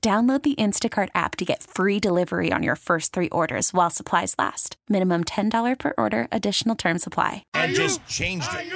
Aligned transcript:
Download 0.00 0.42
the 0.44 0.54
Instacart 0.54 1.08
app 1.12 1.34
to 1.36 1.44
get 1.44 1.62
free 1.64 1.98
delivery 1.98 2.52
on 2.52 2.62
your 2.62 2.76
first 2.76 3.12
three 3.12 3.28
orders 3.30 3.74
while 3.74 3.90
supplies 3.90 4.36
last. 4.38 4.76
Minimum 4.88 5.24
$10 5.24 5.76
per 5.76 5.92
order, 5.98 6.28
additional 6.30 6.76
term 6.76 6.98
supply. 6.98 7.42
and 7.52 7.74
just 7.74 8.06
changed 8.06 8.48
it. 8.52 8.72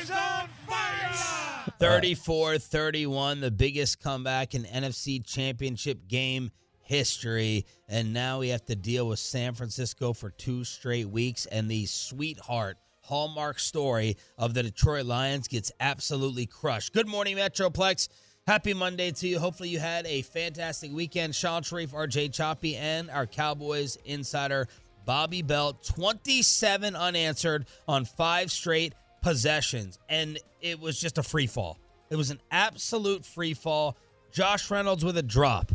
is 0.00 0.10
on 0.10 0.48
fire! 0.66 1.72
34 1.78 2.58
31, 2.58 3.40
the 3.40 3.50
biggest 3.50 4.00
comeback 4.00 4.54
in 4.54 4.64
NFC 4.64 5.24
championship 5.24 6.08
game 6.08 6.50
history. 6.80 7.66
And 7.88 8.14
now 8.14 8.38
we 8.38 8.48
have 8.48 8.64
to 8.66 8.76
deal 8.76 9.08
with 9.08 9.18
San 9.18 9.54
Francisco 9.54 10.14
for 10.14 10.30
two 10.30 10.64
straight 10.64 11.08
weeks. 11.08 11.46
And 11.46 11.70
the 11.70 11.84
sweetheart 11.86 12.78
hallmark 13.02 13.58
story 13.58 14.16
of 14.38 14.54
the 14.54 14.62
Detroit 14.62 15.04
Lions 15.06 15.48
gets 15.48 15.70
absolutely 15.80 16.46
crushed. 16.46 16.92
Good 16.94 17.08
morning, 17.08 17.36
Metroplex. 17.36 18.08
Happy 18.48 18.74
Monday 18.74 19.12
to 19.12 19.28
you. 19.28 19.38
Hopefully, 19.38 19.68
you 19.68 19.78
had 19.78 20.04
a 20.04 20.22
fantastic 20.22 20.90
weekend. 20.92 21.32
Shan 21.32 21.62
Shariff, 21.62 21.90
RJ 21.90 22.32
Choppy, 22.32 22.74
and 22.74 23.08
our 23.08 23.24
Cowboys 23.24 23.96
insider, 24.04 24.66
Bobby 25.04 25.42
Belt. 25.42 25.84
27 25.84 26.96
unanswered 26.96 27.66
on 27.86 28.04
five 28.04 28.50
straight 28.50 28.94
possessions. 29.22 30.00
And 30.08 30.40
it 30.60 30.80
was 30.80 31.00
just 31.00 31.18
a 31.18 31.22
free 31.22 31.46
fall. 31.46 31.78
It 32.10 32.16
was 32.16 32.30
an 32.32 32.40
absolute 32.50 33.24
free 33.24 33.54
fall. 33.54 33.96
Josh 34.32 34.68
Reynolds 34.72 35.04
with 35.04 35.16
a 35.16 35.22
drop. 35.22 35.70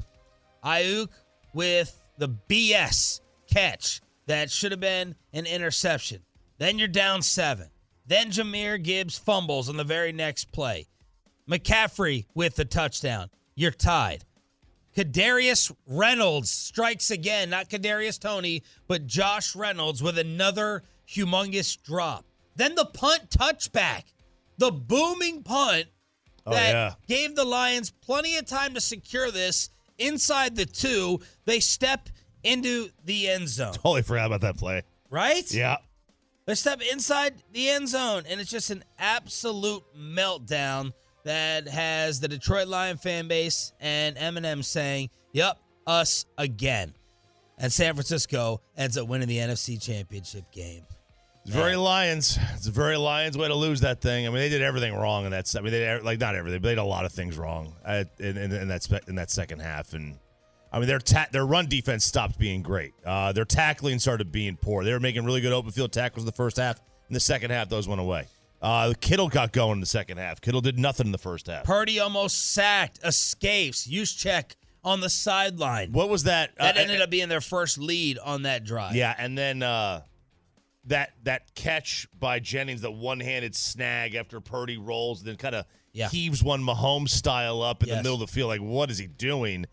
Aiyuk 0.62 1.08
with 1.54 1.98
the 2.18 2.36
BS 2.50 3.22
catch 3.50 4.02
that 4.26 4.52
should 4.52 4.74
have 4.74 4.82
been 4.82 5.16
an 5.32 5.46
interception. 5.46 6.22
Then 6.58 6.80
you're 6.80 6.90
down 6.90 7.22
seven. 7.22 7.70
Then 8.06 8.30
Jahmyr 8.30 8.84
Gibbs 8.84 9.18
fumbles 9.18 9.70
on 9.70 9.78
the 9.78 9.86
very 9.86 10.12
next 10.12 10.52
play. 10.52 10.88
McCaffrey 11.50 12.26
with 12.34 12.56
the 12.56 12.66
touchdown. 12.66 13.30
You're 13.56 13.72
tied. 13.72 14.24
Kadarius 14.96 15.72
Reynolds 15.88 16.50
strikes 16.50 17.12
again, 17.12 17.50
not 17.52 17.70
Kadarius 17.70 18.20
Toney, 18.20 18.64
but 18.88 19.06
Josh 19.06 19.56
Reynolds 19.56 20.02
with 20.02 20.18
another 20.18 20.84
humongous 21.08 21.82
drop. 21.82 22.26
Then 22.56 22.74
the 22.76 22.86
punt 22.86 23.30
touchback, 23.30 24.04
the 24.58 24.72
booming 24.72 25.44
punt 25.44 25.86
Oh, 26.46 26.52
that 26.54 26.72
yeah. 26.72 26.94
gave 27.10 27.36
the 27.36 27.44
Lions 27.44 27.92
plenty 27.92 28.38
of 28.38 28.46
time 28.46 28.74
to 28.74 28.80
secure 28.82 29.30
this 29.32 29.70
inside 29.98 30.56
the 30.56 30.66
two. 30.66 31.20
They 31.44 31.60
step 31.60 32.08
into 32.42 32.90
the 33.04 33.28
end 33.28 33.50
zone, 33.50 33.74
Totally 33.74 34.02
forgot 34.02 34.28
about 34.28 34.42
that 34.42 34.58
play. 34.58 34.84
right? 35.10 35.44
Yeah. 35.54 35.78
They 36.46 36.56
step 36.56 36.82
inside 36.90 37.44
the 37.52 37.68
end 37.70 37.90
zone, 37.90 38.24
and 38.30 38.40
it's 38.40 38.50
just 38.50 38.70
an 38.70 38.86
absolute 38.98 39.84
meltdown 40.00 40.94
that 41.28 41.68
has 41.68 42.20
the 42.20 42.28
Detroit 42.28 42.68
Lion 42.68 42.98
fan 42.98 43.28
base 43.28 43.74
and 43.80 44.16
Eminem 44.16 44.64
saying, 44.64 45.10
Yep, 45.34 45.60
us 45.86 46.26
again. 46.38 46.94
And 47.58 47.72
San 47.72 47.94
Francisco 47.94 48.62
ends 48.78 48.98
up 48.98 49.08
winning 49.08 49.28
the 49.28 49.38
NFC 49.38 49.82
Championship 49.82 50.52
game. 50.52 50.84
It's 51.44 51.56
very 51.56 51.76
Lions. 51.76 52.38
It's 52.56 52.68
a 52.68 52.72
very 52.72 52.98
Lions 52.98 53.38
way 53.38 53.48
to 53.48 53.56
lose 53.56 53.80
that 53.82 54.02
thing. 54.02 54.28
I 54.28 54.30
mean, 54.30 54.40
they 54.40 54.50
did 54.50 54.62
everything 54.62 54.94
wrong 54.94 55.26
in 55.26 55.32
that. 55.32 55.54
I 55.56 55.62
mean, 55.62 55.72
they 55.72 55.80
did, 55.80 56.04
like 56.04 56.20
not 56.20 56.36
everything, 56.36 56.62
but 56.62 56.68
they 56.68 56.76
did 56.76 56.82
a 56.82 56.84
lot 56.84 57.06
of 57.06 57.14
things 57.14 57.38
wrong 57.38 57.74
in, 57.88 58.08
in, 58.20 58.52
in 58.52 58.68
that 58.68 59.04
in 59.08 59.16
that 59.16 59.32
second 59.32 59.60
half. 59.60 59.94
And 59.94 60.18
I 60.72 60.80
mean, 60.80 60.88
their 60.88 61.00
ta- 61.00 61.28
their 61.32 61.46
run 61.46 61.68
defense 61.68 62.04
stopped 62.04 62.38
being 62.38 62.62
great. 62.62 62.94
Uh, 63.06 63.32
their 63.32 63.46
tackling 63.46 64.00
started 64.00 64.32
being 64.32 64.58
poor. 64.58 64.84
They 64.84 64.92
were 64.92 65.00
making 65.00 65.24
really 65.24 65.42
good 65.42 65.54
open 65.54 65.72
field 65.72 65.94
tackles 65.94 66.24
in 66.24 66.26
the 66.26 66.34
first 66.34 66.58
half. 66.58 66.80
In 67.10 67.14
the 67.14 67.20
second 67.20 67.52
half, 67.52 67.70
those 67.70 67.88
went 67.88 68.02
away. 68.02 68.28
Uh, 68.62 68.94
Kittle 69.00 69.30
got 69.30 69.52
going 69.52 69.74
in 69.74 69.80
the 69.80 69.86
second 69.86 70.18
half. 70.18 70.42
Kittle 70.42 70.62
did 70.62 70.80
nothing 70.80 71.06
in 71.06 71.12
the 71.12 71.18
first 71.18 71.48
half. 71.48 71.64
Purdy 71.64 72.00
almost 72.00 72.54
sacked, 72.54 73.00
escapes, 73.04 73.88
Juszczyk 73.88 74.56
on 74.84 75.00
the 75.02 75.10
sideline. 75.10 75.92
What 75.92 76.10
was 76.10 76.24
that? 76.24 76.56
That 76.58 76.76
Uh, 76.78 76.80
ended 76.82 77.02
up 77.02 77.10
being 77.10 77.30
their 77.30 77.42
first 77.42 77.78
lead 77.78 78.18
on 78.18 78.44
that 78.44 78.64
drive. 78.64 78.96
Yeah, 78.96 79.14
and 79.18 79.38
then 79.38 79.62
uh, 79.62 80.02
that 80.86 81.14
that 81.24 81.54
catch 81.54 82.08
by 82.18 82.40
Jennings, 82.40 82.82
the 82.82 82.92
one 82.92 83.20
handed 83.20 83.56
snag 83.56 84.16
after 84.16 84.40
Purdy 84.42 84.78
rolls, 84.78 85.22
then 85.24 85.36
kind 85.36 85.54
of 85.56 85.66
Yeah. 85.94 86.10
heaves 86.10 86.42
one 86.42 86.64
Mahomes 86.64 87.10
style 87.10 87.62
up 87.62 87.84
in 87.84 87.90
Yes. 87.90 87.98
the 87.98 88.04
middle 88.04 88.16
of 88.22 88.28
the 88.28 88.34
field. 88.34 88.48
Like, 88.50 88.62
what 88.62 88.90
is 88.90 88.98
he 88.98 89.06
doing? 89.08 89.66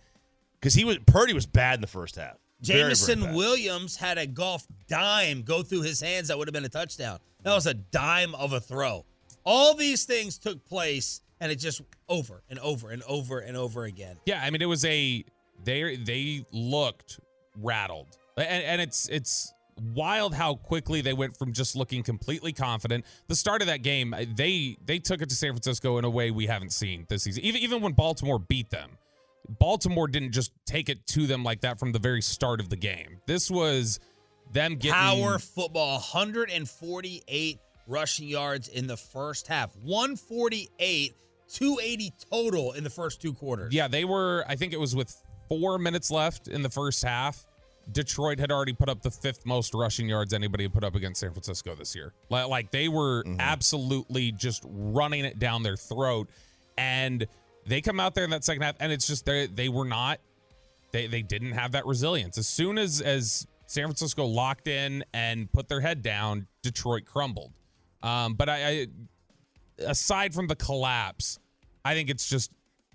Because 0.60 0.74
he 0.74 0.84
was 0.84 0.98
Purdy 1.06 1.32
was 1.32 1.46
bad 1.46 1.76
in 1.76 1.80
the 1.80 1.86
first 1.86 2.16
half. 2.16 2.36
Very, 2.60 2.78
very 2.78 2.94
Jameson. 2.94 3.34
Williams 3.34 3.96
had 3.96 4.18
a 4.18 4.26
Goff 4.26 4.66
dime 4.88 5.42
go 5.42 5.62
through 5.62 5.82
his 5.82 6.00
hands 6.00 6.28
that 6.28 6.38
would 6.38 6.48
have 6.48 6.54
been 6.54 6.64
a 6.64 6.68
touchdown. 6.68 7.18
That 7.42 7.54
was 7.54 7.66
a 7.66 7.74
dime 7.74 8.34
of 8.34 8.52
a 8.52 8.60
throw. 8.60 9.04
All 9.44 9.74
these 9.74 10.04
things 10.04 10.38
took 10.38 10.64
place, 10.64 11.20
and 11.40 11.52
it 11.52 11.56
just 11.56 11.82
over 12.08 12.42
and 12.48 12.58
over 12.60 12.90
and 12.90 13.02
over 13.02 13.40
and 13.40 13.56
over 13.56 13.84
again. 13.84 14.16
Yeah, 14.24 14.42
I 14.42 14.50
mean 14.50 14.62
it 14.62 14.68
was 14.68 14.84
a 14.84 15.24
they 15.64 15.96
they 15.96 16.44
looked 16.52 17.20
rattled. 17.60 18.16
And, 18.36 18.64
and 18.64 18.80
it's 18.80 19.08
it's 19.08 19.52
wild 19.94 20.34
how 20.34 20.54
quickly 20.54 21.00
they 21.00 21.12
went 21.12 21.36
from 21.36 21.52
just 21.52 21.76
looking 21.76 22.02
completely 22.02 22.52
confident. 22.52 23.04
The 23.28 23.36
start 23.36 23.60
of 23.60 23.68
that 23.68 23.82
game, 23.82 24.14
they 24.36 24.76
they 24.84 24.98
took 24.98 25.20
it 25.20 25.28
to 25.28 25.34
San 25.34 25.50
Francisco 25.50 25.98
in 25.98 26.04
a 26.04 26.10
way 26.10 26.30
we 26.30 26.46
haven't 26.46 26.72
seen 26.72 27.06
this 27.08 27.24
season. 27.24 27.44
Even 27.44 27.60
even 27.60 27.82
when 27.82 27.92
Baltimore 27.92 28.38
beat 28.38 28.70
them. 28.70 28.90
Baltimore 29.48 30.08
didn't 30.08 30.32
just 30.32 30.52
take 30.66 30.88
it 30.88 31.06
to 31.08 31.26
them 31.26 31.44
like 31.44 31.60
that 31.62 31.78
from 31.78 31.92
the 31.92 31.98
very 31.98 32.22
start 32.22 32.60
of 32.60 32.68
the 32.68 32.76
game. 32.76 33.18
This 33.26 33.50
was 33.50 34.00
them 34.52 34.76
getting 34.76 34.92
Power 34.92 35.38
football, 35.38 35.94
148 35.94 37.58
rushing 37.86 38.28
yards 38.28 38.68
in 38.68 38.86
the 38.86 38.96
first 38.96 39.46
half, 39.46 39.76
148, 39.82 41.14
280 41.48 42.12
total 42.30 42.72
in 42.72 42.84
the 42.84 42.90
first 42.90 43.20
two 43.20 43.32
quarters. 43.32 43.72
Yeah, 43.74 43.88
they 43.88 44.04
were. 44.04 44.44
I 44.48 44.56
think 44.56 44.72
it 44.72 44.80
was 44.80 44.96
with 44.96 45.14
four 45.48 45.78
minutes 45.78 46.10
left 46.10 46.48
in 46.48 46.62
the 46.62 46.70
first 46.70 47.04
half. 47.04 47.44
Detroit 47.92 48.38
had 48.38 48.50
already 48.50 48.72
put 48.72 48.88
up 48.88 49.02
the 49.02 49.10
fifth 49.10 49.44
most 49.44 49.74
rushing 49.74 50.08
yards 50.08 50.32
anybody 50.32 50.64
had 50.64 50.72
put 50.72 50.84
up 50.84 50.94
against 50.94 51.20
San 51.20 51.32
Francisco 51.32 51.74
this 51.74 51.94
year. 51.94 52.14
Like, 52.30 52.48
like 52.48 52.70
they 52.70 52.88
were 52.88 53.22
mm-hmm. 53.24 53.40
absolutely 53.40 54.32
just 54.32 54.64
running 54.66 55.26
it 55.26 55.38
down 55.38 55.62
their 55.62 55.76
throat, 55.76 56.30
and 56.78 57.26
they 57.66 57.80
come 57.80 58.00
out 58.00 58.14
there 58.14 58.24
in 58.24 58.30
that 58.30 58.44
second 58.44 58.62
half, 58.62 58.76
and 58.80 58.92
it's 58.92 59.06
just 59.06 59.24
they 59.24 59.46
they 59.46 59.68
were 59.68 59.84
not. 59.84 60.20
They 60.92 61.06
they 61.06 61.22
didn't 61.22 61.52
have 61.52 61.72
that 61.72 61.86
resilience. 61.86 62.38
As 62.38 62.46
soon 62.46 62.78
as 62.78 63.00
as 63.00 63.46
San 63.66 63.84
Francisco 63.84 64.24
locked 64.24 64.68
in 64.68 65.04
and 65.12 65.50
put 65.52 65.68
their 65.68 65.80
head 65.80 66.02
down, 66.02 66.46
Detroit 66.62 67.04
crumbled. 67.04 67.52
Um, 68.02 68.34
but 68.34 68.48
I, 68.48 68.66
I 68.66 68.86
aside 69.78 70.34
from 70.34 70.46
the 70.46 70.56
collapse, 70.56 71.38
I 71.84 71.94
think 71.94 72.10
it's 72.10 72.28
just 72.28 72.50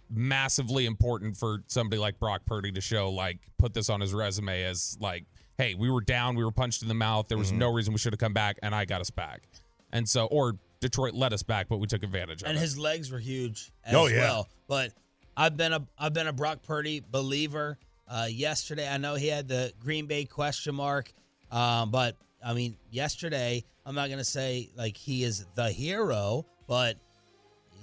massively 0.10 0.86
important 0.86 1.38
for 1.38 1.64
somebody 1.68 2.00
like 2.00 2.20
Brock 2.20 2.42
Purdy 2.46 2.72
to 2.72 2.82
show 2.82 3.10
like 3.10 3.40
put 3.58 3.74
this 3.74 3.90
on 3.90 4.02
his 4.02 4.14
resume 4.14 4.64
as 4.64 4.98
like, 5.00 5.26
hey, 5.58 5.76
we 5.76 5.90
were 5.90 6.02
down, 6.02 6.36
we 6.36 6.44
were 6.44 6.52
punched 6.52 6.82
in 6.82 6.88
the 6.88 6.94
mouth, 6.94 7.28
there 7.28 7.38
was 7.38 7.52
no 7.52 7.72
reason 7.72 7.94
we 7.94 8.00
should 8.00 8.14
have 8.14 8.20
come 8.20 8.34
back, 8.34 8.58
and 8.64 8.74
I 8.74 8.86
got 8.86 9.02
us 9.02 9.10
back. 9.10 9.44
And 9.92 10.08
so, 10.08 10.26
or 10.28 10.58
Detroit 10.82 11.14
let 11.14 11.34
us 11.34 11.44
back, 11.44 11.68
but 11.70 11.78
we 11.78 11.88
took 11.88 12.04
advantage 12.04 12.42
of 12.42 12.48
and 12.48 12.58
it. 12.58 12.62
his 12.62 12.78
legs 12.78 13.12
were 13.12 13.20
huge 13.20 13.72
as 13.84 13.94
Oh, 13.96 14.08
yeah. 14.08 14.20
well. 14.22 14.50
But 14.68 14.92
I've 15.36 15.58
been 15.58 15.74
a 15.74 15.86
I've 15.98 16.14
been 16.14 16.28
a 16.28 16.34
Brock 16.34 16.64
Purdy 16.64 17.02
believer. 17.12 17.78
Uh, 18.08 18.28
yesterday, 18.30 18.88
I 18.90 18.98
know 18.98 19.16
he 19.16 19.28
had 19.28 19.48
the 19.48 19.72
Green 19.80 20.08
Bay 20.08 20.26
question 20.26 20.76
mark, 20.76 21.14
um, 21.52 21.92
but 21.92 22.16
I 22.44 22.54
mean, 22.54 22.76
yesterday, 22.90 23.64
I'm 23.86 23.94
not 23.96 24.10
gonna 24.10 24.24
say 24.24 24.70
like 24.76 24.98
he 24.98 25.24
is 25.24 25.46
the 25.56 25.70
hero, 25.72 26.46
but 26.68 26.96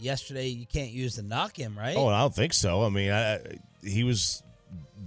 yesterday 0.01 0.49
you 0.49 0.67
can't 0.67 0.91
use 0.91 1.15
to 1.17 1.23
knock 1.23 1.57
him, 1.59 1.79
right? 1.79 1.97
Oh, 1.97 2.09
I 2.09 2.21
don't 2.21 2.35
think 2.35 2.55
so. 2.55 2.83
I 2.83 2.89
mean, 2.89 3.11
I, 3.13 3.41
he 3.83 4.05
was 4.05 4.43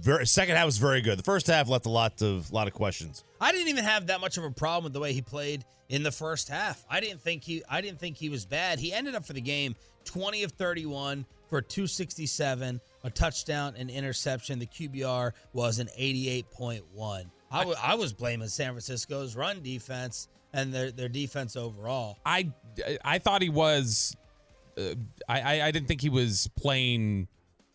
very 0.00 0.26
second 0.26 0.56
half 0.56 0.64
was 0.66 0.78
very 0.78 1.00
good. 1.02 1.18
The 1.18 1.22
first 1.24 1.46
half 1.48 1.68
left 1.68 1.86
a 1.86 1.90
lot 1.90 2.22
of 2.22 2.50
lot 2.52 2.66
of 2.68 2.74
questions. 2.74 3.24
I 3.40 3.52
didn't 3.52 3.68
even 3.68 3.84
have 3.84 4.06
that 4.06 4.20
much 4.20 4.38
of 4.38 4.44
a 4.44 4.50
problem 4.50 4.84
with 4.84 4.92
the 4.92 5.00
way 5.00 5.12
he 5.12 5.22
played 5.22 5.64
in 5.90 6.02
the 6.04 6.12
first 6.12 6.48
half. 6.48 6.82
I 6.88 7.00
didn't 7.00 7.20
think 7.20 7.44
he 7.44 7.62
I 7.68 7.82
didn't 7.82 7.98
think 7.98 8.16
he 8.16 8.30
was 8.30 8.46
bad. 8.46 8.78
He 8.78 8.94
ended 8.94 9.14
up 9.14 9.26
for 9.26 9.34
the 9.34 9.40
game 9.42 9.74
20 10.06 10.44
of 10.44 10.52
31 10.52 11.26
for 11.48 11.60
267, 11.60 12.80
a 13.04 13.10
touchdown 13.10 13.74
and 13.76 13.90
interception. 13.90 14.58
The 14.60 14.66
QBR 14.66 15.32
was 15.52 15.78
an 15.80 15.88
88.1. 15.98 17.24
I, 17.52 17.58
w- 17.58 17.76
I 17.82 17.96
was 17.96 18.12
blaming 18.12 18.48
San 18.48 18.68
Francisco's 18.70 19.34
run 19.36 19.60
defense 19.62 20.28
and 20.52 20.72
their 20.72 20.90
their 20.92 21.08
defense 21.08 21.56
overall. 21.56 22.16
I 22.24 22.50
I 23.04 23.18
thought 23.18 23.42
he 23.42 23.50
was. 23.50 24.16
Uh, 24.78 24.94
I 25.28 25.62
I 25.62 25.70
didn't 25.72 25.88
think 25.88 26.00
he 26.00 26.08
was 26.08 26.48
playing 26.56 27.26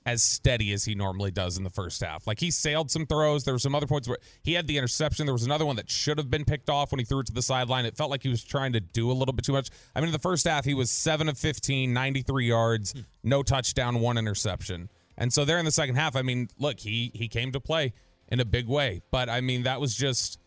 as 0.06 0.22
steady 0.22 0.72
as 0.72 0.86
he 0.86 0.94
normally 0.94 1.31
does 1.31 1.57
in 1.57 1.63
the 1.63 1.69
first 1.69 2.02
half. 2.02 2.28
Like 2.28 2.40
he 2.40 2.52
sailed 2.52 2.92
some 2.92 3.06
throws. 3.06 3.44
There 3.44 3.54
were 3.54 3.60
some 3.60 3.74
other 3.74 3.88
points 3.88 4.07
where 4.07 4.19
he 4.44 4.54
had 4.54 4.68
the 4.68 4.78
interception. 4.78 5.25
There 5.25 5.34
was 5.34 5.44
another 5.44 5.66
one 5.66 5.75
that 5.78 5.90
should 5.90 6.18
have 6.18 6.30
been 6.30 6.46
picked 6.46 6.69
off 6.69 6.92
when 6.92 7.00
he 7.00 7.06
threw 7.06 7.19
it 7.19 7.25
to 7.28 7.34
the 7.34 7.42
sideline. 7.42 7.86
It 7.86 7.98
felt 7.98 8.12
like 8.12 8.22
he 8.22 8.30
was 8.30 8.44
trying 8.44 8.74
to 8.74 8.80
do 8.80 9.12
a 9.12 9.13
little 9.13 9.34
bit 9.34 9.46
too 9.46 9.54
much. 9.54 9.69
I 9.96 10.00
mean, 10.00 10.07
in 10.07 10.13
the 10.13 10.19
first 10.19 10.46
half, 10.46 10.63
he 10.63 10.74
was 10.74 10.92
7 10.92 11.28
of 11.28 11.38
15, 11.38 11.92
93 11.92 12.48
yards, 12.48 12.92
hmm. 12.92 13.00
no 13.24 13.42
touchdown, 13.42 14.00
one 14.00 14.18
interception. 14.18 14.90
And 15.18 15.34
so 15.34 15.46
there 15.46 15.57
in 15.57 15.66
the 15.66 15.72
second 15.72 15.96
half, 15.96 16.16
I 16.16 16.22
mean, 16.22 16.50
look, 16.60 16.80
he 16.80 17.12
he 17.13 17.28
came 17.28 17.52
to 17.54 17.60
play 17.60 17.94
in 18.28 18.40
a 18.40 18.46
big 18.46 18.68
way. 18.68 19.02
But 19.12 19.30
I 19.30 19.42
mean, 19.42 19.63
that 19.63 19.80
was 19.80 19.96
just 19.96 20.40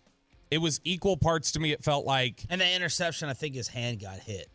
it 0.51 0.59
was 0.59 0.81
equal 0.85 1.17
parts 1.17 1.53
to 1.53 1.61
me. 1.61 1.73
It 1.73 1.83
felt 1.83 2.07
like 2.07 2.45
And 2.49 2.61
the 2.61 2.71
interception, 2.71 3.29
I 3.29 3.35
think 3.35 3.55
his 3.55 3.69
hand 3.69 4.01
got 4.01 4.19
hit. 4.19 4.49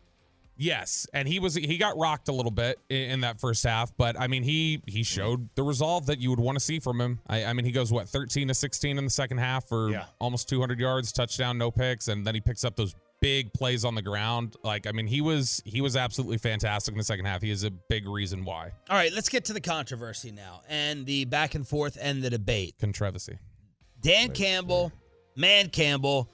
Yes, 0.56 1.06
and 1.12 1.26
he 1.26 1.40
was 1.40 1.54
he 1.56 1.76
got 1.78 1.96
rocked 1.98 2.28
a 2.28 2.32
little 2.32 2.50
bit 2.52 2.78
in, 2.88 3.10
in 3.10 3.20
that 3.22 3.40
first 3.40 3.64
half, 3.64 3.96
but 3.96 4.18
I 4.18 4.28
mean 4.28 4.42
he 4.44 4.80
he 4.86 5.02
showed 5.02 5.48
the 5.56 5.62
resolve 5.64 6.06
that 6.06 6.20
you 6.20 6.30
would 6.30 6.38
want 6.38 6.56
to 6.56 6.64
see 6.64 6.78
from 6.78 7.00
him. 7.00 7.18
I, 7.26 7.44
I 7.46 7.52
mean 7.52 7.64
he 7.64 7.72
goes 7.72 7.92
what 7.92 8.08
thirteen 8.08 8.48
to 8.48 8.54
sixteen 8.54 8.96
in 8.98 9.04
the 9.04 9.10
second 9.10 9.38
half 9.38 9.68
for 9.68 9.90
Yeah. 9.90 10.04
almost 10.20 10.48
two 10.48 10.60
hundred 10.60 10.78
yards, 10.78 11.10
touchdown, 11.12 11.58
no 11.58 11.70
picks, 11.72 12.06
and 12.08 12.24
then 12.24 12.34
he 12.34 12.40
picks 12.40 12.62
up 12.64 12.76
those 12.76 12.94
big 13.20 13.52
plays 13.52 13.84
on 13.84 13.94
the 13.96 14.02
ground. 14.02 14.54
Like 14.62 14.86
I 14.86 14.92
mean 14.92 15.06
he 15.08 15.20
was 15.20 15.60
he 15.64 15.80
was 15.80 15.96
absolutely 15.96 16.38
fantastic 16.38 16.92
in 16.92 16.98
the 16.98 17.04
second 17.04 17.24
half. 17.24 17.42
He 17.42 17.50
is 17.50 17.64
a 17.64 17.70
big 17.70 18.06
reason 18.06 18.44
why 18.44 18.70
All 18.88 18.96
right, 18.96 19.12
let's 19.12 19.28
get 19.28 19.46
to 19.46 19.54
the 19.54 19.60
controversy 19.60 20.30
now 20.30 20.60
and 20.68 21.04
the 21.04 21.24
back 21.24 21.56
and 21.56 21.66
forth 21.66 21.98
and 22.00 22.22
the 22.22 22.30
debate. 22.30 22.76
controversy. 22.78 23.38
Dan 24.02 24.30
Campbell, 24.30 24.92
Man 25.34 25.68
Campbell, 25.70 26.28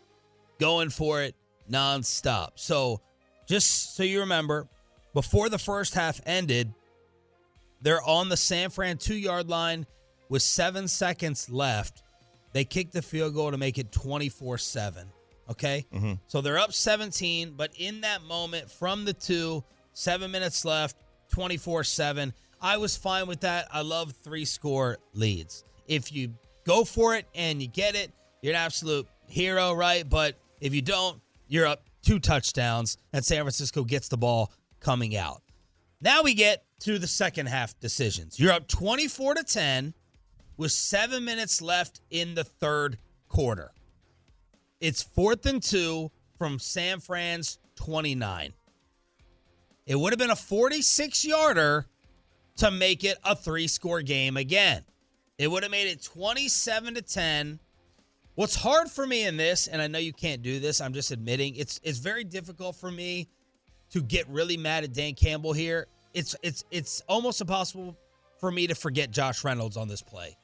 going 0.58 0.90
for 0.90 1.22
it 1.22 1.34
nonstop. 1.70 2.50
So, 2.56 3.00
just 3.50 3.96
so 3.96 4.04
you 4.04 4.20
remember, 4.20 4.68
before 5.12 5.48
the 5.48 5.58
first 5.58 5.94
half 5.94 6.20
ended, 6.24 6.72
they're 7.82 8.02
on 8.02 8.28
the 8.28 8.36
San 8.36 8.70
Fran 8.70 8.96
two 8.96 9.16
yard 9.16 9.48
line 9.48 9.86
with 10.28 10.42
seven 10.42 10.86
seconds 10.86 11.50
left. 11.50 12.04
They 12.52 12.64
kick 12.64 12.92
the 12.92 13.02
field 13.02 13.34
goal 13.34 13.50
to 13.50 13.58
make 13.58 13.76
it 13.76 13.90
24 13.90 14.58
7. 14.58 15.04
Okay? 15.50 15.84
Mm-hmm. 15.92 16.12
So 16.28 16.40
they're 16.40 16.58
up 16.60 16.72
17, 16.72 17.54
but 17.56 17.72
in 17.76 18.02
that 18.02 18.22
moment 18.22 18.70
from 18.70 19.04
the 19.04 19.12
two, 19.12 19.64
seven 19.94 20.30
minutes 20.30 20.64
left, 20.64 20.96
24 21.32 21.82
7. 21.82 22.32
I 22.62 22.76
was 22.76 22.96
fine 22.96 23.26
with 23.26 23.40
that. 23.40 23.66
I 23.72 23.80
love 23.80 24.12
three 24.22 24.44
score 24.44 24.98
leads. 25.12 25.64
If 25.88 26.12
you 26.12 26.34
go 26.64 26.84
for 26.84 27.16
it 27.16 27.26
and 27.34 27.60
you 27.60 27.66
get 27.66 27.96
it, 27.96 28.12
you're 28.42 28.54
an 28.54 28.60
absolute 28.60 29.08
hero, 29.26 29.72
right? 29.72 30.08
But 30.08 30.36
if 30.60 30.72
you 30.72 30.82
don't, 30.82 31.20
you're 31.48 31.66
up 31.66 31.89
two 32.02 32.18
touchdowns, 32.18 32.96
and 33.12 33.24
San 33.24 33.42
Francisco 33.42 33.84
gets 33.84 34.08
the 34.08 34.16
ball 34.16 34.52
coming 34.80 35.16
out. 35.16 35.42
Now 36.00 36.22
we 36.22 36.34
get 36.34 36.64
to 36.80 36.98
the 36.98 37.06
second 37.06 37.46
half 37.46 37.78
decisions. 37.78 38.40
You're 38.40 38.52
up 38.52 38.68
24 38.68 39.34
to 39.34 39.44
10 39.44 39.94
with 40.56 40.72
seven 40.72 41.24
minutes 41.24 41.60
left 41.60 42.00
in 42.10 42.34
the 42.34 42.44
third 42.44 42.98
quarter. 43.28 43.72
It's 44.80 45.02
fourth 45.02 45.44
and 45.46 45.62
two 45.62 46.10
from 46.38 46.58
San 46.58 47.00
Fran's 47.00 47.58
29. 47.76 48.52
It 49.86 49.96
would 49.96 50.12
have 50.12 50.18
been 50.18 50.30
a 50.30 50.36
46 50.36 51.24
yarder 51.24 51.86
to 52.56 52.70
make 52.70 53.04
it 53.04 53.18
a 53.24 53.34
three 53.34 53.68
score 53.68 54.02
game 54.02 54.36
again. 54.36 54.84
It 55.38 55.50
would 55.50 55.62
have 55.62 55.72
made 55.72 55.88
it 55.88 56.02
27 56.02 56.94
to 56.94 57.02
10. 57.02 57.60
What's 58.34 58.54
hard 58.54 58.90
for 58.90 59.06
me 59.06 59.26
in 59.26 59.36
this, 59.36 59.66
and 59.66 59.82
I 59.82 59.86
know 59.86 59.98
you 59.98 60.12
can't 60.12 60.42
do 60.42 60.60
this, 60.60 60.80
I'm 60.80 60.92
just 60.92 61.10
admitting 61.10 61.56
it's 61.56 61.80
it's 61.82 61.98
very 61.98 62.24
difficult 62.24 62.76
for 62.76 62.90
me 62.90 63.28
to 63.90 64.02
get 64.02 64.28
really 64.28 64.56
mad 64.56 64.84
at 64.84 64.92
Dan 64.92 65.14
Campbell 65.14 65.52
here. 65.52 65.86
It's 66.14 66.36
it's 66.42 66.64
it's 66.70 67.02
almost 67.08 67.40
impossible 67.40 67.96
for 68.38 68.50
me 68.50 68.66
to 68.66 68.74
forget 68.74 69.10
Josh 69.10 69.44
Reynolds 69.44 69.76
on 69.76 69.88
this 69.88 70.02
play. 70.02 70.36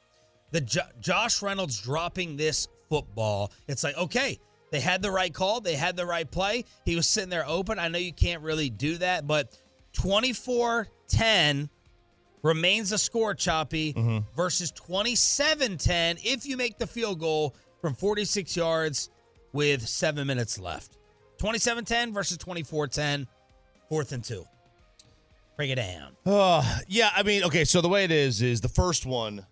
The 0.53 0.61
jo- 0.61 0.89
Josh 1.01 1.43
Reynolds 1.43 1.81
dropping 1.81 2.37
this 2.37 2.69
football. 2.89 3.53
It's 3.69 3.85
like 3.85 3.97
okay, 3.97 4.39
they 4.71 4.81
had 4.81 5.01
the 5.01 5.11
right 5.11 5.33
call, 5.33 5.61
they 5.61 5.77
had 5.77 5.97
the 5.97 6.07
right 6.07 6.31
play. 6.31 6.65
He 6.85 6.97
was 6.97 7.09
sitting 7.09 7.31
there 7.31 7.47
open. 7.47 7.79
I 7.79 7.89
know 7.89 7.99
you 7.99 8.13
can't 8.13 8.43
really 8.43 8.69
do 8.69 8.99
that, 8.99 9.27
but 9.27 9.59
24-10 9.95 11.69
remains 12.43 12.93
a 12.93 12.99
score 12.99 13.35
choppy 13.35 13.93
mm-hmm. 13.95 14.19
versus 14.37 14.73
27-10 14.73 16.21
if 16.25 16.47
you 16.47 16.57
make 16.57 16.79
the 16.79 16.87
field 16.87 17.19
goal 17.19 17.55
from 17.87 17.95
46 17.95 18.57
yards 18.57 19.11
with 19.53 19.87
7 19.87 20.27
minutes 20.27 20.59
left. 20.59 20.97
27-10 21.39 22.13
versus 22.13 22.37
24-10, 22.37 23.29
fourth 23.89 24.11
and 24.11 24.25
2. 24.25 24.45
Break 25.57 25.71
it 25.71 25.77
down. 25.77 26.17
Uh, 26.27 26.79
yeah, 26.89 27.11
I 27.15 27.23
mean, 27.23 27.45
okay, 27.45 27.65
so 27.65 27.81
the 27.81 27.89
way 27.89 28.03
it 28.03 28.11
is 28.11 28.43
is 28.43 28.61
the 28.61 28.69
first 28.69 29.07
one, 29.07 29.47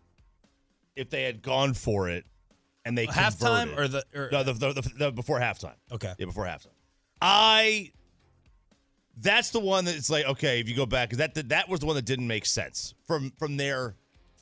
if 0.97 1.11
they 1.11 1.23
had 1.23 1.43
gone 1.43 1.75
for 1.75 2.09
it 2.09 2.25
and 2.85 2.99
they 2.99 3.07
Halftime 3.07 3.69
converted- 3.69 3.79
or 3.79 3.87
the 3.89 4.05
or, 4.17 4.29
no, 4.33 4.43
the, 4.43 4.53
the, 4.55 4.73
the, 4.73 4.91
the 4.99 5.13
before 5.13 5.39
halftime. 5.39 5.77
Okay. 5.93 6.13
Yeah, 6.19 6.27
before 6.27 6.45
halftime. 6.45 6.67
I 7.23 7.93
that's 9.17 9.51
the 9.51 9.61
one 9.61 9.85
that's 9.85 10.11
like 10.11 10.27
okay, 10.27 10.59
if 10.59 10.69
you 10.69 10.75
go 10.75 10.87
back, 10.87 11.11
'cause 11.11 11.19
that 11.19 11.35
that 11.51 11.69
was 11.69 11.79
the 11.79 11.87
one 11.87 11.95
that 11.95 12.05
didn't 12.05 12.27
make 12.27 12.47
sense 12.47 12.95
from 13.07 13.31
from 13.39 13.57
their 13.57 13.95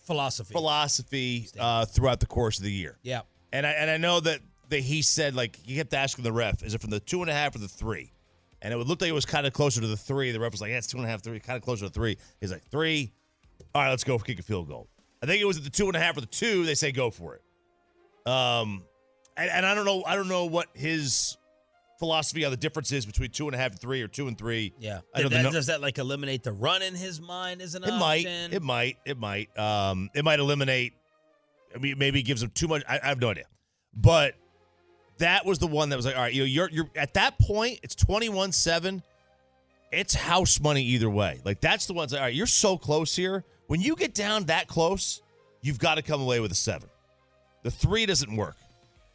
philosophy. 0.07 0.53
philosophy 0.55 1.49
uh, 1.59 1.85
throughout 1.85 2.21
the 2.21 2.27
course 2.27 2.57
of 2.59 2.65
the 2.65 2.73
year. 2.73 2.97
yeah. 3.03 3.21
And 3.53 3.67
I 3.67 3.71
and 3.71 3.91
I 3.91 3.97
know 3.97 4.21
that 4.21 4.41
that 4.71 4.81
he 4.81 5.03
said 5.03 5.35
like 5.35 5.57
he 5.57 5.77
kept 5.77 5.93
asking 5.95 6.25
the 6.25 6.33
ref, 6.33 6.63
is 6.63 6.75
it 6.75 6.81
from 6.81 6.91
the 6.91 7.01
two 7.01 7.21
and 7.23 7.31
a 7.31 7.35
half 7.35 7.55
or 7.55 7.59
the 7.59 7.69
three? 7.69 8.13
And 8.63 8.73
it 8.73 8.77
would 8.77 8.87
look 8.87 9.01
like 9.01 9.11
it 9.11 9.15
was 9.15 9.27
kind 9.27 9.47
of 9.47 9.53
closer 9.53 9.81
to 9.81 9.87
the 9.87 9.97
three. 9.97 10.31
The 10.31 10.39
ref 10.41 10.53
was 10.53 10.61
like, 10.61 10.71
yeah, 10.71 10.79
it's 10.79 10.87
two 10.87 10.97
and 10.97 11.05
a 11.07 11.09
half, 11.11 11.21
three, 11.23 11.41
kind 11.41 11.57
of 11.57 11.63
closer 11.63 11.87
to 11.87 11.91
three. 11.93 12.17
He's 12.41 12.53
like, 12.53 12.63
three. 12.71 13.13
All 13.75 13.83
right, 13.83 13.91
let's 13.91 14.05
go 14.05 14.17
for 14.19 14.25
kick 14.25 14.39
a 14.39 14.43
field 14.43 14.69
goal. 14.69 14.89
I 15.23 15.27
think 15.27 15.41
it 15.43 15.45
was 15.45 15.57
at 15.57 15.65
the 15.65 15.71
two 15.71 15.87
and 15.89 15.97
a 15.97 15.99
half 16.01 16.17
or 16.17 16.21
the 16.21 16.27
two. 16.27 16.65
They 16.65 16.75
say 16.75 16.93
go 16.93 17.11
for 17.11 17.35
it. 17.35 18.31
Um, 18.31 18.85
and, 19.37 19.51
and 19.51 19.67
I 19.67 19.75
don't 19.75 19.85
know, 19.85 20.05
I 20.07 20.15
don't 20.15 20.29
know 20.29 20.45
what 20.47 20.69
his 20.75 21.37
philosophy 21.99 22.45
on 22.45 22.51
the 22.51 22.57
difference 22.57 22.93
is 22.93 23.05
between 23.07 23.31
two 23.31 23.47
and 23.47 23.55
a 23.55 23.59
half 23.59 23.73
and 23.73 23.81
three 23.81 24.03
or 24.03 24.09
two 24.09 24.29
and 24.29 24.39
three. 24.39 24.73
Yeah. 24.79 25.01
That- 25.15 25.31
nu- 25.31 25.51
does 25.51 25.67
that 25.67 25.81
like 25.81 25.99
eliminate 25.99 26.43
the 26.43 26.53
run 26.53 26.83
in 26.83 26.95
his 26.95 27.21
mind 27.21 27.63
as 27.63 27.75
an 27.75 27.85
It 27.85 27.97
might. 27.99 28.27
It 28.27 28.63
might. 28.63 28.99
It 29.05 29.19
might. 29.19 29.57
Um, 29.59 30.09
it 30.15 30.25
might 30.25 30.39
eliminate. 30.39 30.95
I 31.75 31.79
mean, 31.79 31.99
maybe 31.99 32.21
it 32.21 32.25
gives 32.25 32.43
him 32.43 32.51
too 32.55 32.69
much. 32.69 32.83
I, 32.89 33.01
I 33.03 33.09
have 33.09 33.21
no 33.21 33.31
idea. 33.31 33.45
But 33.95 34.35
that 35.19 35.45
was 35.47 35.59
the 35.59 35.67
one 35.67 35.89
that 35.91 35.97
was 35.97 36.07
like, 36.07 36.17
all 36.17 36.23
right, 36.23 36.33
you 36.33 36.43
know, 36.43 36.47
you're 36.47 36.69
you're 36.71 36.91
at 36.97 37.15
that 37.15 37.39
point. 37.39 37.81
It's 37.83 37.95
twenty 37.95 38.29
one 38.29 38.53
seven. 38.53 39.03
It's 39.91 40.15
house 40.15 40.59
money 40.61 40.83
either 40.83 41.11
way. 41.11 41.41
Like 41.45 41.61
that's 41.61 41.87
the 41.87 41.93
ones. 41.93 42.13
Like, 42.13 42.21
all 42.21 42.27
right, 42.27 42.35
you're 42.35 42.47
so 42.47 42.79
close 42.79 43.15
here. 43.15 43.45
When 43.67 43.81
you 43.81 43.95
get 43.97 44.15
down 44.15 44.45
that 44.45 44.67
close, 44.69 45.23
you've 45.61 45.79
got 45.79 45.97
to 45.97 46.03
come 46.03 46.21
away 46.23 46.41
with 46.41 46.51
a 46.53 46.55
seven. 46.57 46.89
The 47.63 47.71
three 47.71 48.07
doesn't 48.07 48.35
work. 48.35 48.57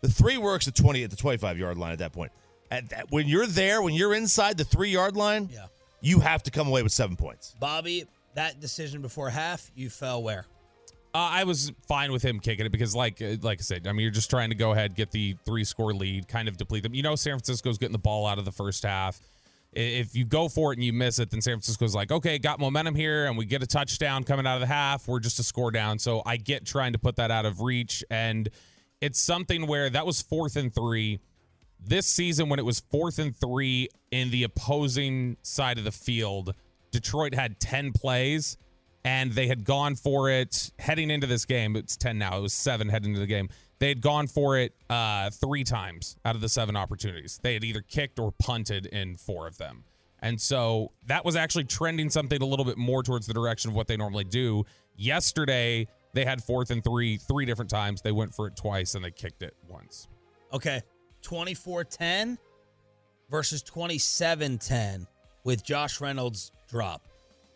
The 0.01 0.09
three 0.09 0.37
works 0.37 0.67
at 0.67 0.75
twenty 0.75 1.03
at 1.03 1.09
the 1.09 1.15
twenty 1.15 1.37
five 1.37 1.57
yard 1.57 1.77
line 1.77 1.91
at 1.93 1.99
that 1.99 2.13
point. 2.13 2.31
At 2.69 2.89
that, 2.89 3.11
when 3.11 3.27
you're 3.27 3.47
there, 3.47 3.81
when 3.81 3.93
you're 3.93 4.13
inside 4.13 4.57
the 4.57 4.63
three 4.65 4.89
yard 4.91 5.15
line, 5.15 5.49
Yeah. 5.51 5.65
you 6.01 6.19
have 6.19 6.43
to 6.43 6.51
come 6.51 6.67
away 6.67 6.83
with 6.83 6.91
seven 6.91 7.15
points. 7.15 7.55
Bobby, 7.59 8.05
that 8.35 8.59
decision 8.59 9.01
before 9.01 9.29
half, 9.29 9.71
you 9.73 9.89
fell 9.89 10.21
where? 10.21 10.45
Uh, 11.17 11.29
I 11.31 11.45
was 11.45 11.71
fine 11.87 12.11
with 12.11 12.21
him 12.21 12.39
kicking 12.39 12.67
it 12.67 12.71
because, 12.71 12.93
like, 12.93 13.19
uh, 13.23 13.37
like 13.41 13.57
I 13.59 13.63
said, 13.63 13.87
I 13.87 13.91
mean, 13.91 14.01
you're 14.01 14.11
just 14.11 14.29
trying 14.29 14.49
to 14.49 14.55
go 14.55 14.73
ahead, 14.73 14.93
get 14.93 15.09
the 15.09 15.35
three 15.47 15.63
score 15.63 15.91
lead, 15.91 16.27
kind 16.27 16.47
of 16.47 16.57
deplete 16.57 16.83
them. 16.83 16.93
You 16.93 17.01
know, 17.01 17.15
San 17.15 17.33
Francisco's 17.33 17.79
getting 17.79 17.93
the 17.93 17.97
ball 17.97 18.27
out 18.27 18.37
of 18.37 18.45
the 18.45 18.51
first 18.51 18.83
half. 18.83 19.19
If 19.73 20.15
you 20.15 20.25
go 20.25 20.47
for 20.47 20.73
it 20.73 20.77
and 20.77 20.85
you 20.85 20.93
miss 20.93 21.17
it, 21.17 21.31
then 21.31 21.41
San 21.41 21.55
Francisco's 21.55 21.95
like, 21.95 22.11
okay, 22.11 22.37
got 22.37 22.59
momentum 22.59 22.93
here, 22.93 23.25
and 23.25 23.35
we 23.35 23.45
get 23.45 23.63
a 23.63 23.65
touchdown 23.65 24.25
coming 24.25 24.45
out 24.45 24.57
of 24.57 24.61
the 24.61 24.67
half. 24.67 25.07
We're 25.07 25.19
just 25.19 25.39
a 25.39 25.43
score 25.43 25.71
down. 25.71 25.97
So 25.97 26.21
I 26.23 26.37
get 26.37 26.67
trying 26.67 26.93
to 26.93 26.99
put 26.99 27.15
that 27.15 27.31
out 27.31 27.47
of 27.47 27.61
reach, 27.61 28.03
and 28.11 28.47
it's 29.01 29.19
something 29.19 29.65
where 29.65 29.89
that 29.89 30.05
was 30.05 30.21
fourth 30.21 30.55
and 30.55 30.71
three. 30.71 31.19
This 31.83 32.05
season, 32.05 32.47
when 32.47 32.59
it 32.59 32.65
was 32.65 32.81
fourth 32.91 33.17
and 33.17 33.35
three 33.35 33.89
in 34.11 34.29
the 34.29 34.43
opposing 34.43 35.37
side 35.41 35.79
of 35.79 35.83
the 35.83 35.91
field, 35.91 36.53
Detroit 36.91 37.33
had 37.33 37.59
10 37.59 37.93
plays 37.93 38.57
and 39.07 39.31
they 39.31 39.47
had 39.47 39.63
gone 39.63 39.95
for 39.95 40.29
it 40.29 40.69
heading 40.79 41.09
into 41.09 41.25
this 41.25 41.45
game. 41.45 41.77
It's 41.77 41.95
10 41.95 42.17
now. 42.17 42.39
It 42.39 42.41
was 42.41 42.53
seven 42.53 42.89
heading 42.89 43.11
into 43.11 43.21
the 43.21 43.25
game. 43.25 43.47
They 43.79 43.87
had 43.87 44.01
gone 44.01 44.27
for 44.27 44.57
it 44.57 44.73
uh, 44.89 45.29
three 45.29 45.63
times 45.63 46.17
out 46.25 46.35
of 46.35 46.41
the 46.41 46.49
seven 46.49 46.75
opportunities. 46.75 47.39
They 47.41 47.53
had 47.53 47.63
either 47.63 47.79
kicked 47.79 48.19
or 48.19 48.33
punted 48.33 48.87
in 48.87 49.15
four 49.15 49.47
of 49.47 49.57
them. 49.57 49.85
And 50.21 50.41
so 50.41 50.91
that 51.05 51.23
was 51.23 51.37
actually 51.37 51.63
trending 51.63 52.09
something 52.09 52.41
a 52.41 52.45
little 52.45 52.65
bit 52.65 52.77
more 52.77 53.01
towards 53.01 53.27
the 53.27 53.33
direction 53.33 53.71
of 53.71 53.77
what 53.77 53.87
they 53.87 53.95
normally 53.95 54.25
do. 54.25 54.65
Yesterday, 54.97 55.87
They 56.13 56.25
had 56.25 56.43
fourth 56.43 56.69
and 56.71 56.83
three 56.83 57.15
three 57.15 57.45
different 57.45 57.69
times. 57.69 58.01
They 58.01 58.11
went 58.11 58.33
for 58.33 58.47
it 58.47 58.57
twice 58.57 58.95
and 58.95 59.05
they 59.05 59.11
kicked 59.11 59.41
it 59.41 59.55
once. 59.69 60.09
Okay. 60.51 60.81
24 61.21 61.85
10 61.85 62.37
versus 63.29 63.61
27 63.61 64.57
10 64.57 65.07
with 65.45 65.63
Josh 65.63 66.01
Reynolds 66.01 66.51
drop. 66.67 67.07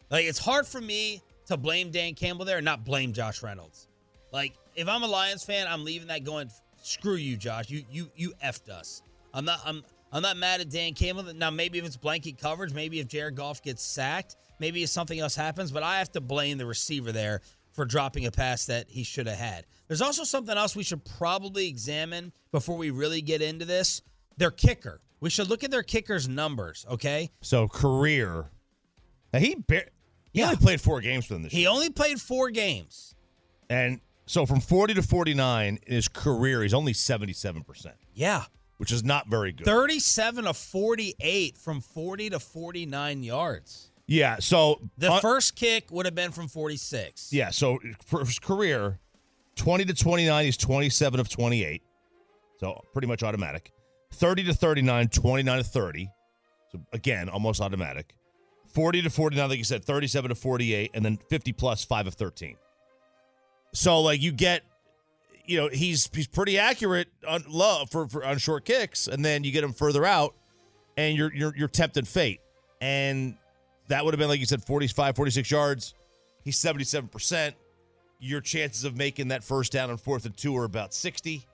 Like, 0.10 0.26
it's 0.26 0.40
hard 0.40 0.66
for 0.68 0.80
me 0.80 1.22
to 1.52 1.58
blame 1.58 1.92
Dan 1.92 2.14
Campbell 2.14 2.46
there 2.46 2.62
not 2.62 2.84
blame 2.84 3.14
Josh 3.14 3.44
Reynolds. 3.44 3.88
Like, 4.32 4.54
if 4.76 4.88
I'm 4.88 5.04
a 5.04 5.08
Lions 5.08 5.44
fan, 5.44 5.68
I'm 5.68 5.84
leaving 5.84 6.08
that 6.08 6.24
going, 6.24 6.50
screw 6.82 7.16
you, 7.16 7.38
Josh. 7.38 7.70
You 7.70 7.84
you 7.92 8.10
you 8.16 8.34
effed 8.44 8.70
us. 8.70 9.02
I'm 9.34 9.46
not 9.46 9.60
I'm 9.66 9.84
I'm 10.12 10.22
not 10.22 10.38
mad 10.38 10.62
at 10.62 10.70
Dan 10.70 10.94
Campbell. 10.94 11.34
Now 11.34 11.50
maybe 11.50 11.78
if 11.78 11.86
it's 11.86 11.98
blanket 11.98 12.38
coverage, 12.38 12.74
maybe 12.74 13.00
if 13.00 13.08
Jared 13.08 13.36
Goff 13.36 13.62
gets 13.62 13.84
sacked, 13.84 14.36
maybe 14.60 14.84
if 14.84 14.90
something 14.90 15.20
else 15.20 15.36
happens, 15.36 15.72
but 15.72 15.84
I 15.84 16.00
have 16.00 16.12
to 16.14 16.22
blame 16.22 16.58
the 16.58 16.66
receiver 16.66 17.12
there 17.12 17.42
for 17.74 17.86
dropping 17.86 18.26
a 18.26 18.32
pass 18.32 18.66
that 18.66 18.90
he 18.90 19.04
should 19.04 19.28
have 19.28 19.38
had. 19.38 19.66
There's 19.88 20.02
also 20.02 20.24
something 20.24 20.58
else 20.58 20.76
we 20.76 20.84
should 20.84 21.04
probably 21.06 21.68
examine 21.68 22.34
before 22.52 22.78
we 22.78 22.90
really 22.92 23.22
get 23.22 23.42
into 23.42 23.66
this. 23.66 24.02
Their 24.38 24.52
kicker. 24.52 25.02
We 25.20 25.30
should 25.30 25.50
look 25.50 25.64
at 25.64 25.72
their 25.72 25.84
kicker's 25.84 26.28
numbers, 26.28 26.86
okay? 26.90 27.32
So 27.42 27.68
career. 27.68 28.50
Now 29.34 29.40
he 29.40 29.56
he 30.34 30.40
Yeah. 30.40 30.46
only 30.48 30.58
played 30.58 30.82
four 30.82 31.02
games 31.02 31.26
for 31.26 31.34
them 31.34 31.44
this 31.44 31.52
He 31.52 31.62
year, 31.62 31.70
only 31.70 31.90
played 31.90 32.22
4 32.22 32.50
games. 32.50 33.16
and 33.70 34.02
so 34.26 34.46
from 34.46 34.60
40 34.62 34.94
to 34.96 35.02
49 35.02 35.80
in 35.86 35.94
his 35.96 36.08
career, 36.08 36.62
he's 36.64 36.74
only 36.74 36.94
77 36.94 37.64
percent, 37.64 37.96
Yeah. 38.14 38.46
which 38.78 38.92
is 38.92 39.04
not 39.04 39.28
very 39.28 39.52
good. 39.52 39.66
37 39.66 40.48
of 40.48 40.56
48 40.58 41.58
from 41.58 41.82
40 41.82 42.30
to 42.30 42.40
49 42.40 43.24
yards. 43.24 43.92
Yeah. 44.08 44.38
So 44.40 44.82
The 44.98 45.20
first 45.22 45.56
kick 45.56 45.92
would 45.92 46.06
have 46.06 46.16
been 46.16 46.32
from 46.32 46.48
46. 46.48 47.32
Yeah, 47.32 47.50
so 47.50 47.80
for 48.06 48.20
his 48.26 48.40
career, 48.40 49.00
20 49.56 49.86
to 49.86 49.94
29, 49.94 50.46
he's 50.46 50.58
27 50.58 51.20
of 51.20 51.30
28. 51.30 51.82
So 52.60 52.82
pretty 52.94 53.08
much 53.08 53.24
automatic. 53.24 53.72
30 54.14 54.44
to 54.46 54.54
39, 54.54 55.08
29 55.10 55.58
to 55.58 55.64
30. 55.64 56.10
So 56.72 56.82
again, 56.94 57.30
almost 57.30 57.62
automatic. 57.62 58.14
40 58.74 59.04
to 59.04 59.10
49, 59.10 59.50
like 59.50 59.58
you 59.58 59.64
said, 59.64 59.84
37 59.84 60.30
to 60.30 60.36
48, 60.36 60.92
and 60.94 61.04
then 61.04 61.18
50 61.30 61.54
plus 61.54 61.84
5 61.84 62.08
of 62.08 62.14
13. 62.14 62.56
So 63.74 64.02
like 64.02 64.22
you 64.22 64.32
get 64.32 64.64
you 65.46 65.58
know, 65.58 65.70
he's 65.70 66.10
he's 66.14 66.28
pretty 66.28 66.58
accurate 66.58 67.08
on 67.28 67.44
love 67.50 67.90
for, 67.90 68.08
for 68.08 68.24
on 68.26 68.38
short 68.38 68.66
kicks, 68.66 69.08
and 69.08 69.24
then 69.24 69.44
you 69.44 69.52
get 69.52 69.64
him 69.64 69.74
further 69.74 70.06
out 70.06 70.36
and 70.98 71.18
you're 71.18 71.34
you're 71.34 71.54
you're 71.56 71.68
tempting 71.68 72.06
fate. 72.06 72.42
And 72.80 73.36
that 73.88 74.04
would 74.04 74.14
have 74.14 74.20
been 74.20 74.30
like 74.30 74.40
you 74.40 74.46
said 74.46 74.64
45 74.64 75.16
46 75.16 75.52
yards. 75.52 75.94
He's 76.44 76.58
77%. 76.58 77.54
Your 78.20 78.42
chances 78.42 78.84
of 78.84 78.96
making 78.96 79.28
that 79.30 79.44
first 79.44 79.72
down 79.72 79.92
on 79.92 79.98
fourth 79.98 80.26
and 80.26 80.36
two 80.36 80.56
are 80.58 80.64
about 80.64 80.94
60. 80.94 81.46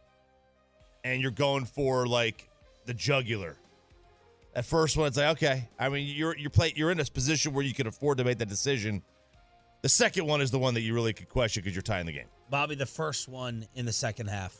And 1.03 1.21
you're 1.21 1.31
going 1.31 1.65
for 1.65 2.07
like 2.07 2.49
the 2.85 2.93
jugular. 2.93 3.57
At 4.57 4.65
first 4.65 4.97
one, 4.97 5.05
it's 5.05 5.17
like, 5.17 5.37
okay. 5.37 5.69
I 5.77 5.87
mean, 5.87 6.07
you're 6.07 6.35
you're 6.35 6.49
play, 6.49 6.73
you're 6.75 6.89
in 6.89 6.99
a 6.99 7.05
position 7.05 7.53
where 7.53 7.63
you 7.63 7.75
can 7.75 7.85
afford 7.85 8.17
to 8.17 8.23
make 8.23 8.39
that 8.39 8.49
decision. 8.49 9.03
The 9.83 9.89
second 9.89 10.25
one 10.25 10.41
is 10.41 10.49
the 10.49 10.57
one 10.57 10.73
that 10.73 10.81
you 10.81 10.95
really 10.95 11.13
could 11.13 11.29
question 11.29 11.61
because 11.61 11.75
you're 11.75 11.83
tying 11.83 12.07
the 12.07 12.11
game. 12.11 12.25
Bobby, 12.49 12.73
the 12.73 12.87
first 12.87 13.29
one 13.29 13.67
in 13.75 13.85
the 13.85 13.93
second 13.93 14.27
half. 14.27 14.59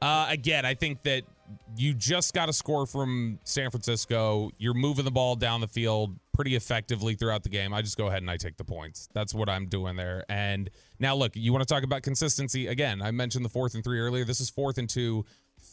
Uh, 0.00 0.26
again, 0.28 0.64
I 0.64 0.74
think 0.74 1.02
that 1.02 1.24
you 1.76 1.94
just 1.94 2.32
got 2.32 2.48
a 2.48 2.52
score 2.52 2.86
from 2.86 3.40
San 3.42 3.72
Francisco. 3.72 4.52
You're 4.58 4.72
moving 4.72 5.04
the 5.04 5.10
ball 5.10 5.34
down 5.34 5.60
the 5.60 5.66
field 5.66 6.16
pretty 6.32 6.54
effectively 6.54 7.16
throughout 7.16 7.42
the 7.42 7.48
game. 7.48 7.74
I 7.74 7.82
just 7.82 7.96
go 7.96 8.06
ahead 8.06 8.22
and 8.22 8.30
I 8.30 8.36
take 8.36 8.56
the 8.56 8.64
points. 8.64 9.08
That's 9.14 9.34
what 9.34 9.48
I'm 9.48 9.66
doing 9.66 9.96
there. 9.96 10.24
And 10.28 10.70
now, 11.00 11.16
look, 11.16 11.32
you 11.34 11.52
want 11.52 11.66
to 11.66 11.74
talk 11.74 11.82
about 11.82 12.02
consistency 12.02 12.68
again? 12.68 13.02
I 13.02 13.10
mentioned 13.10 13.44
the 13.44 13.48
fourth 13.48 13.74
and 13.74 13.82
three 13.82 13.98
earlier. 13.98 14.24
This 14.24 14.40
is 14.40 14.48
fourth 14.48 14.78
and 14.78 14.88
two, 14.88 15.24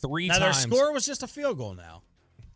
three 0.02 0.30
Now, 0.30 0.40
their 0.40 0.54
score 0.54 0.92
was 0.92 1.06
just 1.06 1.22
a 1.22 1.28
field 1.28 1.60
goal 1.60 1.76
now. 1.76 2.02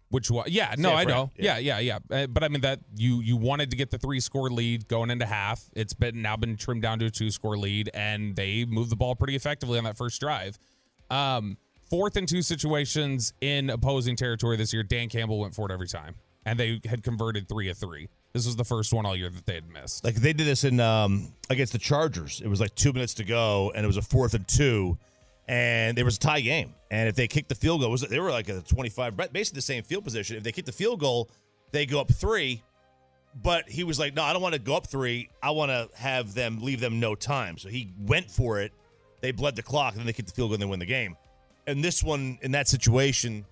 Which 0.10 0.30
was 0.30 0.48
yeah, 0.48 0.76
no, 0.78 0.94
I 0.94 1.04
Fran, 1.04 1.16
know, 1.16 1.32
yeah, 1.36 1.58
yeah, 1.58 1.80
yeah. 1.80 1.98
Uh, 2.12 2.28
but 2.28 2.44
I 2.44 2.48
mean 2.48 2.62
that 2.62 2.80
you 2.96 3.22
you 3.22 3.36
wanted 3.36 3.72
to 3.72 3.76
get 3.76 3.90
the 3.90 3.98
three 3.98 4.20
score 4.20 4.50
lead 4.50 4.88
going 4.88 5.10
into 5.10 5.26
half. 5.26 5.64
It's 5.76 5.94
been 5.94 6.22
now 6.22 6.38
been 6.38 6.58
trimmed 6.58 6.84
down 6.84 7.00
to 7.00 7.08
a 7.08 7.10
two 7.10 7.32
score 7.32 7.58
lead, 7.58 7.90
and 7.94 8.36
they 8.36 8.66
moved 8.66 8.92
the 8.92 8.96
ball 8.96 9.16
pretty 9.16 9.36
effectively 9.36 9.78
on 9.78 9.84
that 9.86 9.98
first 9.98 10.20
drive. 10.22 10.60
Um, 11.10 11.58
fourth 11.90 12.16
and 12.18 12.28
two 12.28 12.42
situations 12.44 13.34
in 13.42 13.70
opposing 13.70 14.16
territory 14.16 14.58
this 14.58 14.74
year, 14.74 14.84
Dan 14.84 15.10
Campbell 15.10 15.40
went 15.40 15.56
for 15.56 15.70
it 15.70 15.74
every 15.74 15.88
time, 15.88 16.16
and 16.46 16.60
they 16.60 16.82
had 16.86 17.04
converted 17.04 17.50
three 17.50 17.70
of 17.70 17.78
three. 17.78 18.08
This 18.34 18.46
was 18.46 18.56
the 18.56 18.66
first 18.66 18.94
one 18.94 19.06
all 19.06 19.16
year 19.16 19.30
that 19.30 19.46
they 19.46 19.56
had 19.56 19.70
missed. 19.70 20.04
Like 20.04 20.16
they 20.16 20.34
did 20.34 20.46
this 20.46 20.66
in 20.66 20.80
um, 20.80 21.34
against 21.50 21.74
the 21.74 21.80
Chargers. 21.80 22.42
It 22.44 22.48
was 22.48 22.60
like 22.60 22.76
two 22.76 22.94
minutes 22.94 23.14
to 23.16 23.24
go, 23.24 23.72
and 23.74 23.84
it 23.84 23.88
was 23.88 23.98
a 23.98 24.02
fourth 24.02 24.34
and 24.34 24.48
two, 24.48 24.98
and 25.48 25.98
there 25.98 26.06
was 26.06 26.18
a 26.18 26.20
tie 26.20 26.42
game. 26.42 26.74
And 26.92 27.10
if 27.10 27.16
they 27.16 27.28
kicked 27.28 27.50
the 27.50 27.56
field 27.56 27.82
goal, 27.82 27.90
it 27.90 27.92
was 27.92 28.02
they 28.02 28.20
were 28.20 28.32
like 28.32 28.50
a 28.50 28.62
twenty-five, 28.62 29.16
basically 29.18 29.58
the 29.58 29.62
same 29.62 29.84
field 29.84 30.04
position. 30.04 30.38
If 30.38 30.44
they 30.44 30.52
kicked 30.52 30.66
the 30.68 30.72
field 30.72 31.00
goal, 31.00 31.30
they 31.72 31.86
go 31.86 32.00
up 32.00 32.12
three. 32.12 32.64
But 33.44 33.70
he 33.70 33.84
was 33.84 34.00
like, 34.00 34.16
"No, 34.16 34.24
I 34.24 34.32
don't 34.32 34.42
want 34.42 34.54
to 34.54 34.62
go 34.62 34.76
up 34.76 34.88
three. 34.88 35.30
I 35.44 35.52
want 35.52 35.70
to 35.70 35.90
have 35.98 36.34
them 36.34 36.62
leave 36.62 36.80
them 36.80 37.00
no 37.00 37.16
time." 37.16 37.58
So 37.58 37.68
he 37.68 37.92
went 38.00 38.32
for 38.32 38.62
it. 38.62 38.72
They 39.22 39.32
bled 39.32 39.56
the 39.58 39.64
clock, 39.64 39.94
and 39.94 40.00
then 40.00 40.06
they 40.06 40.14
kicked 40.14 40.30
the 40.30 40.36
field 40.36 40.50
goal, 40.50 40.54
and 40.54 40.62
they 40.62 40.68
win 40.68 40.80
the 40.80 40.86
game. 40.86 41.18
And 41.68 41.84
this 41.84 42.02
one, 42.02 42.38
in 42.44 42.52
that 42.52 42.68
situation, 42.68 43.46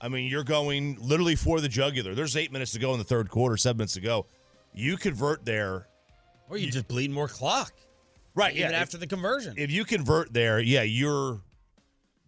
I 0.00 0.08
mean, 0.08 0.28
you're 0.28 0.44
going 0.44 0.96
literally 1.00 1.36
for 1.36 1.60
the 1.60 1.68
jugular. 1.68 2.14
There's 2.14 2.36
eight 2.36 2.50
minutes 2.52 2.72
to 2.72 2.80
go 2.80 2.92
in 2.92 2.98
the 2.98 3.04
third 3.04 3.28
quarter, 3.30 3.56
seven 3.56 3.78
minutes 3.78 3.94
to 3.94 4.00
go. 4.00 4.26
You 4.72 4.96
convert 4.96 5.44
there, 5.44 5.86
Or 6.48 6.56
you 6.56 6.70
just 6.70 6.88
bleed 6.88 7.10
more 7.10 7.28
clock. 7.28 7.72
Right? 8.34 8.54
Even 8.54 8.70
yeah, 8.70 8.78
after 8.78 8.98
the 8.98 9.06
conversion. 9.06 9.54
if, 9.56 9.64
if 9.64 9.70
you 9.70 9.84
convert 9.84 10.32
there, 10.32 10.60
yeah, 10.60 10.82
you're 10.82 11.40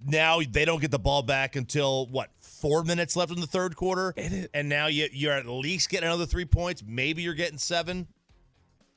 now 0.05 0.41
they 0.49 0.65
don't 0.65 0.81
get 0.81 0.91
the 0.91 0.99
ball 0.99 1.23
back 1.23 1.57
until 1.57 2.07
what 2.07 2.31
four 2.39 2.85
minutes 2.85 3.17
left 3.17 3.33
in 3.33 3.41
the 3.41 3.47
third 3.47 3.77
quarter, 3.77 4.15
and 4.55 4.69
now 4.69 4.87
you 4.87 5.09
you're 5.13 5.33
at 5.33 5.47
least 5.47 5.89
getting 5.89 6.07
another 6.07 6.27
three 6.27 6.45
points. 6.45 6.83
Maybe 6.87 7.23
you're 7.23 7.35
getting 7.35 7.59
seven. 7.59 8.07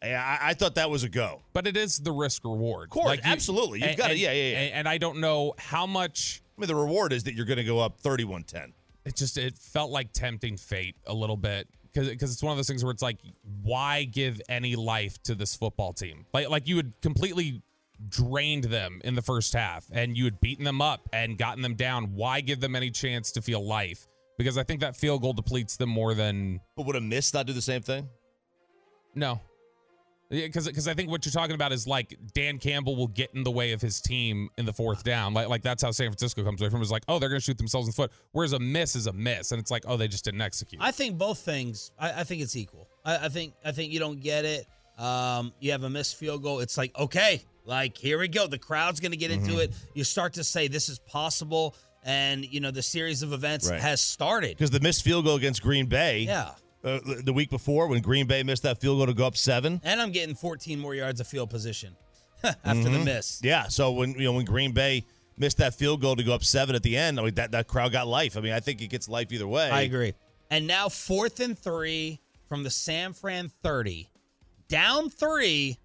Yeah, 0.04 0.24
I, 0.24 0.52
I 0.52 0.54
thought 0.54 0.76
that 0.76 0.90
was 0.90 1.04
a 1.04 1.10
go. 1.10 1.42
But 1.52 1.68
it 1.68 1.76
is 1.76 1.98
the 1.98 2.14
risk 2.14 2.46
reward. 2.46 2.86
Of 2.86 2.90
course, 2.92 3.20
absolutely. 3.22 3.82
You've 3.86 3.98
got 3.98 4.12
it. 4.12 4.18
Yeah, 4.18 4.32
yeah, 4.32 4.52
yeah. 4.52 4.58
And, 4.60 4.74
and 4.74 4.88
I 4.88 4.98
don't 4.98 5.20
know 5.20 5.56
how 5.58 5.86
much 5.86 6.42
I 6.60 6.62
mean, 6.62 6.68
the 6.68 6.76
reward 6.76 7.14
is 7.14 7.24
that 7.24 7.36
you're 7.36 7.46
going 7.46 7.58
to 7.58 7.64
go 7.64 7.80
up 7.80 8.02
31-10. 8.02 8.74
it 9.06 9.16
just 9.16 9.38
it 9.38 9.58
felt 9.58 9.92
like 9.92 10.12
tempting 10.12 10.58
fate 10.58 10.98
a 11.06 11.14
little 11.14 11.38
bit 11.38 11.70
because 11.94 12.10
because 12.10 12.32
it's 12.34 12.44
one 12.44 12.52
of 12.52 12.58
those 12.58 12.68
things 12.68 12.84
where 12.84 12.92
it's 12.92 13.02
like 13.02 13.18
why 13.62 14.04
give 14.04 14.42
any 14.50 14.76
life 14.76 15.22
to 15.24 15.36
this 15.36 15.56
football 15.56 15.94
team? 15.94 16.26
Like 16.34 16.50
like 16.50 16.68
you 16.68 16.78
had 16.78 16.94
completely 17.02 17.62
drained 18.08 18.66
them 18.66 19.02
in 19.04 19.16
the 19.16 19.22
first 19.22 19.54
half 19.54 19.86
and 19.92 20.18
you 20.18 20.24
had 20.24 20.40
beaten 20.40 20.64
them 20.64 20.82
up 20.82 21.10
and 21.12 21.38
gotten 21.38 21.62
them 21.62 21.76
down. 21.76 22.16
Why 22.16 22.42
give 22.42 22.62
them 22.62 22.76
any 22.76 22.92
chance 22.92 23.32
to 23.34 23.42
feel 23.42 23.66
life? 23.66 24.08
Because 24.38 24.58
I 24.58 24.64
think 24.64 24.80
that 24.82 24.96
field 24.96 25.22
goal 25.22 25.34
depletes 25.34 25.76
them 25.76 25.90
more 25.90 26.14
than 26.14 26.62
But 26.78 26.86
would 26.86 26.96
a 26.96 27.02
miss 27.02 27.34
not 27.34 27.46
do 27.46 27.54
the 27.54 27.62
same 27.62 27.82
thing? 27.82 28.08
no 29.16 29.42
because 30.30 30.68
because 30.68 30.88
I 30.88 30.94
think 30.94 31.10
what 31.10 31.26
you're 31.26 31.32
talking 31.32 31.56
about 31.56 31.72
is 31.72 31.88
like 31.88 32.18
Dan 32.34 32.58
Campbell 32.60 32.96
will 32.96 33.08
get 33.08 33.32
in 33.34 33.44
the 33.44 33.52
way 33.52 33.72
of 33.72 33.82
his 33.82 34.00
team 34.00 34.50
in 34.58 34.66
the 34.66 34.74
fourth 34.74 35.04
down. 35.04 35.34
Like 35.34 35.48
like 35.48 35.62
that's 35.64 35.82
how 35.82 35.92
San 35.92 36.08
Francisco 36.10 36.44
comes 36.44 36.62
away 36.62 36.70
from. 36.70 36.82
Is 36.82 36.92
like 36.92 37.04
oh 37.08 37.20
they're 37.20 37.30
going 37.30 37.40
to 37.42 37.44
shoot 37.46 37.58
themselves 37.58 37.88
in 37.88 37.92
the 37.92 37.96
foot. 37.96 38.12
Whereas 38.32 38.54
a 38.54 38.60
miss 38.60 38.96
is 38.96 39.08
a 39.08 39.14
miss, 39.14 39.52
and 39.52 39.60
it's 39.60 39.72
like 39.72 39.84
oh 39.88 39.98
they 39.98 40.08
just 40.08 40.26
didn't 40.26 40.42
execute. 40.42 40.82
I 40.82 40.92
think 40.92 41.18
both 41.18 41.40
things. 41.40 41.92
I, 41.98 42.22
I 42.22 42.24
think 42.24 42.42
it's 42.42 42.56
equal. 42.56 42.88
I, 43.04 43.26
I 43.26 43.30
think 43.30 43.54
I 43.66 43.72
think 43.72 43.92
you 43.92 44.00
don't 44.00 44.20
get 44.22 44.46
it. 44.46 44.68
Um, 44.98 45.54
you 45.60 45.72
have 45.72 45.84
a 45.84 45.90
missed 45.90 46.16
field 46.18 46.44
goal. 46.44 46.60
It's 46.60 46.78
like 46.78 46.98
okay, 47.00 47.42
like 47.66 47.98
here 47.98 48.20
we 48.20 48.28
go. 48.28 48.48
The 48.48 48.60
crowd's 48.60 49.00
going 49.00 49.12
to 49.12 49.18
get 49.18 49.32
into 49.32 49.60
it. 49.60 49.74
You 49.96 50.04
start 50.04 50.34
to 50.34 50.44
say 50.44 50.68
this 50.68 50.90
is 50.90 51.00
possible, 51.00 51.76
and 52.04 52.46
you 52.46 52.60
know 52.60 52.70
the 52.72 52.82
series 52.84 53.24
of 53.24 53.34
events 53.34 53.70
Right. 53.70 53.80
has 53.80 54.02
started. 54.02 54.58
Because 54.58 54.70
the 54.72 54.80
missed 54.82 55.04
field 55.04 55.26
goal 55.26 55.36
against 55.38 55.62
Green 55.64 55.86
Bay, 55.88 56.20
Yeah, 56.20 56.52
uh, 56.84 57.00
the 57.24 57.34
week 57.34 57.50
before 57.50 57.88
when 57.88 58.02
Green 58.02 58.28
Bay 58.28 58.44
missed 58.44 58.64
that 58.64 58.80
field 58.80 58.98
goal 59.00 59.08
to 59.08 59.14
go 59.14 59.26
up 59.26 59.36
seven. 59.38 59.82
and 59.84 60.02
I'm 60.02 60.12
getting 60.12 60.36
14 60.36 60.80
more 60.80 60.96
yards 60.96 61.20
of 61.20 61.28
field 61.28 61.50
position 61.50 61.96
after 62.44 62.90
the 62.90 63.00
miss. 63.00 63.42
Yeah, 63.44 63.68
so 63.68 63.92
when 63.92 64.12
you 64.14 64.26
know 64.26 64.34
when 64.34 64.46
Green 64.46 64.72
Bay 64.72 65.06
missed 65.38 65.58
that 65.58 65.76
field 65.76 66.02
goal 66.02 66.16
to 66.16 66.24
go 66.24 66.34
up 66.34 66.44
seven 66.44 66.76
at 66.76 66.84
the 66.84 66.96
end, 66.98 67.20
I 67.20 67.24
mean 67.24 67.34
that 67.36 67.52
that 67.52 67.68
crowd 67.68 67.92
got 67.92 68.08
life. 68.08 68.38
I 68.38 68.42
mean, 68.42 68.54
I 68.54 68.60
think 68.60 68.82
it 68.82 68.88
gets 68.88 69.10
life 69.10 69.32
either 69.32 69.48
way. 69.48 69.70
I 69.70 69.82
agree. 69.82 70.14
And 70.50 70.66
now 70.68 70.90
fourth 70.90 71.40
and 71.40 71.58
three 71.58 72.20
from 72.48 72.64
the 72.64 72.70
San 72.72 73.14
Fran 73.14 73.50
30, 73.62 74.10
down 74.68 75.10
three 75.10 75.78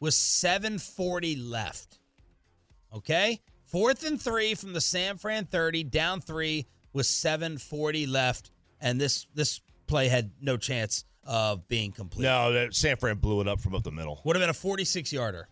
with 0.00 0.14
740 0.14 1.36
left. 1.36 1.98
Okay? 2.94 3.40
Fourth 3.64 4.04
and 4.06 4.20
three 4.20 4.54
from 4.54 4.74
the 4.74 4.80
San 4.80 5.16
Fran 5.16 5.46
30, 5.46 5.84
down 5.84 6.20
three 6.20 6.66
with 6.92 7.06
740 7.06 8.06
left. 8.06 8.50
And 8.80 9.00
this 9.00 9.26
this 9.34 9.60
play 9.92 10.08
had 10.08 10.30
no 10.40 10.56
chance 10.56 11.04
of 11.24 11.68
being 11.68 11.92
complete. 11.92 12.24
No, 12.24 12.52
that 12.52 12.74
San 12.74 12.96
Fran 12.96 13.18
blew 13.18 13.40
it 13.40 13.48
up 13.48 13.60
from 13.60 13.74
up 13.74 13.82
the 13.82 13.92
middle. 13.92 14.20
Would 14.24 14.36
have 14.36 14.42
been 14.42 14.50
a 14.50 14.54
46 14.54 15.12
yarder. 15.12 15.48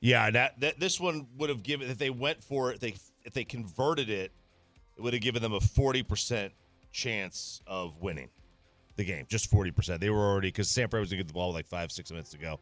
Yeah, 0.00 0.30
that, 0.30 0.60
that 0.60 0.80
this 0.80 0.98
one 0.98 1.26
would 1.36 1.50
have 1.50 1.62
given 1.62 1.90
if 1.90 1.98
they 1.98 2.10
went 2.10 2.42
for 2.42 2.72
it, 2.72 2.80
they 2.80 2.94
if 3.24 3.32
they 3.32 3.44
converted 3.44 4.08
it, 4.08 4.32
it 4.96 5.02
would 5.02 5.12
have 5.12 5.22
given 5.22 5.42
them 5.42 5.52
a 5.52 5.60
forty 5.60 6.02
percent 6.02 6.52
chance 6.92 7.60
of 7.66 8.00
winning 8.00 8.28
the 8.96 9.04
game. 9.04 9.26
Just 9.28 9.50
forty 9.50 9.70
percent. 9.70 10.00
They 10.00 10.10
were 10.10 10.24
already 10.24 10.48
because 10.48 10.68
San 10.70 10.88
Fran 10.88 11.00
was 11.00 11.10
gonna 11.10 11.22
get 11.22 11.28
the 11.28 11.34
ball 11.34 11.48
with 11.48 11.56
like 11.56 11.66
five 11.66 11.90
six 11.90 12.10
minutes 12.10 12.30
to 12.30 12.38
go. 12.38 12.60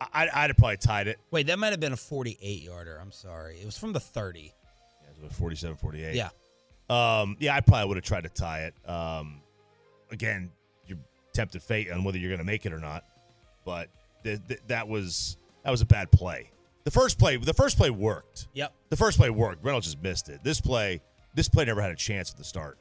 I, 0.00 0.28
I'd 0.34 0.50
have 0.50 0.56
probably 0.56 0.78
tied 0.78 1.06
it. 1.06 1.18
Wait, 1.30 1.46
that 1.46 1.58
might 1.58 1.70
have 1.70 1.80
been 1.80 1.92
a 1.92 1.96
48 1.96 2.62
yarder. 2.62 2.98
I'm 3.00 3.12
sorry. 3.12 3.58
It 3.60 3.64
was 3.64 3.78
from 3.78 3.92
the 3.92 4.00
30. 4.00 4.40
Yeah, 4.40 5.08
it 5.22 5.22
was 5.22 5.32
47 5.32 5.76
48. 5.76 6.14
Yeah. 6.14 6.30
Um, 6.90 7.36
yeah, 7.38 7.54
I 7.54 7.60
probably 7.60 7.88
would 7.88 7.96
have 7.98 8.04
tried 8.04 8.24
to 8.24 8.28
tie 8.30 8.64
it. 8.64 8.90
Um, 8.90 9.40
again, 10.10 10.50
you're 10.86 10.98
tempted 11.32 11.62
fate 11.62 11.90
on 11.90 12.04
whether 12.04 12.18
you're 12.18 12.30
going 12.30 12.38
to 12.38 12.44
make 12.44 12.66
it 12.66 12.72
or 12.72 12.80
not. 12.80 13.04
But 13.64 13.88
th- 14.22 14.40
th- 14.46 14.60
that 14.68 14.88
was 14.88 15.36
that 15.64 15.70
was 15.70 15.80
a 15.80 15.86
bad 15.86 16.10
play. 16.10 16.50
The 16.84 16.90
first 16.90 17.18
play, 17.18 17.36
the 17.36 17.54
first 17.54 17.78
play 17.78 17.90
worked. 17.90 18.48
Yep. 18.52 18.72
The 18.90 18.96
first 18.96 19.18
play 19.18 19.30
worked. 19.30 19.64
Reynolds 19.64 19.86
just 19.86 20.02
missed 20.02 20.28
it. 20.28 20.44
This 20.44 20.60
play, 20.60 21.00
this 21.34 21.48
play 21.48 21.64
never 21.64 21.80
had 21.80 21.90
a 21.90 21.96
chance 21.96 22.30
at 22.30 22.36
the 22.36 22.44
start. 22.44 22.78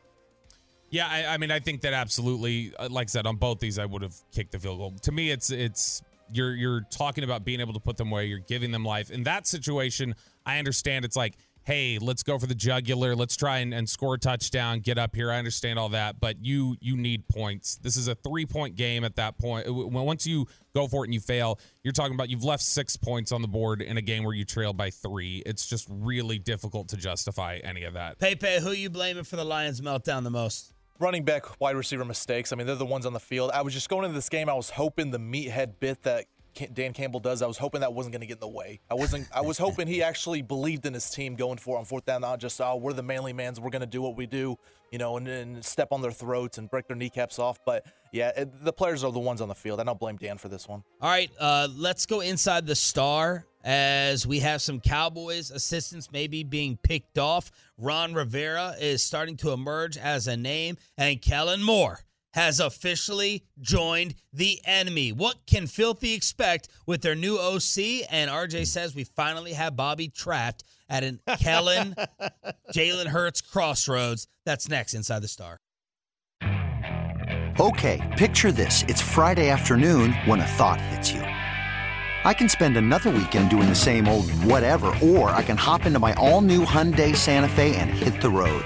Yeah, 0.90 1.08
I, 1.08 1.34
I 1.34 1.38
mean, 1.38 1.50
I 1.50 1.60
think 1.60 1.82
that 1.82 1.94
absolutely, 1.94 2.72
uh, 2.78 2.88
like 2.92 3.06
I 3.06 3.10
said, 3.10 3.26
on 3.26 3.38
both 3.38 3.60
these, 3.60 3.80
I 3.80 3.86
would 3.86 4.04
have 4.04 4.16
kicked 4.32 4.52
the 4.52 4.60
field 4.60 4.78
goal. 4.78 4.94
To 5.02 5.12
me, 5.12 5.32
it's 5.32 5.50
it's 5.50 6.04
you're 6.32 6.54
you're 6.54 6.82
talking 6.92 7.24
about 7.24 7.44
being 7.44 7.62
able 7.62 7.74
to 7.74 7.80
put 7.80 7.98
them 7.98 8.12
away. 8.12 8.26
You're 8.26 8.40
giving 8.40 8.72
them 8.72 8.86
life. 8.86 9.10
In 9.10 9.24
that 9.24 9.48
situation, 9.48 10.14
I 10.46 10.60
understand. 10.60 11.06
It's 11.06 11.16
like, 11.16 11.36
hey, 11.64 11.98
let's 12.00 12.24
go 12.24 12.38
for 12.38 12.46
the 12.46 12.56
jugular. 12.56 13.16
Let's 13.16 13.36
try 13.36 13.60
and, 13.60 13.74
and 13.74 13.90
score 13.90 14.16
a 14.16 14.18
touchdown. 14.18 14.80
Get 14.80 14.98
up 14.98 15.16
here. 15.16 15.32
I 15.32 15.38
understand 15.38 15.80
all 15.80 15.90
that, 15.90 16.20
but 16.20 16.44
you 16.44 16.76
you 16.82 16.96
need 16.96 17.28
points. 17.28 17.76
This 17.76 17.98
is 17.98 18.08
a 18.08 18.16
three 18.16 18.46
point 18.46 18.76
game 18.76 19.04
at 19.04 19.16
that 19.16 19.38
point. 19.38 19.66
Once 19.68 20.28
you 20.28 20.48
go 20.76 20.88
for 20.88 21.04
it 21.04 21.08
and 21.08 21.14
you 21.14 21.20
fail, 21.20 21.60
you're 21.84 21.94
talking 21.94 22.14
about 22.14 22.30
you've 22.30 22.44
left 22.44 22.64
six 22.64 22.98
points 22.98 23.32
on 23.32 23.42
the 23.42 23.48
board 23.48 23.82
in 23.82 23.98
a 23.98 24.02
game 24.02 24.24
where 24.24 24.36
you 24.36 24.46
trail 24.46 24.74
by 24.74 24.90
three. 24.90 25.42
It's 25.46 25.68
just 25.68 25.88
really 25.90 26.40
difficult 26.40 26.90
to 26.90 26.98
justify 26.98 27.60
any 27.64 27.84
of 27.84 27.94
that. 27.94 28.20
Pepe, 28.20 28.60
who 28.60 28.72
you 28.72 28.90
blaming 28.90 29.24
for 29.24 29.36
the 29.36 29.46
Lions 29.46 29.82
meltdown 29.82 30.24
the 30.24 30.32
most? 30.32 30.74
running 31.00 31.26
back, 31.26 31.60
wide 31.60 31.76
receiver 31.76 32.06
mistakes. 32.06 32.54
I 32.54 32.56
mean, 32.56 32.66
they're 32.66 32.76
the 32.76 32.86
ones 32.86 33.06
on 33.06 33.14
the 33.14 33.20
field. 33.20 33.52
I 33.54 33.62
was 33.62 33.74
just 33.74 33.90
going 33.90 34.06
into 34.06 34.16
this 34.16 34.30
game. 34.30 34.48
I 34.48 34.54
was 34.54 34.70
hoping 34.70 35.12
the 35.12 35.20
meathead 35.20 35.74
bit 35.80 36.04
that 36.04 36.26
Dan 36.74 36.94
Campbell 36.94 37.20
does. 37.20 37.42
I 37.42 37.48
was 37.48 37.58
hoping 37.58 37.82
that 37.82 37.94
wasn't 37.94 38.14
going 38.14 38.22
to 38.22 38.28
get 38.28 38.36
in 38.36 38.40
the 38.40 38.48
way. 38.48 38.80
I 38.90 38.94
wasn't. 38.94 39.28
I 39.34 39.42
was 39.42 39.58
hoping 39.58 39.88
he 39.88 40.04
actually 40.04 40.42
believed 40.42 40.86
in 40.86 40.94
his 40.94 41.10
team 41.10 41.36
going 41.36 41.58
for 41.58 41.78
on 41.78 41.86
fourth 41.86 42.06
down, 42.06 42.22
not 42.22 42.40
just 42.40 42.60
oh 42.62 42.76
we're 42.76 42.94
the 42.94 43.04
manly 43.04 43.34
mans, 43.34 43.60
we're 43.60 43.70
going 43.70 43.82
to 43.82 43.86
do 43.86 44.02
what 44.02 44.16
we 44.16 44.26
do, 44.26 44.58
you 44.92 44.98
know, 44.98 45.18
and, 45.18 45.28
and 45.28 45.64
step 45.64 45.90
on 45.92 46.02
their 46.02 46.12
throats 46.12 46.58
and 46.58 46.70
break 46.70 46.88
their 46.88 46.98
kneecaps 46.98 47.40
off. 47.40 47.60
But 47.66 47.86
yeah, 48.12 48.32
it, 48.36 48.64
the 48.64 48.74
players 48.74 49.04
are 49.04 49.12
the 49.12 49.20
ones 49.20 49.42
on 49.42 49.48
the 49.48 49.56
field. 49.56 49.80
I 49.80 49.84
don't 49.84 50.00
blame 50.00 50.18
Dan 50.18 50.38
for 50.38 50.50
this 50.50 50.68
one. 50.68 50.84
All 51.02 51.10
right, 51.10 51.32
uh, 51.40 51.68
let's 51.76 52.06
go 52.06 52.22
inside 52.22 52.66
the 52.68 52.76
star 52.76 53.46
as 53.64 54.28
we 54.28 54.40
have 54.40 54.62
some 54.62 54.80
Cowboys 54.80 55.50
assistants 55.50 56.12
maybe 56.12 56.44
being 56.44 56.78
picked 56.78 57.18
off. 57.18 57.52
Ron 57.78 58.14
Rivera 58.14 58.76
is 58.80 59.04
starting 59.04 59.38
to 59.38 59.52
emerge 59.52 59.98
as 59.98 60.28
a 60.28 60.36
name, 60.36 60.78
and 60.98 61.22
Kellen 61.22 61.64
Moore 61.64 62.00
has 62.34 62.60
officially 62.60 63.44
joined 63.62 64.16
the 64.32 64.60
enemy. 64.66 65.12
What 65.12 65.46
can 65.46 65.68
Philly 65.68 66.14
expect 66.14 66.68
with 66.86 67.02
their 67.02 67.16
new 67.16 67.38
OC? 67.38 68.08
And 68.10 68.30
RJ 68.30 68.68
says 68.68 68.96
we 68.96 69.04
finally 69.04 69.54
have 69.54 69.76
Bobby 69.76 70.10
trapped 70.10 70.64
at 70.90 71.04
an 71.04 71.20
Kellen 71.40 71.96
Jalen 72.74 73.08
Hurts 73.08 73.42
crossroads. 73.42 74.28
That's 74.46 74.70
next 74.70 74.94
inside 74.94 75.22
the 75.22 75.28
star. 75.28 75.60
Okay, 77.60 78.02
picture 78.18 78.52
this. 78.52 78.84
It's 78.88 79.02
Friday 79.02 79.50
afternoon 79.50 80.14
when 80.26 80.40
a 80.40 80.46
thought 80.46 80.82
hits 80.82 81.12
you. 81.12 81.22
I 81.22 82.34
can 82.34 82.50
spend 82.50 82.78
another 82.78 83.12
weekend 83.12 83.50
doing 83.50 83.70
the 83.70 83.76
same 83.76 84.08
old 84.08 84.32
whatever, 84.32 84.88
or 85.04 85.30
I 85.30 85.44
can 85.44 85.58
hop 85.58 85.86
into 85.86 86.00
my 86.00 86.14
all 86.14 86.42
new 86.42 86.66
Hyundai 86.66 87.16
Santa 87.16 87.50
Fe 87.50 87.76
and 87.76 87.90
hit 87.92 88.22
the 88.22 88.30
road. 88.30 88.66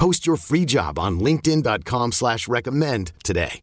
Post 0.00 0.26
your 0.26 0.38
free 0.38 0.64
job 0.64 0.98
on 0.98 1.20
LinkedIn.com 1.20 2.12
slash 2.12 2.48
recommend 2.48 3.12
today. 3.22 3.60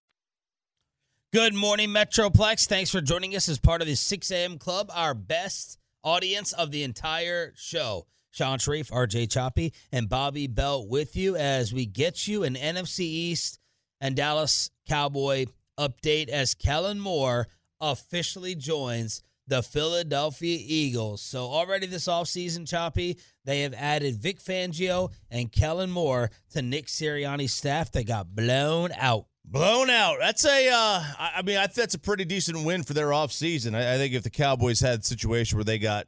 Good 1.33 1.55
morning, 1.55 1.89
Metroplex. 1.89 2.67
Thanks 2.67 2.91
for 2.91 3.01
joining 3.01 3.35
us 3.35 3.49
as 3.49 3.57
part 3.57 3.81
of 3.81 3.87
the 3.87 3.95
6 3.95 4.29
a.m. 4.29 4.59
Club, 4.59 4.91
our 4.93 5.15
best 5.15 5.79
audience 6.03 6.53
of 6.53 6.69
the 6.69 6.83
entire 6.83 7.53
show. 7.55 8.05
Shan 8.29 8.59
Shariff, 8.59 8.91
RJ 8.91 9.31
Choppy, 9.31 9.73
and 9.91 10.07
Bobby 10.07 10.45
Belt 10.45 10.87
with 10.87 11.15
you 11.15 11.35
as 11.35 11.73
we 11.73 11.87
get 11.87 12.27
you 12.27 12.43
an 12.43 12.53
NFC 12.53 12.99
East 12.99 13.57
and 13.99 14.15
Dallas 14.15 14.69
Cowboy 14.87 15.47
update 15.79 16.29
as 16.29 16.53
Kellen 16.53 16.99
Moore 16.99 17.47
officially 17.81 18.53
joins 18.53 19.23
the 19.47 19.63
Philadelphia 19.63 20.57
Eagles. 20.61 21.21
So 21.21 21.45
already 21.45 21.87
this 21.87 22.07
offseason, 22.07 22.67
Choppy, 22.67 23.17
they 23.45 23.61
have 23.61 23.73
added 23.73 24.21
Vic 24.21 24.39
Fangio 24.39 25.11
and 25.31 25.51
Kellen 25.51 25.89
Moore 25.89 26.29
to 26.51 26.61
Nick 26.61 26.87
Sirianni's 26.87 27.53
staff. 27.53 27.91
They 27.91 28.03
got 28.03 28.35
blown 28.35 28.91
out. 28.97 29.25
Blown 29.45 29.89
out. 29.89 30.17
That's 30.19 30.45
a. 30.45 30.69
Uh, 30.69 31.03
I 31.17 31.41
mean, 31.41 31.57
I 31.57 31.67
that's 31.67 31.93
a 31.93 31.99
pretty 31.99 32.25
decent 32.25 32.65
win 32.65 32.83
for 32.83 32.93
their 32.93 33.07
offseason. 33.07 33.75
I, 33.75 33.93
I 33.93 33.97
think 33.97 34.13
if 34.13 34.23
the 34.23 34.29
Cowboys 34.29 34.81
had 34.81 34.99
a 34.99 35.03
situation 35.03 35.57
where 35.57 35.63
they 35.63 35.79
got 35.79 36.05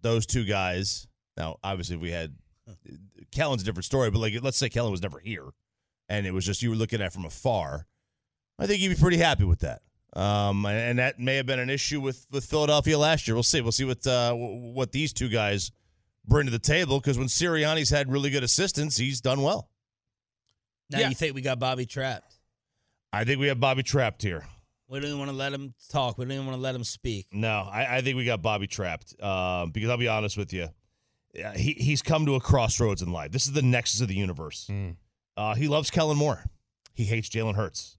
those 0.00 0.26
two 0.26 0.44
guys, 0.44 1.06
now 1.36 1.58
obviously 1.62 1.96
we 1.96 2.10
had 2.10 2.34
Kellen's 3.30 3.62
a 3.62 3.64
different 3.64 3.84
story, 3.84 4.10
but 4.10 4.18
like 4.18 4.34
let's 4.42 4.56
say 4.56 4.68
Kellen 4.68 4.90
was 4.90 5.02
never 5.02 5.20
here, 5.20 5.50
and 6.08 6.26
it 6.26 6.34
was 6.34 6.44
just 6.44 6.60
you 6.60 6.70
were 6.70 6.76
looking 6.76 7.00
at 7.00 7.12
from 7.12 7.24
afar. 7.24 7.86
I 8.58 8.66
think 8.66 8.80
you'd 8.80 8.96
be 8.96 9.00
pretty 9.00 9.16
happy 9.16 9.44
with 9.44 9.60
that. 9.60 9.82
Um, 10.14 10.66
and 10.66 10.98
that 10.98 11.18
may 11.18 11.36
have 11.36 11.46
been 11.46 11.58
an 11.58 11.70
issue 11.70 12.00
with 12.00 12.26
with 12.30 12.44
Philadelphia 12.44 12.98
last 12.98 13.26
year. 13.26 13.34
We'll 13.34 13.42
see. 13.42 13.60
We'll 13.62 13.72
see 13.72 13.84
what 13.84 14.06
uh, 14.06 14.34
what 14.34 14.92
these 14.92 15.12
two 15.12 15.28
guys 15.28 15.72
bring 16.26 16.46
to 16.46 16.52
the 16.52 16.58
table 16.58 17.00
because 17.00 17.18
when 17.18 17.28
Sirianni's 17.28 17.90
had 17.90 18.10
really 18.12 18.30
good 18.30 18.42
assistance, 18.44 18.96
he's 18.96 19.20
done 19.20 19.42
well. 19.42 19.68
Now 20.90 20.98
Yeah. 21.00 21.08
you 21.08 21.14
think 21.14 21.34
we 21.34 21.40
got 21.40 21.58
Bobby 21.58 21.86
trapped? 21.86 22.34
I 23.12 23.24
think 23.24 23.40
we 23.40 23.46
have 23.48 23.58
Bobby 23.60 23.82
trapped 23.82 24.22
here. 24.22 24.44
We 24.88 24.98
don't 25.00 25.06
even 25.08 25.18
want 25.18 25.30
to 25.30 25.36
let 25.36 25.52
him 25.54 25.72
talk. 25.90 26.18
We 26.18 26.26
don't 26.26 26.32
even 26.32 26.46
want 26.46 26.56
to 26.58 26.62
let 26.62 26.74
him 26.74 26.84
speak. 26.84 27.26
No, 27.32 27.48
I, 27.72 27.96
I 27.96 28.00
think 28.02 28.16
we 28.18 28.26
got 28.26 28.42
Bobby 28.42 28.66
trapped. 28.66 29.14
Um, 29.22 29.70
because 29.70 29.88
I'll 29.88 29.96
be 29.96 30.08
honest 30.08 30.36
with 30.36 30.52
you, 30.52 30.68
he 31.56 31.72
he's 31.72 32.02
come 32.02 32.26
to 32.26 32.34
a 32.34 32.40
crossroads 32.40 33.00
in 33.00 33.10
life. 33.10 33.32
This 33.32 33.46
is 33.46 33.52
the 33.52 33.62
nexus 33.62 34.02
of 34.02 34.08
the 34.08 34.14
universe. 34.14 34.70
Uh, 35.36 35.54
he 35.54 35.66
loves 35.68 35.90
Kellen 35.90 36.18
Moore. 36.18 36.44
He 36.92 37.04
hates 37.04 37.30
Jalen 37.30 37.54
Hurts. 37.54 37.96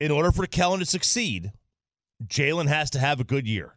In 0.00 0.10
order 0.10 0.30
for 0.30 0.46
Kellen 0.46 0.80
to 0.80 0.86
succeed, 0.86 1.52
Jalen 2.24 2.68
has 2.68 2.90
to 2.90 2.98
have 2.98 3.20
a 3.20 3.24
good 3.24 3.46
year. 3.46 3.74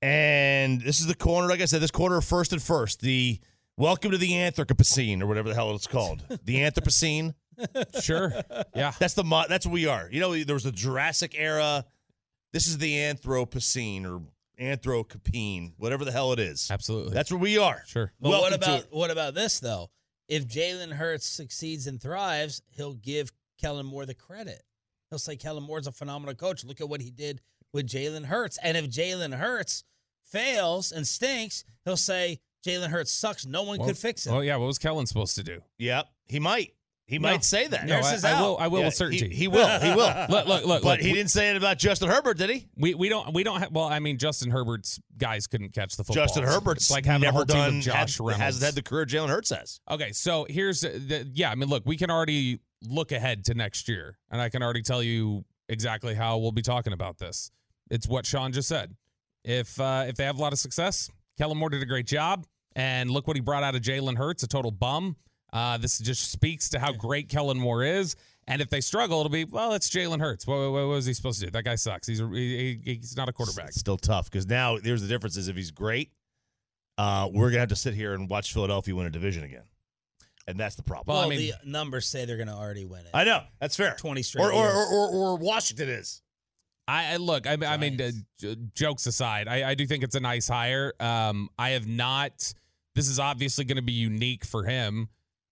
And 0.00 0.80
this 0.82 1.00
is 1.00 1.06
the 1.06 1.14
corner, 1.14 1.48
like 1.48 1.60
I 1.60 1.64
said, 1.64 1.80
this 1.80 1.90
corner 1.90 2.18
of 2.18 2.24
first 2.24 2.52
and 2.52 2.62
first. 2.62 3.00
The 3.00 3.40
welcome 3.76 4.10
to 4.10 4.18
the 4.18 4.32
Anthropocene 4.32 5.20
or 5.22 5.26
whatever 5.26 5.48
the 5.48 5.54
hell 5.54 5.74
it's 5.74 5.86
called. 5.86 6.22
the 6.44 6.56
Anthropocene. 6.60 7.34
Sure. 8.02 8.32
Yeah. 8.74 8.92
That's 8.98 9.14
the 9.14 9.24
mo- 9.24 9.46
that's 9.48 9.66
what 9.66 9.72
we 9.72 9.86
are. 9.86 10.08
You 10.10 10.20
know, 10.20 10.44
there 10.44 10.54
was 10.54 10.64
the 10.64 10.72
Jurassic 10.72 11.34
era. 11.36 11.84
This 12.52 12.66
is 12.66 12.78
the 12.78 12.94
Anthropocene 12.94 14.04
or 14.04 14.20
Anthropocene, 14.60 15.72
whatever 15.78 16.04
the 16.04 16.12
hell 16.12 16.32
it 16.32 16.38
is. 16.38 16.68
Absolutely. 16.70 17.14
That's 17.14 17.30
where 17.32 17.40
we 17.40 17.58
are. 17.58 17.82
Sure. 17.86 18.12
But 18.20 18.28
what 18.28 18.42
Welcome 18.42 18.60
to 18.60 18.66
about 18.66 18.86
what 18.92 19.10
about 19.10 19.34
this 19.34 19.58
though? 19.58 19.90
If 20.28 20.46
Jalen 20.46 20.92
Hurts 20.92 21.26
succeeds 21.26 21.86
and 21.86 22.00
thrives, 22.00 22.62
he'll 22.70 22.94
give 22.94 23.32
Kellen 23.60 23.86
Moore 23.86 24.06
the 24.06 24.14
credit. 24.14 24.62
He'll 25.14 25.18
say 25.20 25.36
Kellen 25.36 25.62
Moore's 25.62 25.86
a 25.86 25.92
phenomenal 25.92 26.34
coach. 26.34 26.64
Look 26.64 26.80
at 26.80 26.88
what 26.88 27.00
he 27.00 27.10
did 27.10 27.40
with 27.72 27.86
Jalen 27.86 28.24
Hurts. 28.26 28.58
And 28.62 28.76
if 28.76 28.86
Jalen 28.86 29.34
Hurts 29.34 29.84
fails 30.24 30.92
and 30.92 31.06
stinks, 31.06 31.64
he'll 31.84 31.96
say 31.96 32.40
Jalen 32.66 32.88
Hurts 32.88 33.12
sucks. 33.12 33.46
No 33.46 33.62
one 33.62 33.78
Well- 33.78 33.88
could 33.88 33.98
fix 33.98 34.26
it. 34.26 34.32
Well, 34.32 34.42
yeah. 34.42 34.56
What 34.56 34.66
was 34.66 34.78
Kellen 34.78 35.06
supposed 35.06 35.36
to 35.36 35.42
do? 35.42 35.60
Yep, 35.78 36.06
he 36.26 36.40
might. 36.40 36.74
He 37.06 37.18
No. 37.18 37.28
might 37.28 37.44
say 37.44 37.66
that. 37.66 37.84
No, 37.86 37.96
I, 37.96 38.18
I 38.24 38.40
will. 38.40 38.56
I 38.58 38.66
will 38.68 38.78
Yeah, 38.80 38.84
with 38.86 38.94
certainty. 38.94 39.28
He, 39.28 39.34
he 39.34 39.48
will. 39.48 39.68
He 39.78 39.90
will. 39.90 40.06
look, 40.30 40.46
look, 40.46 40.64
look. 40.64 40.82
but 40.82 40.84
look, 40.84 41.00
he 41.00 41.08
we- 41.08 41.18
didn't 41.18 41.30
say 41.30 41.50
it 41.50 41.56
about 41.56 41.76
Justin 41.78 42.08
Herbert, 42.08 42.38
did 42.38 42.48
he? 42.48 42.66
We 42.78 42.94
we 42.94 43.10
don't 43.10 43.34
we 43.34 43.42
don't 43.44 43.60
have. 43.60 43.72
Well, 43.72 43.84
I 43.84 43.98
mean, 43.98 44.16
Justin 44.16 44.50
Herbert's 44.50 44.98
guys 45.18 45.46
couldn't 45.46 45.74
catch 45.74 45.96
the 45.96 46.04
football. 46.04 46.24
Justin 46.24 46.44
Herbert's 46.44 46.84
It's 46.84 46.90
like 46.90 47.04
having 47.04 47.24
a 47.24 47.26
never 47.26 47.36
whole 47.36 47.44
team 47.44 47.56
done. 47.56 47.76
of 47.80 47.82
Josh 47.84 48.16
had, 48.16 48.20
Reynolds. 48.24 48.42
hasn't 48.42 48.64
had 48.64 48.74
the 48.74 48.82
career 48.82 49.04
Jalen 49.04 49.28
Hurts 49.28 49.50
has. 49.50 49.80
Okay, 49.90 50.12
so 50.12 50.46
here's 50.48 50.80
the 50.80 51.28
yeah. 51.34 51.50
I 51.50 51.56
mean, 51.56 51.68
look, 51.68 51.82
we 51.84 51.98
can 51.98 52.10
already 52.10 52.60
look 52.88 53.12
ahead 53.12 53.44
to 53.46 53.54
next 53.54 53.88
year, 53.88 54.18
and 54.30 54.40
I 54.40 54.48
can 54.48 54.62
already 54.62 54.82
tell 54.82 55.02
you 55.02 55.44
exactly 55.68 56.14
how 56.14 56.38
we'll 56.38 56.52
be 56.52 56.62
talking 56.62 56.92
about 56.92 57.18
this. 57.18 57.50
It's 57.90 58.06
what 58.08 58.26
Shan 58.26 58.52
just 58.52 58.68
said. 58.68 58.94
If 59.44 59.78
uh, 59.80 60.04
if 60.08 60.16
they 60.16 60.24
have 60.24 60.38
a 60.38 60.40
lot 60.42 60.52
of 60.52 60.58
success, 60.58 61.10
Kellen 61.38 61.58
Moore 61.58 61.70
did 61.70 61.82
a 61.82 61.86
great 61.86 62.06
job, 62.06 62.46
and 62.76 63.10
look 63.10 63.26
what 63.26 63.36
he 63.36 63.40
brought 63.40 63.62
out 63.62 63.74
of 63.74 63.82
Jalen 63.82 64.16
Hurts, 64.16 64.42
a 64.42 64.48
total 64.48 64.70
bum. 64.70 65.16
Uh, 65.52 65.76
this 65.78 65.98
just 65.98 66.32
speaks 66.32 66.68
to 66.70 66.78
how 66.80 66.92
great 66.92 67.28
Kellen 67.28 67.58
Moore 67.58 67.84
is. 67.84 68.16
And 68.46 68.60
if 68.60 68.68
they 68.68 68.80
struggle, 68.82 69.20
it'll 69.20 69.30
be 69.30 69.44
well, 69.44 69.72
it's 69.72 69.88
Jalen 69.88 70.20
Hurts. 70.20 70.46
What, 70.46 70.58
what, 70.58 70.72
what 70.72 70.86
was 70.88 71.06
he 71.06 71.14
supposed 71.14 71.40
to 71.40 71.46
do? 71.46 71.50
That 71.52 71.64
guy 71.64 71.76
sucks. 71.76 72.06
He's 72.06 72.20
a, 72.20 72.28
he, 72.28 72.80
he- 72.84 72.94
he's 72.96 73.16
not 73.16 73.28
a 73.28 73.32
quarterback. 73.32 73.68
It's 73.68 73.78
still 73.80 73.96
tough 73.96 74.30
because 74.30 74.46
now 74.46 74.78
there's 74.78 75.00
the 75.02 75.08
difference 75.08 75.36
is 75.36 75.48
if 75.48 75.56
he's 75.56 75.70
great, 75.70 76.10
uh, 76.98 77.28
we're 77.32 77.50
gonna 77.50 77.60
have 77.60 77.68
to 77.70 77.76
sit 77.76 77.94
here 77.94 78.14
and 78.14 78.28
watch 78.28 78.52
Philadelphia 78.52 78.94
win 78.94 79.06
a 79.06 79.10
division 79.10 79.44
again, 79.44 79.62
and 80.46 80.58
that's 80.58 80.76
the 80.76 80.82
problem. 80.82 81.16
well, 81.16 81.24
I 81.24 81.28
mean- 81.28 81.38
the 81.38 81.52
numbers 81.70 82.06
say 82.06 82.24
they're 82.24 82.36
going 82.36 82.48
to 82.48 82.54
already 82.54 82.84
win 82.84 83.00
it. 83.00 83.10
I 83.14 83.24
know 83.24 83.42
that's 83.60 83.76
fair. 83.76 83.94
20 83.98 84.22
straight 84.22 84.44
or 84.44 84.52
or, 84.52 84.68
or, 84.72 84.86
or, 84.86 85.10
or 85.10 85.36
Washington 85.36 85.88
is. 85.88 86.20
I, 86.86 87.14
I 87.14 87.16
look. 87.16 87.46
I, 87.46 87.56
I 87.66 87.76
mean, 87.78 87.98
uh, 88.00 88.10
j- 88.38 88.56
jokes 88.74 89.06
aside, 89.06 89.48
I, 89.48 89.70
I 89.70 89.74
do 89.74 89.86
think 89.86 90.04
it's 90.04 90.16
a 90.16 90.20
nice 90.20 90.46
hire. 90.46 90.92
Um, 91.00 91.48
I 91.58 91.70
have 91.70 91.86
not. 91.86 92.52
This 92.94 93.08
is 93.08 93.18
obviously 93.18 93.64
going 93.64 93.76
to 93.76 93.82
be 93.82 93.94
unique 93.94 94.44
for 94.44 94.64
him, 94.64 95.08